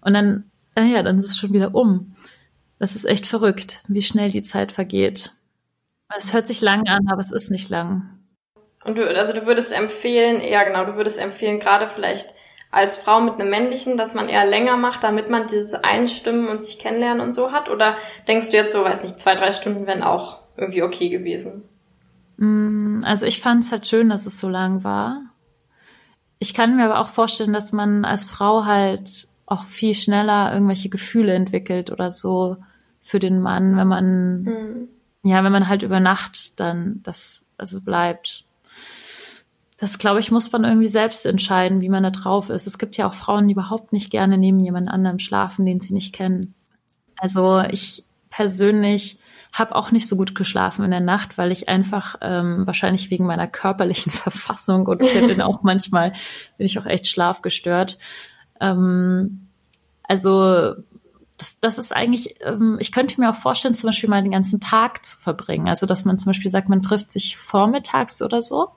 Und 0.00 0.14
dann, 0.14 0.50
ja, 0.74 1.02
dann 1.02 1.18
ist 1.18 1.26
es 1.26 1.36
schon 1.36 1.52
wieder 1.52 1.74
um. 1.74 2.16
Das 2.78 2.96
ist 2.96 3.04
echt 3.04 3.26
verrückt, 3.26 3.82
wie 3.88 4.02
schnell 4.02 4.30
die 4.30 4.42
Zeit 4.42 4.72
vergeht. 4.72 5.34
Es 6.16 6.32
hört 6.32 6.46
sich 6.46 6.62
lang 6.62 6.88
an, 6.88 7.08
aber 7.08 7.20
es 7.20 7.32
ist 7.32 7.50
nicht 7.50 7.68
lang. 7.68 8.15
Und 8.86 8.98
du, 8.98 9.08
also 9.08 9.34
du 9.34 9.46
würdest 9.46 9.76
empfehlen, 9.76 10.40
ja 10.40 10.62
genau, 10.62 10.84
du 10.84 10.96
würdest 10.96 11.20
empfehlen, 11.20 11.58
gerade 11.58 11.88
vielleicht 11.88 12.34
als 12.70 12.96
Frau 12.96 13.20
mit 13.20 13.34
einem 13.34 13.50
männlichen, 13.50 13.96
dass 13.96 14.14
man 14.14 14.28
eher 14.28 14.46
länger 14.46 14.76
macht, 14.76 15.02
damit 15.02 15.30
man 15.30 15.46
dieses 15.46 15.74
Einstimmen 15.74 16.48
und 16.48 16.62
sich 16.62 16.78
kennenlernen 16.78 17.20
und 17.20 17.32
so 17.32 17.52
hat? 17.52 17.70
Oder 17.70 17.96
denkst 18.28 18.50
du 18.50 18.56
jetzt 18.56 18.72
so, 18.72 18.84
weiß 18.84 19.04
nicht, 19.04 19.18
zwei, 19.18 19.34
drei 19.34 19.52
Stunden 19.52 19.86
wären 19.86 20.02
auch 20.02 20.40
irgendwie 20.56 20.82
okay 20.82 21.08
gewesen? 21.08 21.62
Mm, 22.36 23.02
also 23.04 23.26
ich 23.26 23.40
fand 23.40 23.64
es 23.64 23.72
halt 23.72 23.86
schön, 23.86 24.08
dass 24.08 24.26
es 24.26 24.38
so 24.38 24.48
lang 24.48 24.84
war. 24.84 25.22
Ich 26.38 26.54
kann 26.54 26.76
mir 26.76 26.84
aber 26.84 27.00
auch 27.00 27.08
vorstellen, 27.08 27.52
dass 27.52 27.72
man 27.72 28.04
als 28.04 28.26
Frau 28.26 28.66
halt 28.66 29.28
auch 29.46 29.64
viel 29.64 29.94
schneller 29.94 30.52
irgendwelche 30.52 30.90
Gefühle 30.90 31.32
entwickelt 31.32 31.90
oder 31.90 32.10
so 32.10 32.58
für 33.00 33.18
den 33.18 33.40
Mann, 33.40 33.76
wenn 33.76 33.86
man, 33.86 34.42
mhm. 34.42 34.88
ja, 35.22 35.42
wenn 35.44 35.52
man 35.52 35.68
halt 35.68 35.82
über 35.82 36.00
Nacht 36.00 36.60
dann 36.60 37.00
das, 37.04 37.42
also 37.56 37.80
bleibt 37.80 38.45
das, 39.78 39.98
glaube 39.98 40.20
ich, 40.20 40.30
muss 40.30 40.50
man 40.52 40.64
irgendwie 40.64 40.88
selbst 40.88 41.26
entscheiden, 41.26 41.82
wie 41.82 41.90
man 41.90 42.02
da 42.02 42.10
drauf 42.10 42.48
ist. 42.48 42.66
Es 42.66 42.78
gibt 42.78 42.96
ja 42.96 43.06
auch 43.06 43.14
Frauen, 43.14 43.46
die 43.46 43.52
überhaupt 43.52 43.92
nicht 43.92 44.10
gerne 44.10 44.38
neben 44.38 44.58
jemand 44.60 44.88
anderem 44.88 45.18
schlafen, 45.18 45.66
den 45.66 45.80
sie 45.80 45.92
nicht 45.92 46.14
kennen. 46.14 46.54
Also 47.18 47.60
ich 47.60 48.04
persönlich 48.30 49.18
habe 49.52 49.74
auch 49.74 49.90
nicht 49.90 50.08
so 50.08 50.16
gut 50.16 50.34
geschlafen 50.34 50.84
in 50.84 50.90
der 50.90 51.00
Nacht, 51.00 51.38
weil 51.38 51.52
ich 51.52 51.68
einfach 51.68 52.16
ähm, 52.20 52.66
wahrscheinlich 52.66 53.10
wegen 53.10 53.26
meiner 53.26 53.46
körperlichen 53.46 54.12
Verfassung 54.12 54.86
und 54.86 55.02
ich 55.02 55.12
bin 55.12 55.40
auch 55.40 55.62
manchmal 55.62 56.12
bin 56.56 56.66
ich 56.66 56.78
auch 56.78 56.86
echt 56.86 57.06
schlafgestört. 57.06 57.98
Ähm, 58.60 59.48
also 60.02 60.74
das, 61.38 61.60
das 61.60 61.78
ist 61.78 61.94
eigentlich, 61.94 62.36
ähm, 62.40 62.78
ich 62.80 62.92
könnte 62.92 63.20
mir 63.20 63.30
auch 63.30 63.36
vorstellen, 63.36 63.74
zum 63.74 63.88
Beispiel 63.88 64.08
mal 64.08 64.22
den 64.22 64.32
ganzen 64.32 64.60
Tag 64.60 65.04
zu 65.04 65.18
verbringen. 65.18 65.68
Also 65.68 65.86
dass 65.86 66.06
man 66.06 66.18
zum 66.18 66.30
Beispiel 66.30 66.50
sagt, 66.50 66.68
man 66.68 66.82
trifft 66.82 67.10
sich 67.10 67.36
vormittags 67.36 68.22
oder 68.22 68.40
so 68.40 68.70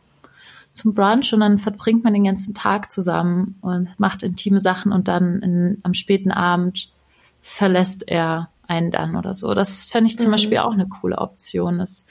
zum 0.79 0.93
Brunch 0.93 1.33
und 1.33 1.41
dann 1.41 1.59
verbringt 1.59 2.03
man 2.03 2.13
den 2.13 2.23
ganzen 2.23 2.53
Tag 2.53 2.91
zusammen 2.91 3.57
und 3.61 3.89
macht 3.99 4.23
intime 4.23 4.61
Sachen 4.61 4.91
und 4.91 5.07
dann 5.07 5.41
in, 5.41 5.79
am 5.83 5.93
späten 5.93 6.31
Abend 6.31 6.89
verlässt 7.41 8.07
er 8.07 8.49
einen 8.67 8.91
dann 8.91 9.15
oder 9.15 9.35
so. 9.35 9.53
Das 9.53 9.87
fände 9.87 10.09
ich 10.09 10.17
zum 10.17 10.27
mhm. 10.27 10.31
Beispiel 10.31 10.57
auch 10.59 10.71
eine 10.71 10.87
coole 10.87 11.17
Option. 11.17 11.79
Das 11.79 12.05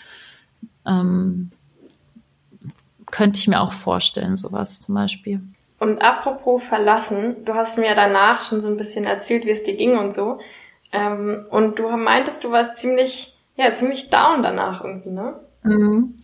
ähm, 0.86 1.50
könnte 3.10 3.38
ich 3.38 3.48
mir 3.48 3.60
auch 3.60 3.72
vorstellen, 3.72 4.36
sowas 4.36 4.80
zum 4.80 4.94
Beispiel. 4.94 5.40
Und 5.78 6.02
apropos 6.02 6.62
verlassen, 6.62 7.44
du 7.44 7.54
hast 7.54 7.78
mir 7.78 7.94
danach 7.94 8.40
schon 8.40 8.60
so 8.60 8.68
ein 8.68 8.76
bisschen 8.76 9.04
erzählt, 9.04 9.46
wie 9.46 9.50
es 9.50 9.62
dir 9.62 9.76
ging 9.76 9.96
und 9.96 10.12
so. 10.12 10.38
Ähm, 10.92 11.46
und 11.50 11.78
du 11.78 11.88
meintest, 11.88 12.44
du 12.44 12.50
warst 12.50 12.76
ziemlich, 12.76 13.36
ja, 13.56 13.72
ziemlich 13.72 14.10
down 14.10 14.42
danach 14.42 14.82
irgendwie, 14.84 15.10
ne? 15.10 15.40
Mhm. 15.62 16.16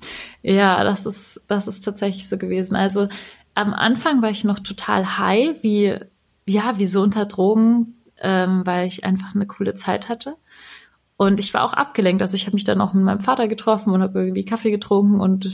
Ja, 0.42 0.84
das 0.84 1.06
ist, 1.06 1.42
das 1.48 1.66
ist 1.68 1.84
tatsächlich 1.84 2.28
so 2.28 2.38
gewesen. 2.38 2.76
Also 2.76 3.08
am 3.54 3.72
Anfang 3.74 4.22
war 4.22 4.30
ich 4.30 4.44
noch 4.44 4.60
total 4.60 5.18
high, 5.18 5.62
wie, 5.62 5.98
ja, 6.46 6.78
wie 6.78 6.86
so 6.86 7.02
unter 7.02 7.26
Drogen, 7.26 7.96
ähm, 8.18 8.62
weil 8.64 8.86
ich 8.86 9.04
einfach 9.04 9.34
eine 9.34 9.46
coole 9.46 9.74
Zeit 9.74 10.08
hatte. 10.08 10.36
Und 11.16 11.38
ich 11.40 11.54
war 11.54 11.64
auch 11.64 11.72
abgelenkt. 11.72 12.22
Also 12.22 12.36
ich 12.36 12.46
habe 12.46 12.54
mich 12.54 12.64
dann 12.64 12.80
auch 12.80 12.92
mit 12.92 13.04
meinem 13.04 13.20
Vater 13.20 13.48
getroffen 13.48 13.92
und 13.92 14.02
habe 14.02 14.18
irgendwie 14.20 14.44
Kaffee 14.44 14.70
getrunken 14.70 15.20
und 15.20 15.50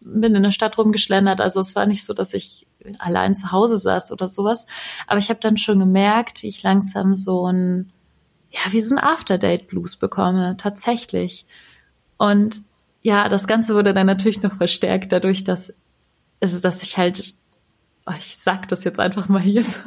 bin 0.00 0.34
in 0.34 0.42
der 0.42 0.50
Stadt 0.50 0.78
rumgeschlendert. 0.78 1.40
Also 1.40 1.60
es 1.60 1.76
war 1.76 1.86
nicht 1.86 2.04
so, 2.04 2.12
dass 2.12 2.34
ich 2.34 2.66
allein 2.98 3.34
zu 3.34 3.52
Hause 3.52 3.78
saß 3.78 4.12
oder 4.12 4.28
sowas. 4.28 4.66
Aber 5.06 5.18
ich 5.18 5.28
habe 5.30 5.40
dann 5.40 5.56
schon 5.58 5.78
gemerkt, 5.78 6.42
wie 6.42 6.48
ich 6.48 6.62
langsam 6.62 7.16
so 7.16 7.46
ein, 7.50 7.92
ja, 8.50 8.72
wie 8.72 8.80
so 8.80 8.94
ein 8.94 9.02
After-Date-Blues 9.02 9.96
bekomme, 9.96 10.56
tatsächlich. 10.56 11.46
Und 12.18 12.62
ja, 13.06 13.28
das 13.28 13.46
Ganze 13.46 13.76
wurde 13.76 13.94
dann 13.94 14.08
natürlich 14.08 14.42
noch 14.42 14.54
verstärkt 14.54 15.12
dadurch, 15.12 15.44
dass 15.44 15.72
es, 16.40 16.60
dass 16.60 16.82
ich 16.82 16.98
halt, 16.98 17.34
oh, 18.04 18.14
ich 18.18 18.36
sag 18.36 18.66
das 18.66 18.82
jetzt 18.82 18.98
einfach 18.98 19.28
mal 19.28 19.40
hier 19.40 19.62
so. 19.62 19.78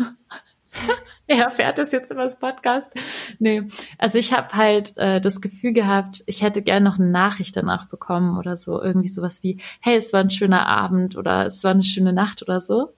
er 1.27 1.43
erfährt 1.43 1.79
es 1.79 1.91
jetzt 1.91 2.11
über 2.11 2.23
das 2.23 2.39
Podcast. 2.39 2.93
Nee, 3.39 3.63
also 3.97 4.17
ich 4.17 4.31
habe 4.31 4.53
halt 4.53 4.95
äh, 4.95 5.19
das 5.19 5.41
Gefühl 5.41 5.73
gehabt, 5.73 6.23
ich 6.27 6.43
hätte 6.43 6.61
gern 6.61 6.83
noch 6.83 6.97
eine 6.97 7.09
Nachricht 7.09 7.57
danach 7.57 7.87
bekommen 7.87 8.37
oder 8.37 8.55
so, 8.55 8.81
irgendwie 8.81 9.09
sowas 9.09 9.43
wie, 9.43 9.59
hey, 9.81 9.97
es 9.97 10.13
war 10.13 10.21
ein 10.21 10.31
schöner 10.31 10.65
Abend 10.65 11.17
oder 11.17 11.45
es 11.45 11.61
war 11.65 11.71
eine 11.71 11.83
schöne 11.83 12.13
Nacht 12.13 12.41
oder 12.41 12.61
so. 12.61 12.93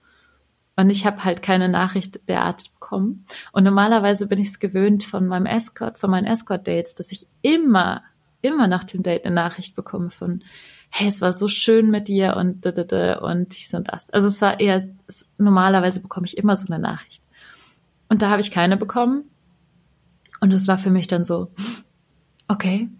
Und 0.76 0.88
ich 0.88 1.04
habe 1.04 1.24
halt 1.24 1.42
keine 1.42 1.68
Nachricht 1.68 2.28
derart 2.28 2.72
bekommen. 2.74 3.26
Und 3.50 3.64
normalerweise 3.64 4.28
bin 4.28 4.38
ich 4.38 4.48
es 4.50 4.60
gewöhnt 4.60 5.02
von 5.02 5.26
meinem 5.26 5.46
Escort, 5.46 5.98
von 5.98 6.12
meinen 6.12 6.26
Escort-Dates, 6.28 6.94
dass 6.94 7.10
ich 7.10 7.26
immer 7.42 8.04
immer 8.42 8.66
nach 8.66 8.84
dem 8.84 9.02
Date 9.02 9.24
eine 9.24 9.34
Nachricht 9.34 9.74
bekomme 9.74 10.10
von, 10.10 10.44
hey, 10.90 11.08
es 11.08 11.22
war 11.22 11.32
so 11.32 11.48
schön 11.48 11.90
mit 11.90 12.08
dir 12.08 12.36
und 12.36 12.66
und 12.66 13.56
dies 13.56 13.72
und 13.72 13.88
das. 13.88 14.10
Also 14.10 14.28
es 14.28 14.42
war 14.42 14.60
eher, 14.60 14.86
es, 15.06 15.32
normalerweise 15.38 16.00
bekomme 16.00 16.26
ich 16.26 16.36
immer 16.36 16.56
so 16.56 16.72
eine 16.72 16.82
Nachricht. 16.82 17.22
Und 18.08 18.20
da 18.20 18.28
habe 18.28 18.42
ich 18.42 18.50
keine 18.50 18.76
bekommen. 18.76 19.24
Und 20.40 20.52
es 20.52 20.68
war 20.68 20.76
für 20.76 20.90
mich 20.90 21.06
dann 21.06 21.24
so, 21.24 21.50
okay. 22.46 22.90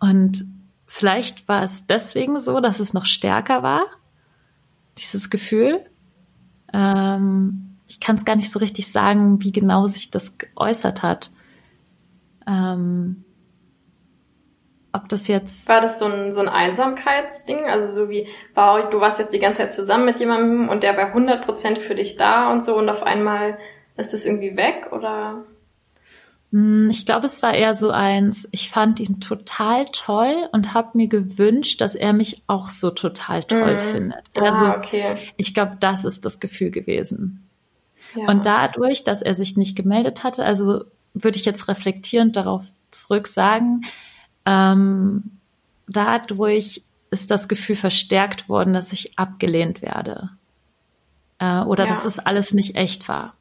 Und 0.00 0.44
vielleicht 0.86 1.48
war 1.48 1.62
es 1.62 1.86
deswegen 1.86 2.40
so, 2.40 2.60
dass 2.60 2.80
es 2.80 2.92
noch 2.92 3.06
stärker 3.06 3.62
war, 3.62 3.86
dieses 4.98 5.30
Gefühl. 5.30 5.86
Ähm, 6.74 7.78
ich 7.88 8.00
kann 8.00 8.16
es 8.16 8.24
gar 8.24 8.36
nicht 8.36 8.52
so 8.52 8.58
richtig 8.58 8.90
sagen, 8.90 9.42
wie 9.42 9.52
genau 9.52 9.86
sich 9.86 10.10
das 10.10 10.36
geäußert 10.36 11.02
hat. 11.02 11.30
Ähm, 12.46 13.24
ob 14.92 15.08
das 15.08 15.28
jetzt. 15.28 15.68
War 15.68 15.80
das 15.80 15.98
so 15.98 16.06
ein, 16.06 16.32
so 16.32 16.40
ein 16.40 16.48
Einsamkeitsding? 16.48 17.64
Also 17.66 18.04
so 18.04 18.10
wie, 18.10 18.26
wow, 18.54 18.88
du 18.90 19.00
warst 19.00 19.18
jetzt 19.18 19.32
die 19.34 19.38
ganze 19.38 19.62
Zeit 19.62 19.72
zusammen 19.72 20.04
mit 20.04 20.20
jemandem 20.20 20.68
und 20.68 20.82
der 20.82 20.96
war 20.96 21.14
100% 21.14 21.76
für 21.76 21.94
dich 21.94 22.16
da 22.16 22.50
und 22.52 22.62
so 22.62 22.76
und 22.76 22.88
auf 22.88 23.02
einmal 23.02 23.58
ist 23.96 24.12
das 24.14 24.24
irgendwie 24.26 24.56
weg 24.56 24.88
oder? 24.92 25.44
Hm, 26.52 26.88
ich 26.90 27.06
glaube, 27.06 27.26
es 27.26 27.42
war 27.42 27.54
eher 27.54 27.74
so 27.74 27.90
eins, 27.90 28.48
ich 28.50 28.70
fand 28.70 28.98
ihn 28.98 29.20
total 29.20 29.84
toll 29.92 30.48
und 30.52 30.74
habe 30.74 30.90
mir 30.98 31.06
gewünscht, 31.06 31.80
dass 31.80 31.94
er 31.94 32.12
mich 32.12 32.42
auch 32.48 32.70
so 32.70 32.90
total 32.90 33.44
toll 33.44 33.74
Mhm. 33.74 33.78
findet. 33.78 34.24
Ah, 34.34 34.40
Also 34.48 34.66
okay. 34.66 35.16
ich 35.36 35.54
glaube, 35.54 35.76
das 35.78 36.04
ist 36.04 36.24
das 36.24 36.40
Gefühl 36.40 36.70
gewesen. 36.70 37.48
Ja. 38.16 38.26
Und 38.28 38.46
dadurch, 38.46 39.04
dass 39.04 39.22
er 39.22 39.36
sich 39.36 39.56
nicht 39.56 39.76
gemeldet 39.76 40.24
hatte, 40.24 40.44
also 40.44 40.84
würde 41.14 41.38
ich 41.38 41.44
jetzt 41.44 41.68
reflektierend 41.68 42.34
darauf 42.36 42.64
zurück 42.90 43.28
sagen, 43.28 43.82
ähm, 44.46 45.38
dadurch 45.88 46.82
ist 47.10 47.30
das 47.30 47.48
Gefühl 47.48 47.76
verstärkt 47.76 48.48
worden, 48.48 48.72
dass 48.74 48.92
ich 48.92 49.18
abgelehnt 49.18 49.82
werde. 49.82 50.30
Äh, 51.38 51.60
oder 51.62 51.84
Ja. 51.84 51.90
dass 51.90 52.04
es 52.04 52.18
alles 52.18 52.54
nicht 52.54 52.76
echt 52.76 53.08
war. 53.08 53.34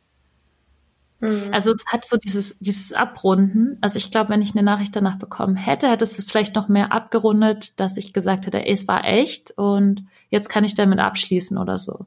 Mhm. 1.20 1.50
Also 1.52 1.72
es 1.72 1.86
hat 1.88 2.06
so 2.06 2.18
dieses, 2.18 2.58
dieses 2.60 2.94
Abrunden. 2.94 3.78
Also 3.82 3.98
ich 3.98 4.10
glaube, 4.10 4.30
wenn 4.30 4.42
ich 4.42 4.56
eine 4.56 4.64
Nachricht 4.64 4.96
danach 4.96 5.18
bekommen 5.18 5.56
hätte, 5.56 5.90
hätte 5.90 6.04
es 6.04 6.18
es 6.18 6.26
vielleicht 6.26 6.56
noch 6.56 6.68
mehr 6.70 6.92
abgerundet, 6.92 7.80
dass 7.80 7.98
ich 7.98 8.14
gesagt 8.14 8.46
hätte, 8.46 8.66
ey, 8.66 8.74
es 8.74 8.88
war 8.88 9.04
echt 9.04 9.52
und 9.52 10.06
jetzt 10.30 10.50
kann 10.50 10.64
ich 10.64 10.76
damit 10.76 11.00
abschließen 11.00 11.58
oder 11.58 11.78
so. 11.78 12.06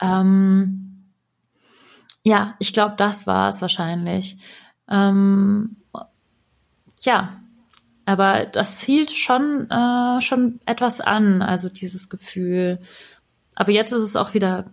Ähm, 0.00 1.04
ja, 2.22 2.54
ich 2.58 2.72
glaube, 2.72 2.94
das 2.96 3.26
war 3.26 3.50
es 3.50 3.60
wahrscheinlich. 3.62 4.38
Ähm, 4.88 5.76
ja, 7.02 7.40
aber 8.04 8.46
das 8.46 8.80
hielt 8.80 9.10
schon, 9.10 9.70
äh, 9.70 10.20
schon 10.20 10.60
etwas 10.64 11.00
an, 11.00 11.42
also 11.42 11.68
dieses 11.68 12.08
Gefühl. 12.08 12.78
Aber 13.54 13.70
jetzt 13.70 13.92
ist 13.92 14.02
es 14.02 14.16
auch 14.16 14.34
wieder 14.34 14.70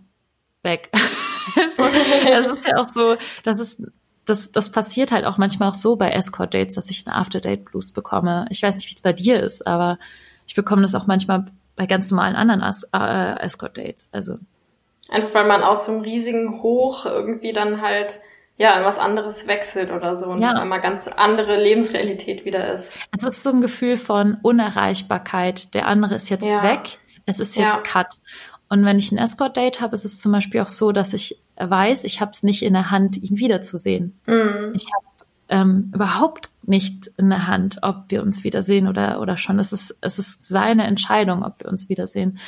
weg. 0.62 0.90
das 1.54 1.78
ist 1.78 2.66
ja 2.66 2.78
auch 2.78 2.88
so, 2.88 3.16
das 3.44 3.60
ist, 3.60 3.82
das, 4.24 4.52
das 4.52 4.70
passiert 4.70 5.12
halt 5.12 5.24
auch 5.24 5.38
manchmal 5.38 5.68
auch 5.68 5.74
so 5.74 5.96
bei 5.96 6.10
Escort-Dates, 6.10 6.76
dass 6.76 6.90
ich 6.90 7.06
eine 7.06 7.14
After-Date-Blues 7.16 7.92
bekomme. 7.92 8.46
Ich 8.50 8.62
weiß 8.62 8.74
nicht, 8.74 8.88
wie 8.88 8.94
es 8.94 9.02
bei 9.02 9.12
dir 9.12 9.40
ist, 9.40 9.66
aber 9.66 9.98
ich 10.46 10.54
bekomme 10.54 10.82
das 10.82 10.94
auch 10.94 11.06
manchmal 11.06 11.44
bei 11.76 11.86
ganz 11.86 12.10
normalen 12.10 12.36
anderen 12.36 12.62
As 12.62 12.88
äh, 12.92 13.38
Escort-Dates. 13.40 14.08
Also, 14.12 14.38
Einfach 15.10 15.34
weil 15.34 15.46
man 15.46 15.62
aus 15.62 15.86
so 15.86 15.92
einem 15.92 16.00
riesigen 16.00 16.62
Hoch 16.62 17.06
irgendwie 17.06 17.52
dann 17.52 17.82
halt 17.82 18.18
ja 18.58 18.78
in 18.78 18.84
was 18.84 18.98
anderes 18.98 19.46
wechselt 19.46 19.90
oder 19.90 20.16
so 20.16 20.26
und 20.26 20.40
Ja. 20.42 20.50
es 20.52 20.54
einmal 20.56 20.80
ganz 20.80 21.08
andere 21.08 21.60
Lebensrealität 21.62 22.44
wieder 22.44 22.72
ist. 22.72 22.98
es 23.14 23.22
ist 23.22 23.42
so 23.42 23.50
ein 23.50 23.60
Gefühl 23.60 23.96
von 23.96 24.38
Unerreichbarkeit. 24.42 25.74
Der 25.74 25.86
andere 25.86 26.14
ist 26.14 26.28
jetzt 26.30 26.48
Ja. 26.48 26.62
weg, 26.62 26.98
es 27.26 27.38
ist 27.40 27.56
jetzt 27.56 27.76
Ja. 27.76 27.82
Cut. 27.82 28.08
Und 28.68 28.84
wenn 28.84 28.98
ich 28.98 29.12
ein 29.12 29.18
Escort-Date 29.18 29.80
habe, 29.80 29.94
ist 29.94 30.04
es 30.04 30.18
zum 30.18 30.32
Beispiel 30.32 30.60
auch 30.60 30.68
so, 30.68 30.90
dass 30.92 31.12
ich 31.12 31.38
weiß, 31.56 32.04
ich 32.04 32.20
habe 32.20 32.32
es 32.32 32.42
nicht 32.42 32.62
in 32.62 32.72
der 32.72 32.90
Hand, 32.90 33.16
ihn 33.16 33.38
wiederzusehen. 33.38 34.18
Mhm. 34.26 34.72
Ich 34.74 34.86
habe 34.92 35.06
ähm, 35.48 35.92
überhaupt 35.94 36.48
nicht 36.62 37.10
in 37.16 37.28
der 37.30 37.46
Hand, 37.46 37.78
ob 37.82 38.04
wir 38.08 38.22
uns 38.22 38.42
wiedersehen 38.42 38.88
oder, 38.88 39.20
oder 39.20 39.36
schon. 39.36 39.60
Es 39.60 39.72
ist, 39.72 39.96
es 40.00 40.18
ist 40.18 40.44
seine 40.44 40.84
Entscheidung, 40.86 41.44
ob 41.44 41.60
wir 41.60 41.68
uns 41.68 41.88
wiedersehen. 41.88 42.38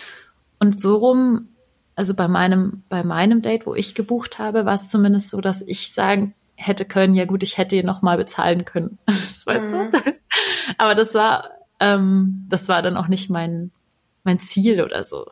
Und 0.58 0.80
so 0.80 0.96
rum, 0.96 1.48
also 1.98 2.14
bei 2.14 2.28
meinem, 2.28 2.84
bei 2.88 3.02
meinem 3.02 3.42
Date, 3.42 3.66
wo 3.66 3.74
ich 3.74 3.96
gebucht 3.96 4.38
habe, 4.38 4.64
war 4.64 4.74
es 4.74 4.88
zumindest 4.88 5.30
so, 5.30 5.40
dass 5.40 5.62
ich 5.62 5.92
sagen 5.92 6.32
hätte 6.54 6.84
können, 6.84 7.16
ja 7.16 7.24
gut, 7.24 7.42
ich 7.42 7.58
hätte 7.58 7.74
ihn 7.74 7.86
nochmal 7.86 8.16
bezahlen 8.16 8.64
können. 8.64 8.98
Das 9.06 9.44
weißt 9.46 9.72
Mhm. 9.72 9.90
du? 9.90 10.00
Aber 10.78 10.94
das 10.94 11.12
war, 11.14 11.50
ähm, 11.80 12.46
das 12.48 12.68
war 12.68 12.82
dann 12.82 12.96
auch 12.96 13.08
nicht 13.08 13.30
mein, 13.30 13.72
mein 14.22 14.38
Ziel 14.38 14.80
oder 14.80 15.02
so. 15.02 15.26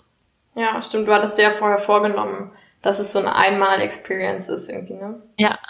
Ja, 0.56 0.82
stimmt. 0.82 1.06
Du 1.06 1.14
hattest 1.14 1.38
ja 1.38 1.50
vorher 1.50 1.78
vorgenommen, 1.78 2.50
dass 2.82 2.98
es 2.98 3.12
so 3.12 3.20
eine 3.20 3.36
Einmal-Experience 3.36 4.48
ist 4.48 4.68
irgendwie, 4.68 4.94
ne? 4.94 5.22
Ja, 5.38 5.60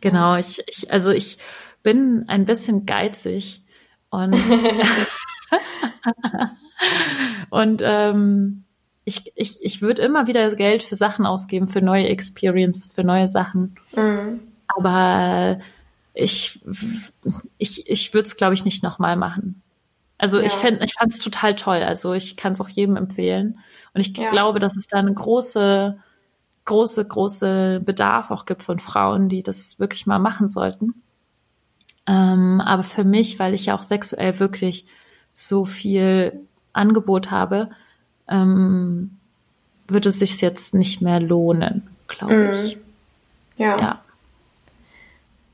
genau. 0.00 0.36
Ich, 0.36 0.62
ich, 0.68 0.90
also 0.90 1.10
ich 1.10 1.36
bin 1.82 2.24
ein 2.28 2.46
bisschen 2.46 2.86
geizig 2.86 3.62
und 4.08 4.34
und 7.50 7.82
ähm, 7.84 8.64
ich, 9.04 9.32
ich, 9.34 9.62
ich 9.62 9.82
würde 9.82 10.02
immer 10.02 10.26
wieder 10.26 10.54
Geld 10.54 10.82
für 10.82 10.96
Sachen 10.96 11.26
ausgeben, 11.26 11.68
für 11.68 11.80
neue 11.82 12.08
Experience, 12.08 12.90
für 12.92 13.04
neue 13.04 13.28
Sachen. 13.28 13.76
Mhm. 13.96 14.40
Aber 14.68 15.58
ich, 16.14 16.60
ich, 17.58 17.88
ich 17.88 18.14
würde 18.14 18.26
es, 18.26 18.36
glaube 18.36 18.54
ich, 18.54 18.64
nicht 18.64 18.82
nochmal 18.82 19.16
machen. 19.16 19.62
Also 20.18 20.38
ich, 20.38 20.52
Ja. 20.52 20.58
fänd, 20.58 20.82
ich 20.82 20.94
fand 20.94 21.12
es 21.12 21.18
total 21.18 21.56
toll. 21.56 21.82
Also 21.82 22.12
ich 22.12 22.36
kann 22.36 22.52
es 22.52 22.60
auch 22.60 22.68
jedem 22.68 22.96
empfehlen. 22.96 23.58
Und 23.94 24.00
ich 24.00 24.16
Ja. 24.16 24.28
glaube, 24.28 24.60
dass 24.60 24.76
es 24.76 24.86
da 24.86 24.98
eine 24.98 25.14
große, 25.14 25.98
große, 26.66 27.08
große 27.08 27.80
Bedarf 27.84 28.30
auch 28.30 28.44
gibt 28.44 28.62
von 28.62 28.78
Frauen, 28.78 29.28
die 29.28 29.42
das 29.42 29.78
wirklich 29.78 30.06
mal 30.06 30.18
machen 30.18 30.50
sollten. 30.50 31.02
Ähm, 32.06 32.60
aber 32.60 32.82
für 32.82 33.04
mich, 33.04 33.38
weil 33.38 33.54
ich 33.54 33.66
ja 33.66 33.74
auch 33.74 33.82
sexuell 33.82 34.38
wirklich 34.40 34.86
so 35.32 35.64
viel 35.64 36.46
Angebot 36.72 37.30
habe, 37.30 37.70
ähm, 38.30 39.18
würde 39.88 40.08
es 40.08 40.18
sich 40.18 40.40
jetzt 40.40 40.74
nicht 40.74 41.02
mehr 41.02 41.20
lohnen, 41.20 41.88
glaube 42.08 42.52
ich. 42.54 42.78
Ja. 43.56 43.78
Ja. 43.78 44.02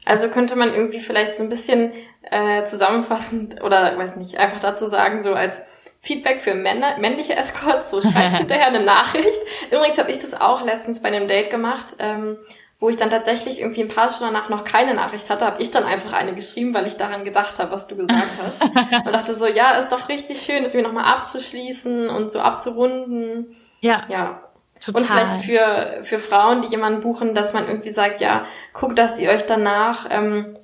Also 0.04 0.28
könnte 0.28 0.54
man 0.54 0.72
irgendwie 0.72 1.00
vielleicht 1.00 1.34
so 1.34 1.42
ein 1.42 1.48
bisschen 1.48 1.90
äh, 2.30 2.64
zusammenfassend 2.64 3.62
oder 3.62 3.98
weiß 3.98 4.16
nicht, 4.16 4.38
einfach 4.38 4.60
dazu 4.60 4.86
sagen, 4.86 5.22
so 5.22 5.34
als 5.34 5.66
Feedback 6.00 6.40
für 6.40 6.54
Männer, 6.54 6.98
männliche 6.98 7.34
Escorts, 7.34 7.90
so 7.90 8.00
schreibt 8.00 8.36
hinterher 8.38 8.68
eine 8.68 8.84
Nachricht. 8.84 9.40
Übrigens 9.70 9.98
habe 9.98 10.10
ich 10.10 10.20
das 10.20 10.40
auch 10.40 10.64
letztens 10.64 11.02
bei 11.02 11.08
einem 11.08 11.26
Date 11.26 11.50
gemacht, 11.50 11.96
ähm, 11.98 12.36
wo 12.78 12.88
ich 12.90 12.96
dann 12.98 13.08
tatsächlich 13.10 13.60
irgendwie 13.62 13.80
ein 13.82 13.88
paar 13.88 14.10
Stunden 14.10 14.34
danach 14.34 14.50
noch 14.50 14.64
keine 14.64 14.92
Nachricht 14.94 15.30
hatte, 15.30 15.46
habe 15.46 15.62
ich 15.62 15.70
dann 15.70 15.84
einfach 15.84 16.12
eine 16.12 16.34
geschrieben, 16.34 16.74
weil 16.74 16.86
ich 16.86 16.96
daran 16.98 17.24
gedacht 17.24 17.58
habe, 17.58 17.70
was 17.70 17.86
du 17.86 17.96
gesagt 17.96 18.38
hast. 18.42 18.62
und 18.64 19.12
dachte 19.12 19.32
so, 19.34 19.46
ja, 19.46 19.72
ist 19.72 19.90
doch 19.92 20.08
richtig 20.10 20.40
schön, 20.42 20.62
das 20.62 20.74
irgendwie 20.74 20.92
nochmal 20.94 21.10
abzuschließen 21.14 22.08
und 22.10 22.30
so 22.30 22.40
abzurunden. 22.40 23.56
Ja, 23.80 24.04
Ja, 24.08 24.42
total. 24.84 25.00
und 25.00 25.06
vielleicht 25.08 25.36
für, 25.44 26.04
für 26.04 26.18
Frauen, 26.18 26.60
die 26.62 26.68
jemanden 26.68 27.00
buchen, 27.00 27.34
dass 27.34 27.54
man 27.54 27.66
irgendwie 27.66 27.88
sagt, 27.90 28.20
ja, 28.20 28.44
guckt, 28.74 28.98
dass 28.98 29.18
ihr 29.18 29.30
euch 29.30 29.46
danach, 29.46 30.06
ähm, 30.10 30.58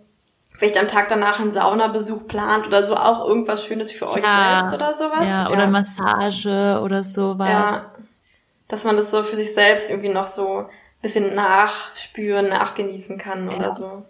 vielleicht 0.54 0.76
am 0.78 0.88
Tag 0.88 1.08
danach 1.08 1.40
einen 1.40 1.50
Saunabesuch 1.50 2.26
plant 2.28 2.66
oder 2.66 2.82
so, 2.82 2.94
auch 2.94 3.26
irgendwas 3.26 3.64
Schönes 3.64 3.90
für 3.90 4.08
euch 4.10 4.22
Ja. 4.22 4.60
selbst 4.60 4.74
oder 4.74 4.92
sowas. 4.92 5.26
Ja, 5.28 5.48
oder 5.50 5.66
Massage 5.66 6.78
oder 6.84 7.04
sowas. 7.04 7.48
ja, 7.48 7.82
dass 8.68 8.84
man 8.84 8.96
das 8.96 9.10
so 9.10 9.22
für 9.22 9.36
sich 9.36 9.52
selbst 9.54 9.88
irgendwie 9.90 10.08
noch 10.10 10.26
so 10.26 10.68
bisschen 11.02 11.34
nachspüren, 11.34 12.48
nachgenießen 12.48 13.18
kann 13.18 13.50
Ja. 13.50 13.56
oder 13.56 13.72
so. 13.72 14.04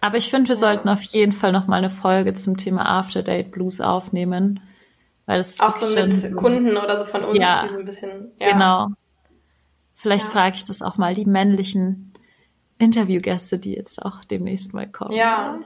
Aber 0.00 0.16
ich 0.16 0.30
finde, 0.30 0.48
wir 0.48 0.56
sollten 0.56 0.88
auf 0.88 1.02
jeden 1.02 1.32
Fall 1.32 1.52
noch 1.52 1.66
mal 1.66 1.76
eine 1.76 1.90
Folge 1.90 2.32
zum 2.34 2.56
Thema 2.56 2.86
After 2.86 3.22
Date 3.22 3.50
Blues 3.50 3.80
aufnehmen, 3.82 4.60
weil 5.26 5.38
das 5.38 5.60
Auch 5.60 5.70
so 5.70 5.94
mit 5.94 6.36
Kunden 6.36 6.76
oder 6.78 6.96
so 6.96 7.04
von 7.04 7.22
uns, 7.24 7.38
Ja. 7.38 7.62
die 7.64 7.72
so 7.72 7.78
ein 7.78 7.84
bisschen, 7.84 8.32
ja. 8.40 8.52
Genau. 8.52 8.88
Vielleicht 9.94 10.24
Ja. 10.24 10.30
frage 10.30 10.56
ich 10.56 10.64
das 10.64 10.80
auch 10.80 10.96
mal 10.96 11.14
die 11.14 11.26
männlichen 11.26 12.14
Interviewgäste, 12.78 13.58
die 13.58 13.74
jetzt 13.74 14.00
auch 14.02 14.24
demnächst 14.24 14.72
mal 14.72 14.88
kommen. 14.88 15.12
Ja. 15.12 15.58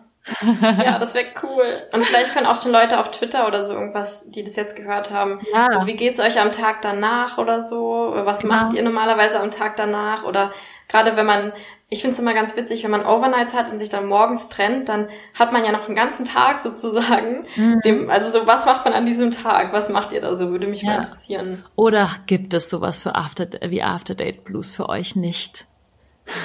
Ja, 0.62 0.98
das 0.98 1.14
wäre 1.14 1.26
cool. 1.42 1.64
Und 1.92 2.04
vielleicht 2.04 2.32
können 2.32 2.46
auch 2.46 2.60
schon 2.60 2.72
Leute 2.72 2.98
auf 2.98 3.10
Twitter 3.10 3.46
oder 3.46 3.60
so 3.60 3.74
irgendwas, 3.74 4.30
die 4.30 4.42
das 4.42 4.56
jetzt 4.56 4.74
gehört 4.76 5.10
haben. 5.10 5.38
Ja. 5.52 5.68
So, 5.70 5.86
wie 5.86 5.96
geht's 5.96 6.18
euch 6.20 6.40
am 6.40 6.50
Tag 6.50 6.80
danach 6.82 7.36
oder 7.38 7.60
so? 7.60 8.12
Was 8.16 8.40
Genau. 8.40 8.54
macht 8.54 8.72
ihr 8.74 8.82
normalerweise 8.82 9.38
am 9.40 9.50
Tag 9.50 9.76
danach? 9.76 10.24
Oder 10.24 10.50
gerade 10.88 11.16
wenn 11.16 11.26
man, 11.26 11.52
ich 11.90 12.00
finde 12.00 12.14
es 12.14 12.18
immer 12.20 12.32
ganz 12.32 12.56
witzig, 12.56 12.82
wenn 12.84 12.90
man 12.90 13.04
Overnights 13.04 13.52
hat 13.54 13.70
und 13.70 13.78
sich 13.78 13.90
dann 13.90 14.06
morgens 14.06 14.48
trennt, 14.48 14.88
dann 14.88 15.08
hat 15.38 15.52
man 15.52 15.62
ja 15.62 15.72
noch 15.72 15.86
einen 15.88 15.94
ganzen 15.96 16.24
Tag 16.24 16.56
sozusagen. 16.58 17.46
Mhm. 17.56 17.80
Dem, 17.84 18.08
also 18.10 18.30
so, 18.40 18.46
was 18.46 18.64
macht 18.64 18.86
man 18.86 18.94
an 18.94 19.04
diesem 19.04 19.30
Tag? 19.30 19.74
Was 19.74 19.90
macht 19.90 20.12
ihr 20.14 20.22
da 20.22 20.34
so? 20.36 20.48
Würde 20.50 20.66
mich 20.66 20.80
Ja. 20.82 20.88
mal 20.90 20.96
interessieren. 20.96 21.64
Oder 21.76 22.10
gibt 22.26 22.54
es 22.54 22.70
sowas 22.70 22.98
für 22.98 23.14
After, 23.14 23.46
wie 23.68 23.82
After 23.82 24.14
Date 24.14 24.44
Blues 24.44 24.72
für 24.72 24.88
euch 24.88 25.16
nicht? 25.16 25.66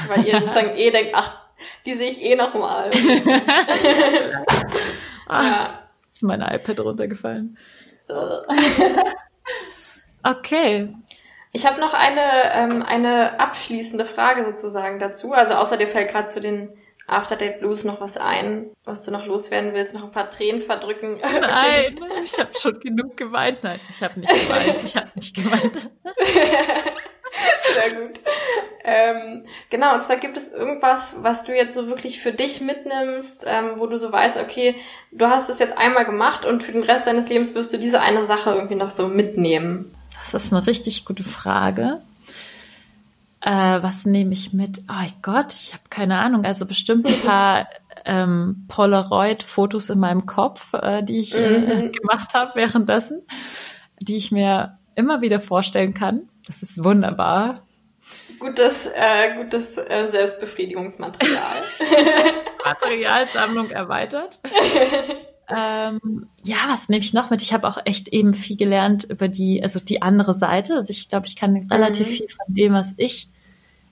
Weil 0.10 0.26
ihr 0.26 0.42
sozusagen 0.42 0.76
eh 0.76 0.92
denkt, 0.92 1.14
ach, 1.16 1.32
die 1.86 1.94
sehe 1.94 2.10
ich 2.10 2.24
eh 2.24 2.36
noch 2.36 2.54
mal. 2.54 2.92
ja. 5.30 5.70
Ist 6.10 6.24
mein 6.24 6.42
iPad 6.42 6.80
runtergefallen. 6.82 7.58
Okay. 10.22 10.94
Ich 11.52 11.66
habe 11.66 11.80
noch 11.80 11.94
eine, 11.94 12.22
ähm, 12.54 12.84
eine 12.84 13.40
abschließende 13.40 14.06
Frage 14.06 14.46
sozusagen 14.46 15.00
dazu. 15.00 15.34
Also 15.34 15.56
außer 15.56 15.78
dir 15.78 15.88
fällt 15.88 16.12
gerade 16.12 16.28
zu 16.28 16.42
den 16.42 16.70
After 17.08 17.36
Date 17.36 17.60
Blues 17.60 17.86
noch 17.86 18.02
was 18.02 18.18
ein, 18.18 18.70
was 18.84 19.04
du 19.04 19.12
noch 19.12 19.26
loswerden 19.26 19.74
willst, 19.74 19.96
noch 19.96 20.04
ein 20.04 20.12
paar 20.12 20.30
Tränen 20.30 20.62
verdrücken. 20.62 21.18
Nein, 21.22 22.00
ich 22.24 22.38
habe 22.38 22.52
schon 22.60 22.80
genug 22.80 23.18
geweint. 23.18 23.64
Nein, 23.64 23.80
ich 23.90 24.04
habe 24.04 24.20
nicht 24.20 24.32
geweint. 24.32 24.84
Ich 24.84 24.96
habe 24.96 25.10
nicht 25.16 25.36
geweint. 25.36 25.90
Sehr 27.74 27.94
gut. 28.02 28.20
Ähm, 28.84 29.44
Genau, 29.70 29.94
und 29.94 30.04
zwar 30.04 30.18
gibt 30.18 30.36
es 30.38 30.52
irgendwas, 30.52 31.18
was 31.22 31.44
du 31.46 31.56
jetzt 31.56 31.76
so 31.76 31.88
wirklich 31.88 32.20
für 32.22 32.32
dich 32.32 32.60
mitnimmst, 32.62 33.46
ähm, 33.48 33.74
wo 33.78 33.86
du 33.88 33.98
so 33.98 34.12
weißt, 34.12 34.38
okay, 34.38 34.76
du 35.12 35.28
hast 35.28 35.50
es 35.50 35.60
jetzt 35.60 35.78
einmal 35.78 36.06
gemacht 36.06 36.46
und 36.46 36.64
für 36.64 36.72
den 36.72 36.82
Rest 36.84 37.06
deines 37.08 37.30
Lebens 37.30 37.54
wirst 37.56 37.72
du 37.74 37.78
diese 37.78 38.02
eine 38.02 38.24
Sache 38.24 38.52
irgendwie 38.52 38.76
noch 38.76 38.90
so 38.90 39.08
mitnehmen. 39.08 39.94
Das 40.20 40.34
ist 40.34 40.52
eine 40.54 40.66
richtig 40.66 41.06
gute 41.06 41.24
Frage. 41.24 42.02
Äh, 43.42 43.82
was 43.82 44.06
nehme 44.06 44.34
ich 44.34 44.52
mit? 44.54 44.82
Oh 44.90 45.08
Gott, 45.22 45.54
ich 45.54 45.74
habe 45.74 45.84
keine 45.90 46.18
Ahnung. 46.20 46.44
Also 46.46 46.66
bestimmt 46.66 47.08
ein 47.08 47.22
paar 47.22 47.70
ähm, 48.06 48.66
Polaroid-Fotos 48.68 49.90
in 49.92 50.00
meinem 50.00 50.26
Kopf, 50.26 50.74
äh, 50.74 51.04
die 51.04 51.20
ich 51.20 51.38
äh, 51.38 51.60
Mhm. 51.60 51.92
gemacht 51.94 52.34
habe 52.34 52.52
währenddessen, 52.56 53.22
die 54.00 54.18
ich 54.18 54.32
mir 54.32 54.78
immer 54.96 55.22
wieder 55.22 55.40
vorstellen 55.40 55.94
kann. 55.94 56.24
Das 56.50 56.64
ist 56.64 56.84
wunderbar. 56.84 57.62
Gutes, 58.40 58.88
äh, 58.88 59.36
gutes 59.38 59.78
äh, 59.78 60.08
Selbstbefriedigungsmaterial. 60.10 61.62
Materialsammlung 62.66 63.70
erweitert. 63.70 64.40
ähm, 65.48 66.28
ja, 66.44 66.58
was 66.70 66.90
nehme 66.90 67.04
ich 67.04 67.14
noch 67.14 67.30
mit? 67.30 67.44
Ich 67.44 67.54
habe 67.54 67.68
auch 67.68 67.78
echt 67.86 68.08
eben 68.08 68.34
viel 68.34 68.58
gelernt 68.58 69.04
über 69.04 69.28
die, 69.28 69.62
also 69.62 69.80
die 69.80 70.02
andere 70.02 70.34
Seite. 70.34 70.74
Also 70.74 70.90
ich 70.90 71.08
glaube, 71.08 71.28
ich 71.28 71.36
kann 71.36 71.68
relativ 71.72 72.08
Mhm. 72.08 72.12
viel 72.14 72.30
von 72.30 72.56
dem, 72.56 72.74
was 72.74 72.96
ich 72.98 73.28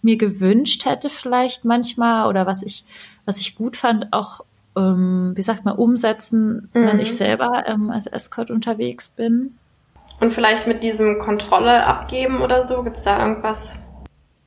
mir 0.02 0.18
gewünscht 0.18 0.86
hätte, 0.86 1.12
vielleicht 1.12 1.64
manchmal 1.64 2.28
oder 2.28 2.48
was 2.48 2.64
ich, 2.64 2.86
was 3.26 3.40
ich 3.40 3.56
gut 3.56 3.78
fand, 3.78 4.14
auch 4.14 4.42
ähm, 4.76 5.34
wie 5.36 5.44
sagt 5.44 5.64
man, 5.64 5.76
umsetzen, 5.76 6.70
wenn 6.74 6.96
Mhm. 6.96 7.02
ich 7.02 7.14
selber 7.14 7.66
ähm, 7.68 7.92
als 7.92 8.08
Escort 8.08 8.50
unterwegs 8.50 9.10
bin. 9.10 9.58
Und 10.20 10.32
vielleicht 10.32 10.68
mit 10.68 10.84
diesem 10.84 11.20
Kontrolle 11.20 11.86
abgeben 11.86 12.42
oder 12.42 12.64
so, 12.64 12.84
gibt's 12.84 13.04
da 13.04 13.20
irgendwas? 13.20 13.84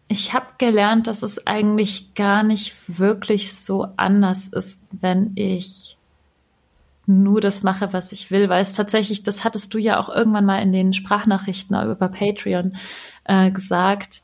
Ich 0.08 0.34
habe 0.34 0.46
gelernt, 0.58 1.06
dass 1.06 1.22
es 1.22 1.46
eigentlich 1.46 2.14
gar 2.14 2.42
nicht 2.42 2.98
wirklich 2.98 3.54
so 3.54 3.86
anders 3.96 4.48
ist, 4.48 4.80
wenn 4.90 5.32
ich 5.36 5.96
nur 7.06 7.40
das 7.40 7.62
mache, 7.62 7.92
was 7.92 8.12
ich 8.12 8.30
will, 8.30 8.48
weil 8.48 8.62
es 8.62 8.72
tatsächlich, 8.72 9.22
das 9.22 9.44
hattest 9.44 9.72
du 9.74 9.78
ja 9.78 9.98
auch 9.98 10.08
irgendwann 10.08 10.44
mal 10.44 10.62
in 10.62 10.72
den 10.72 10.92
Sprachnachrichten 10.92 11.80
über 11.90 12.08
Patreon 12.08 12.76
äh, 13.24 13.50
gesagt, 13.50 14.22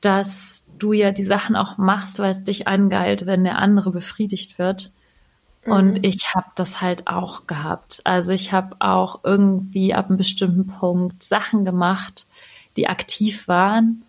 dass 0.00 0.68
du 0.78 0.92
ja 0.92 1.10
die 1.10 1.24
Sachen 1.24 1.56
auch 1.56 1.78
machst, 1.78 2.18
weil 2.18 2.30
es 2.30 2.44
dich 2.44 2.68
angeilt, 2.68 3.26
wenn 3.26 3.44
der 3.44 3.58
andere 3.58 3.90
befriedigt 3.90 4.58
wird. 4.58 4.92
Und 5.66 6.04
ich 6.04 6.34
habe 6.34 6.46
das 6.54 6.80
halt 6.80 7.06
auch 7.08 7.46
gehabt. 7.46 8.00
Also 8.04 8.32
ich 8.32 8.52
habe 8.52 8.76
auch 8.80 9.20
irgendwie 9.24 9.92
ab 9.92 10.06
einem 10.08 10.16
bestimmten 10.16 10.66
Punkt 10.66 11.22
Sachen 11.22 11.64
gemacht, 11.64 12.26
die 12.76 12.88
aktiv 12.88 13.48
waren, 13.48 14.02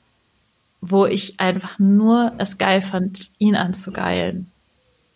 wo 0.82 1.06
ich 1.06 1.39
einfach 1.39 1.80
nur 1.80 2.34
es 2.38 2.58
geil 2.58 2.82
fand, 2.82 3.32
ihn 3.39 3.56
anzugeilen. 3.56 4.52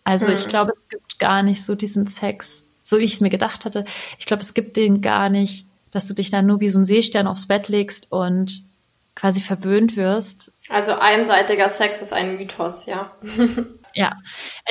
Also 0.04 0.28
ich 0.28 0.44
Mhm. 0.44 0.48
glaube, 0.48 0.72
es 0.74 0.86
gibt 0.88 1.18
gar 1.18 1.42
nicht 1.42 1.64
so 1.64 1.74
diesen 1.74 2.06
Sex, 2.06 2.64
so 2.82 2.98
wie 2.98 3.04
ich 3.04 3.14
es 3.14 3.20
mir 3.22 3.30
gedacht 3.30 3.64
hatte. 3.64 3.86
Ich 4.18 4.26
glaube, 4.26 4.42
es 4.42 4.52
gibt 4.52 4.76
den 4.76 5.00
gar 5.00 5.30
nicht, 5.30 5.66
dass 5.92 6.06
du 6.08 6.14
dich 6.14 6.30
dann 6.30 6.46
nur 6.46 6.60
wie 6.60 6.68
so 6.68 6.78
ein 6.80 6.84
Seestern 6.84 7.26
aufs 7.26 7.46
Bett 7.46 7.68
legst 7.68 8.12
und 8.12 8.64
quasi 9.14 9.40
verwöhnt 9.40 9.96
wirst. 9.96 10.52
Also 10.68 10.98
einseitiger 10.98 11.68
Sex 11.70 12.02
ist 12.02 12.12
ein 12.12 12.36
Mythos, 12.36 12.84
ja. 12.86 13.12
Ja, 13.94 14.18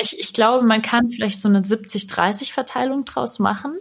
ich, 0.00 0.18
ich 0.18 0.32
glaube, 0.32 0.66
man 0.66 0.82
kann 0.82 1.10
vielleicht 1.10 1.40
so 1.40 1.48
eine 1.48 1.60
70-30-Verteilung 1.60 3.04
draus 3.04 3.38
machen. 3.38 3.78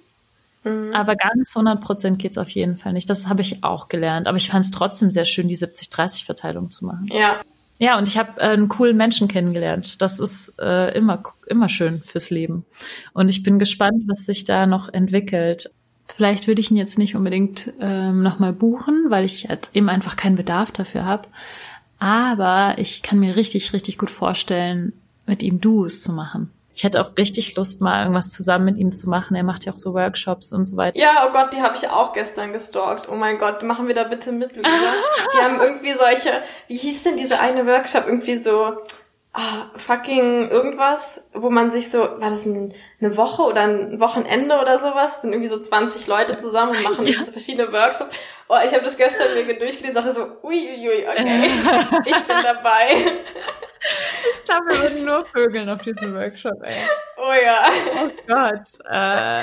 Mhm. 0.63 0.93
Aber 0.93 1.15
ganz 1.15 1.55
100 1.55 1.81
Prozent 1.81 2.19
geht's 2.19 2.37
auf 2.37 2.49
jeden 2.49 2.77
Fall 2.77 2.93
nicht. 2.93 3.09
Das 3.09 3.27
habe 3.27 3.41
ich 3.41 3.63
auch 3.63 3.89
gelernt. 3.89 4.27
Aber 4.27 4.37
ich 4.37 4.49
fand 4.49 4.65
es 4.65 4.71
trotzdem 4.71 5.11
sehr 5.11 5.25
schön, 5.25 5.47
die 5.47 5.57
70-30-Verteilung 5.57 6.71
zu 6.71 6.85
machen. 6.85 7.07
Ja. 7.11 7.41
Ja, 7.79 7.97
und 7.97 8.07
ich 8.07 8.17
habe 8.17 8.39
äh, 8.39 8.45
einen 8.45 8.69
coolen 8.69 8.95
Menschen 8.95 9.27
kennengelernt. 9.27 10.01
Das 10.01 10.19
ist 10.19 10.53
äh, 10.59 10.95
immer, 10.95 11.23
immer 11.47 11.67
schön 11.67 12.01
fürs 12.03 12.29
Leben. 12.29 12.65
Und 13.13 13.29
ich 13.29 13.43
bin 13.43 13.59
gespannt, 13.59 14.03
was 14.07 14.25
sich 14.25 14.45
da 14.45 14.67
noch 14.67 14.93
entwickelt. 14.93 15.71
Vielleicht 16.15 16.47
würde 16.47 16.61
ich 16.61 16.69
ihn 16.69 16.77
jetzt 16.77 16.97
nicht 16.97 17.15
unbedingt 17.15 17.73
ähm, 17.79 18.21
nochmal 18.21 18.53
buchen, 18.53 19.07
weil 19.09 19.25
ich 19.25 19.43
jetzt 19.43 19.75
eben 19.75 19.89
einfach 19.89 20.15
keinen 20.15 20.35
Bedarf 20.35 20.71
dafür 20.71 21.05
habe. 21.05 21.27
Aber 21.99 22.75
ich 22.77 23.01
kann 23.01 23.19
mir 23.19 23.35
richtig, 23.35 23.73
richtig 23.73 23.97
gut 23.97 24.11
vorstellen, 24.11 24.93
mit 25.25 25.43
ihm 25.43 25.61
Duos 25.61 26.01
zu 26.01 26.11
machen. 26.11 26.51
Ich 26.75 26.83
hätte 26.83 26.99
auch 27.01 27.11
richtig 27.17 27.55
Lust, 27.55 27.81
mal 27.81 28.01
irgendwas 28.01 28.31
zusammen 28.31 28.65
mit 28.65 28.77
ihm 28.77 28.91
zu 28.91 29.07
machen. 29.07 29.35
Er 29.35 29.43
macht 29.43 29.65
ja 29.65 29.73
auch 29.73 29.77
so 29.77 29.93
Workshops 29.93 30.51
und 30.53 30.65
so 30.65 30.75
weiter. 30.75 30.97
Ja, 30.97 31.27
oh 31.27 31.31
Gott, 31.31 31.53
die 31.53 31.61
habe 31.61 31.75
ich 31.77 31.87
auch 31.87 32.13
gestern 32.13 32.51
gestalkt. 32.51 33.07
Oh 33.11 33.15
mein 33.15 33.37
Gott, 33.37 33.61
machen 33.61 33.87
wir 33.87 33.93
da 33.93 34.05
bitte 34.05 34.31
mit, 34.31 34.55
Luisa. 34.55 34.69
Die 35.33 35.43
haben 35.43 35.61
irgendwie 35.61 35.93
solche, 35.93 36.31
wie 36.67 36.77
hieß 36.77 37.03
denn 37.03 37.17
diese 37.17 37.39
eine 37.39 37.67
Workshop? 37.67 38.05
Irgendwie 38.07 38.35
so, 38.35 38.75
ah, 39.33 39.65
fucking 39.75 40.49
irgendwas, 40.49 41.29
wo 41.33 41.49
man 41.49 41.71
sich 41.71 41.89
so, 41.89 41.99
war 41.99 42.29
das 42.29 42.45
ein, 42.45 42.73
eine 43.01 43.17
Woche 43.17 43.43
oder 43.43 43.61
ein 43.61 43.99
Wochenende 43.99 44.59
oder 44.59 44.79
sowas? 44.79 45.21
Sind 45.21 45.33
irgendwie 45.33 45.49
so 45.49 45.59
20 45.59 46.07
Leute 46.07 46.37
zusammen 46.37 46.75
und 46.75 46.83
machen 46.83 47.05
irgendwie 47.07 47.25
so 47.25 47.31
verschiedene 47.31 47.71
Workshops. 47.71 48.11
Oh, 48.47 48.57
ich 48.65 48.73
habe 48.73 48.83
das 48.83 48.97
gestern 48.97 49.33
mir 49.33 49.57
durchgelesen 49.57 49.89
und 49.89 49.95
dachte 49.95 50.13
so, 50.13 50.37
uiuiui, 50.43 51.07
okay, 51.07 51.49
ich 52.05 52.19
bin 52.21 52.37
dabei. 52.43 53.21
Ich 54.31 54.43
glaube, 54.45 54.65
wir 54.69 54.81
würden 54.81 55.05
nur 55.05 55.25
vögeln 55.25 55.69
auf 55.69 55.81
diesem 55.81 56.13
Workshop, 56.13 56.61
ey. 56.61 56.73
Oh 57.17 57.33
ja. 57.33 57.65
Oh 58.01 58.09
Gott. 58.27 58.69
Äh, 58.89 59.41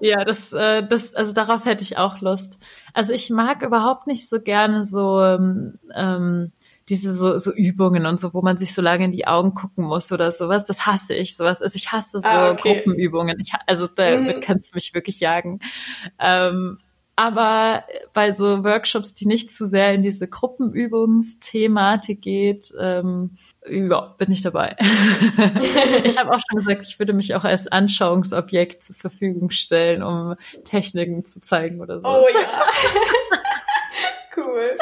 ja, 0.00 0.24
das, 0.24 0.52
äh, 0.52 0.86
das, 0.86 1.14
also 1.14 1.32
darauf 1.32 1.64
hätte 1.64 1.82
ich 1.82 1.96
auch 1.96 2.20
Lust. 2.20 2.58
Also 2.92 3.12
ich 3.12 3.30
mag 3.30 3.62
überhaupt 3.62 4.06
nicht 4.06 4.28
so 4.28 4.40
gerne 4.40 4.84
so 4.84 5.22
ähm, 5.22 5.74
ähm, 5.94 6.52
diese 6.92 7.14
so, 7.14 7.38
so 7.38 7.52
Übungen 7.52 8.04
und 8.04 8.20
so, 8.20 8.34
wo 8.34 8.42
man 8.42 8.58
sich 8.58 8.74
so 8.74 8.82
lange 8.82 9.06
in 9.06 9.12
die 9.12 9.26
Augen 9.26 9.54
gucken 9.54 9.84
muss 9.84 10.12
oder 10.12 10.30
sowas. 10.30 10.64
Das 10.64 10.84
hasse 10.86 11.14
ich, 11.14 11.36
sowas. 11.36 11.62
Also 11.62 11.74
ich 11.76 11.90
hasse 11.90 12.20
so 12.20 12.28
Ah, 12.28 12.50
okay. 12.52 12.74
Gruppenübungen. 12.74 13.40
Ich, 13.40 13.52
also 13.66 13.86
damit 13.86 14.36
Mhm. 14.36 14.40
kannst 14.40 14.72
du 14.72 14.76
mich 14.76 14.92
wirklich 14.94 15.18
jagen. 15.20 15.60
Ähm, 16.18 16.78
aber 17.16 17.84
bei 18.14 18.32
so 18.32 18.64
Workshops, 18.64 19.14
die 19.14 19.26
nicht 19.26 19.50
zu 19.52 19.66
sehr 19.66 19.92
in 19.94 20.02
diese 20.02 20.28
Gruppenübungsthematik 20.28 22.20
geht, 22.22 22.72
ähm, 22.78 23.36
ja, 23.68 24.14
bin 24.18 24.30
ich 24.30 24.40
dabei. 24.42 24.76
ich 26.04 26.18
habe 26.18 26.30
auch 26.30 26.40
schon 26.40 26.58
gesagt, 26.58 26.86
ich 26.86 26.98
würde 26.98 27.12
mich 27.12 27.34
auch 27.34 27.44
als 27.44 27.68
Anschauungsobjekt 27.68 28.82
zur 28.82 28.96
Verfügung 28.96 29.50
stellen, 29.50 30.02
um 30.02 30.36
Techniken 30.64 31.24
zu 31.24 31.40
zeigen 31.40 31.80
oder 31.80 32.00
so. 32.00 32.08
Oh 32.08 32.26
ja. 32.32 32.62
cool. 34.36 34.78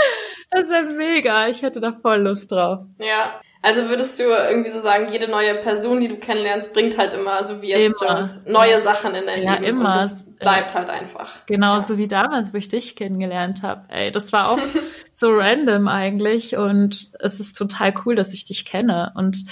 Das 0.50 0.68
wäre 0.70 0.84
mega. 0.84 1.48
Ich 1.48 1.62
hätte 1.62 1.80
da 1.80 1.92
voll 1.92 2.22
Lust 2.22 2.50
drauf. 2.52 2.80
Ja. 2.98 3.40
Also 3.62 3.90
würdest 3.90 4.18
du 4.18 4.22
irgendwie 4.22 4.70
so 4.70 4.80
sagen, 4.80 5.12
jede 5.12 5.30
neue 5.30 5.54
Person, 5.56 6.00
die 6.00 6.08
du 6.08 6.16
kennenlernst, 6.16 6.72
bringt 6.72 6.96
halt 6.96 7.12
immer, 7.12 7.44
so 7.44 7.60
wie 7.60 7.68
jetzt 7.68 8.00
Immer. 8.02 8.14
Jones, 8.14 8.44
neue 8.46 8.80
Sachen 8.80 9.14
in 9.14 9.26
dein 9.26 9.42
Ja, 9.42 9.54
Leben. 9.56 9.64
immer. 9.64 9.88
Und 9.92 9.96
das 9.96 10.34
bleibt 10.36 10.74
halt 10.74 10.88
einfach. 10.88 11.44
Genauso 11.44 11.98
wie 11.98 12.08
damals, 12.08 12.54
wo 12.54 12.56
ich 12.56 12.68
dich 12.68 12.96
kennengelernt 12.96 13.62
habe. 13.62 13.84
Ey, 13.90 14.12
das 14.12 14.32
war 14.32 14.48
auch 14.48 14.58
so 15.12 15.28
random 15.30 15.88
eigentlich 15.88 16.56
und 16.56 17.10
es 17.20 17.38
ist 17.38 17.52
total 17.58 17.92
cool, 18.06 18.14
dass 18.14 18.32
ich 18.32 18.46
dich 18.46 18.64
kenne 18.64 19.12
und 19.14 19.44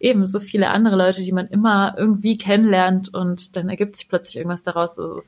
eben 0.00 0.26
so 0.26 0.40
viele 0.40 0.70
andere 0.70 0.96
Leute, 0.96 1.22
die 1.22 1.30
man 1.32 1.46
immer 1.46 1.94
irgendwie 1.96 2.36
kennenlernt 2.36 3.14
und 3.14 3.54
dann 3.56 3.68
ergibt 3.68 3.94
sich 3.94 4.08
plötzlich 4.08 4.38
irgendwas 4.38 4.64
daraus. 4.64 4.98
Also 4.98 5.20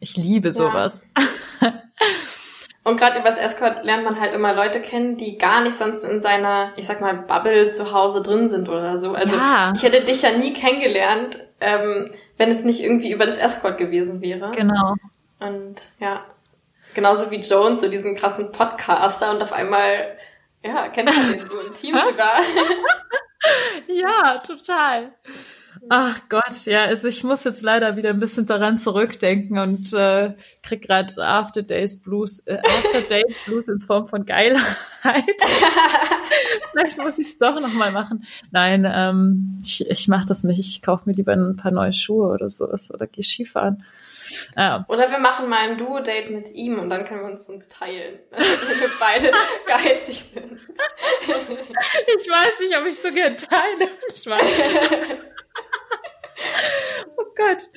ich 0.00 0.16
liebe 0.16 0.52
sowas. 0.52 1.06
Und 2.90 2.96
gerade 2.98 3.20
übers 3.20 3.38
Escort 3.38 3.84
lernt 3.84 4.02
man 4.04 4.20
halt 4.20 4.34
immer 4.34 4.52
Leute 4.52 4.80
kennen, 4.80 5.16
die 5.16 5.38
gar 5.38 5.60
nicht 5.60 5.74
sonst 5.76 6.02
in 6.02 6.20
seiner, 6.20 6.72
ich 6.74 6.86
sag 6.86 7.00
mal, 7.00 7.14
Bubble 7.14 7.70
zu 7.70 7.92
Hause 7.92 8.20
drin 8.20 8.48
sind 8.48 8.68
oder 8.68 8.98
so. 8.98 9.12
Also 9.14 9.36
Ja. 9.36 9.72
ich 9.76 9.82
hätte 9.84 10.02
dich 10.02 10.22
ja 10.22 10.32
nie 10.32 10.52
kennengelernt, 10.52 11.38
ähm, 11.60 12.10
wenn 12.36 12.50
es 12.50 12.64
nicht 12.64 12.82
irgendwie 12.82 13.12
über 13.12 13.26
das 13.26 13.38
Escort 13.38 13.78
gewesen 13.78 14.20
wäre. 14.20 14.50
Genau. 14.50 14.96
Und 15.38 15.76
ja, 16.00 16.24
genauso 16.94 17.30
wie 17.30 17.40
Jones, 17.40 17.80
so 17.80 17.88
diesen 17.88 18.16
krassen 18.16 18.50
Podcaster 18.50 19.30
und 19.30 19.40
auf 19.42 19.52
einmal, 19.52 20.16
ja, 20.64 20.88
kennt 20.88 21.14
man 21.14 21.32
den 21.32 21.46
so 21.46 21.60
im 21.60 21.72
Team 21.72 21.94
sogar. 22.04 22.32
Ja, 23.86 24.38
total. 24.38 25.12
Ach 25.88 26.20
Gott, 26.28 26.66
ja, 26.66 26.84
also 26.84 27.08
ich 27.08 27.24
muss 27.24 27.44
jetzt 27.44 27.62
leider 27.62 27.96
wieder 27.96 28.10
ein 28.10 28.20
bisschen 28.20 28.46
daran 28.46 28.78
zurückdenken 28.78 29.58
und 29.58 29.92
äh, 29.92 30.34
krieg 30.62 30.82
gerade 30.82 31.16
After 31.18 31.62
Days 31.62 32.00
Blues, 32.00 32.40
äh, 32.40 32.58
After 32.58 33.02
Days 33.02 33.34
Blues 33.46 33.68
in 33.68 33.80
Form 33.80 34.06
von 34.06 34.26
Geilheit. 34.26 34.62
Vielleicht 36.72 36.98
muss 36.98 37.18
ich 37.18 37.28
es 37.28 37.38
doch 37.38 37.60
noch 37.60 37.72
mal 37.72 37.92
machen. 37.92 38.24
Nein, 38.50 38.86
ähm, 38.92 39.60
ich, 39.64 39.88
ich 39.88 40.08
mache 40.08 40.26
das 40.26 40.44
nicht. 40.44 40.60
Ich 40.60 40.82
kaufe 40.82 41.08
mir 41.08 41.14
lieber 41.14 41.32
ein 41.32 41.56
paar 41.56 41.72
neue 41.72 41.92
Schuhe 41.92 42.28
oder 42.28 42.50
sowas 42.50 42.90
oder 42.92 43.06
gehe 43.06 43.24
Skifahren. 43.24 43.84
Ja, 44.56 44.84
Oder 44.88 45.10
wir 45.10 45.18
machen 45.18 45.48
mal 45.48 45.68
ein 45.68 45.76
Duo-Date 45.76 46.30
mit 46.30 46.54
ihm 46.54 46.78
und 46.78 46.90
dann 46.90 47.04
können 47.04 47.22
wir 47.22 47.30
uns 47.30 47.48
uns 47.48 47.68
teilen, 47.68 48.20
wenn 48.30 48.80
wir 48.80 48.90
beide 48.98 49.32
geizig 49.66 50.20
sind. 50.20 50.60
ich 51.22 52.30
weiß 52.30 52.60
nicht, 52.60 52.78
ob 52.78 52.86
ich 52.86 52.98
so 52.98 53.10
gerne 53.12 53.36
teile. 53.36 53.88
Gott. 57.36 57.68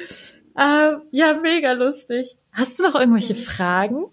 Ähm, 0.57 1.01
ja, 1.11 1.33
mega 1.33 1.73
lustig. 1.73 2.37
Hast 2.51 2.79
du 2.79 2.83
noch 2.83 2.95
irgendwelche 2.95 3.35
Fragen? 3.35 4.05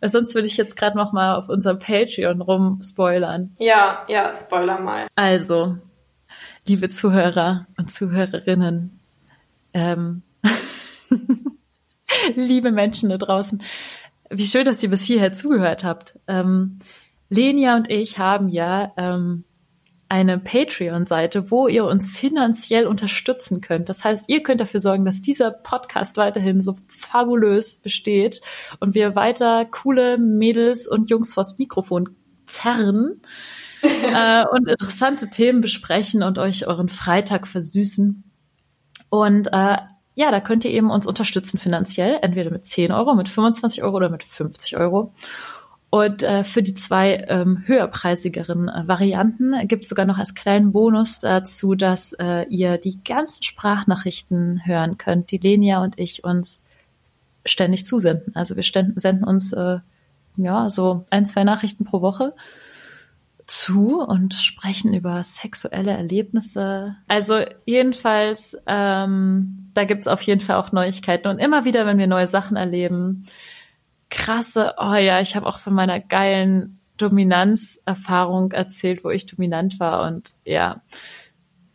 Weil 0.00 0.10
sonst 0.10 0.34
würde 0.34 0.46
ich 0.46 0.56
jetzt 0.56 0.76
gerade 0.76 0.96
noch 0.96 1.12
mal 1.12 1.36
auf 1.36 1.48
unserem 1.48 1.78
Patreon 1.78 2.42
rumspoilern. 2.42 3.56
Ja, 3.58 4.04
ja, 4.08 4.32
Spoiler 4.34 4.78
mal. 4.78 5.06
Also, 5.14 5.78
liebe 6.66 6.88
Zuhörer 6.88 7.66
und 7.78 7.90
Zuhörerinnen, 7.90 9.00
ähm, 9.72 10.22
liebe 12.34 12.72
Menschen 12.72 13.08
da 13.08 13.16
draußen, 13.16 13.62
wie 14.30 14.44
schön, 14.44 14.66
dass 14.66 14.82
ihr 14.82 14.90
bis 14.90 15.04
hierher 15.04 15.32
zugehört 15.32 15.82
habt. 15.82 16.18
Ähm, 16.26 16.78
Lenia 17.28 17.76
und 17.76 17.90
ich 17.90 18.18
haben 18.18 18.48
ja 18.48 18.92
ähm, 18.96 19.44
eine 20.08 20.38
Patreon-Seite, 20.38 21.50
wo 21.50 21.66
ihr 21.66 21.84
uns 21.84 22.08
finanziell 22.08 22.86
unterstützen 22.86 23.60
könnt. 23.60 23.88
Das 23.88 24.04
heißt, 24.04 24.28
ihr 24.28 24.42
könnt 24.42 24.60
dafür 24.60 24.80
sorgen, 24.80 25.04
dass 25.04 25.20
dieser 25.20 25.50
Podcast 25.50 26.16
weiterhin 26.16 26.62
so 26.62 26.76
fabulös 26.86 27.78
besteht 27.78 28.40
und 28.78 28.94
wir 28.94 29.16
weiter 29.16 29.64
coole 29.64 30.16
Mädels 30.18 30.86
und 30.86 31.10
Jungs 31.10 31.34
vors 31.34 31.58
Mikrofon 31.58 32.10
zerren 32.46 33.20
äh, 33.82 34.44
und 34.46 34.68
interessante 34.68 35.28
Themen 35.28 35.60
besprechen 35.60 36.22
und 36.22 36.38
euch 36.38 36.66
euren 36.66 36.88
Freitag 36.88 37.48
versüßen. 37.48 38.22
Und 39.10 39.48
äh, 39.48 39.78
ja, 40.18 40.30
da 40.30 40.40
könnt 40.40 40.64
ihr 40.64 40.70
eben 40.70 40.90
uns 40.90 41.06
unterstützen 41.06 41.58
finanziell, 41.58 42.18
entweder 42.22 42.50
mit 42.50 42.64
10 42.64 42.90
Euro, 42.90 43.14
mit 43.14 43.28
25 43.28 43.82
Euro 43.82 43.96
oder 43.96 44.08
mit 44.08 44.24
50 44.24 44.76
Euro. 44.76 45.12
Und 45.96 46.22
äh, 46.22 46.44
für 46.44 46.62
die 46.62 46.74
zwei 46.74 47.24
ähm, 47.26 47.62
höherpreisigeren 47.64 48.68
äh, 48.68 48.86
Varianten 48.86 49.66
gibt 49.66 49.84
es 49.84 49.88
sogar 49.88 50.04
noch 50.04 50.18
als 50.18 50.34
kleinen 50.34 50.70
Bonus 50.70 51.20
dazu, 51.20 51.74
dass 51.74 52.12
äh, 52.12 52.44
ihr 52.50 52.76
die 52.76 53.02
ganzen 53.02 53.42
Sprachnachrichten 53.44 54.66
hören 54.66 54.98
könnt, 54.98 55.30
die 55.30 55.38
Lenia 55.38 55.82
und 55.82 55.98
ich 55.98 56.22
uns 56.22 56.62
ständig 57.46 57.86
zusenden. 57.86 58.36
Also 58.36 58.56
wir 58.56 58.62
senden 58.62 59.24
uns 59.24 59.54
äh, 59.54 59.78
ja 60.36 60.68
so 60.68 61.06
ein, 61.08 61.24
zwei 61.24 61.44
Nachrichten 61.44 61.86
pro 61.86 62.02
Woche 62.02 62.34
zu 63.46 64.02
und 64.02 64.34
sprechen 64.34 64.92
über 64.92 65.22
sexuelle 65.22 65.92
Erlebnisse. 65.92 66.96
Also 67.08 67.38
jedenfalls, 67.64 68.54
ähm, 68.66 69.70
da 69.72 69.84
gibt's 69.84 70.08
auf 70.08 70.20
jeden 70.20 70.42
Fall 70.42 70.56
auch 70.56 70.72
Neuigkeiten. 70.72 71.28
Und 71.28 71.38
immer 71.38 71.64
wieder, 71.64 71.86
wenn 71.86 71.96
wir 71.96 72.06
neue 72.06 72.28
Sachen 72.28 72.58
erleben, 72.58 73.24
krasse, 74.16 74.74
oh 74.78 74.94
ja, 74.94 75.20
ich 75.20 75.36
habe 75.36 75.46
auch 75.46 75.58
von 75.58 75.74
meiner 75.74 76.00
geilen 76.00 76.80
Dominanzerfahrung 76.96 78.52
erzählt, 78.52 79.04
wo 79.04 79.10
ich 79.10 79.26
dominant 79.26 79.78
war 79.78 80.06
und 80.06 80.34
ja. 80.44 80.80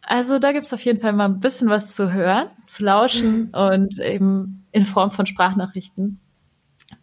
Also 0.01 0.39
da 0.39 0.51
gibt's 0.51 0.73
auf 0.73 0.81
jeden 0.81 0.99
Fall 0.99 1.13
mal 1.13 1.25
ein 1.25 1.39
bisschen 1.39 1.69
was 1.69 1.95
zu 1.95 2.11
hören, 2.11 2.47
zu 2.65 2.83
lauschen 2.83 3.51
und 3.51 3.99
eben 3.99 4.65
in 4.71 4.83
Form 4.83 5.11
von 5.11 5.27
Sprachnachrichten, 5.27 6.19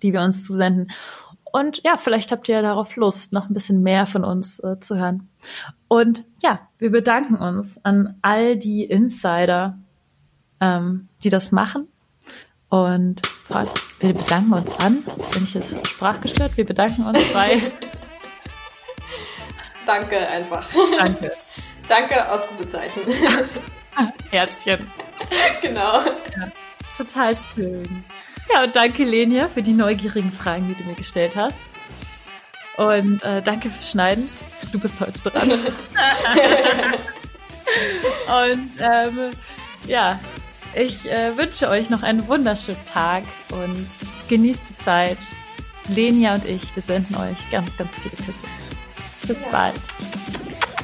die 0.02 0.12
wir 0.12 0.22
uns 0.22 0.44
zusenden. 0.44 0.90
Und 1.52 1.82
ja, 1.84 1.96
vielleicht 1.96 2.32
habt 2.32 2.48
ihr 2.48 2.56
ja 2.56 2.62
darauf 2.62 2.96
Lust, 2.96 3.32
noch 3.32 3.48
ein 3.48 3.54
bisschen 3.54 3.82
mehr 3.82 4.06
von 4.06 4.24
uns 4.24 4.58
äh, 4.58 4.80
zu 4.80 4.96
hören. 4.96 5.28
Und 5.86 6.24
ja, 6.42 6.68
wir 6.78 6.90
bedanken 6.90 7.36
uns 7.36 7.82
an 7.84 8.16
all 8.22 8.56
die 8.56 8.84
Insider, 8.84 9.78
ähm, 10.60 11.08
die 11.22 11.30
das 11.30 11.52
machen. 11.52 11.86
Und 12.70 13.22
wir 14.00 14.12
bedanken 14.12 14.52
uns 14.52 14.78
an, 14.78 15.02
bin 15.32 15.42
ich 15.42 15.54
jetzt 15.54 15.74
sprachgestört, 15.86 16.54
wir 16.56 16.66
bedanken 16.66 17.06
uns 17.06 17.18
bei. 17.32 17.62
Danke 19.86 20.18
einfach. 20.18 20.68
Danke. 20.98 21.32
Danke, 21.88 22.30
Ausrufezeichen. 22.30 23.00
Herzchen. 24.30 24.86
Genau. 25.62 26.02
Ja, 26.02 26.52
total 26.94 27.34
schön. 27.34 28.04
Ja, 28.52 28.64
und 28.64 28.76
danke, 28.76 29.04
Lenia, 29.04 29.48
für 29.48 29.62
die 29.62 29.72
neugierigen 29.72 30.30
Fragen, 30.30 30.68
die 30.68 30.74
du 30.74 30.84
mir 30.84 30.94
gestellt 30.94 31.36
hast. 31.36 31.64
Und 32.76 33.22
äh, 33.22 33.40
danke 33.42 33.70
fürs 33.70 33.90
Schneiden. 33.90 34.28
Du 34.72 34.78
bist 34.78 35.00
heute 35.00 35.22
dran. 35.22 35.50
und 38.44 38.72
ähm, 38.78 39.30
ja, 39.86 40.20
ich 40.74 41.10
äh, 41.10 41.36
wünsche 41.36 41.68
euch 41.68 41.90
noch 41.90 42.02
einen 42.02 42.26
wunderschönen 42.28 42.84
Tag 42.86 43.24
und 43.50 43.88
genießt 44.28 44.70
die 44.70 44.76
Zeit. 44.76 45.18
Lenia 45.88 46.34
und 46.34 46.44
ich, 46.44 46.74
wir 46.74 46.82
senden 46.82 47.16
euch 47.16 47.50
ganz, 47.50 47.74
ganz 47.76 47.96
viele 47.96 48.14
Küsse. 48.16 48.46
Bis 49.26 49.42
ja. 49.42 49.48
bald. 49.50 49.74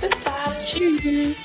Bis 0.00 0.10
bald. 0.24 0.64
Tschüss. 0.64 1.36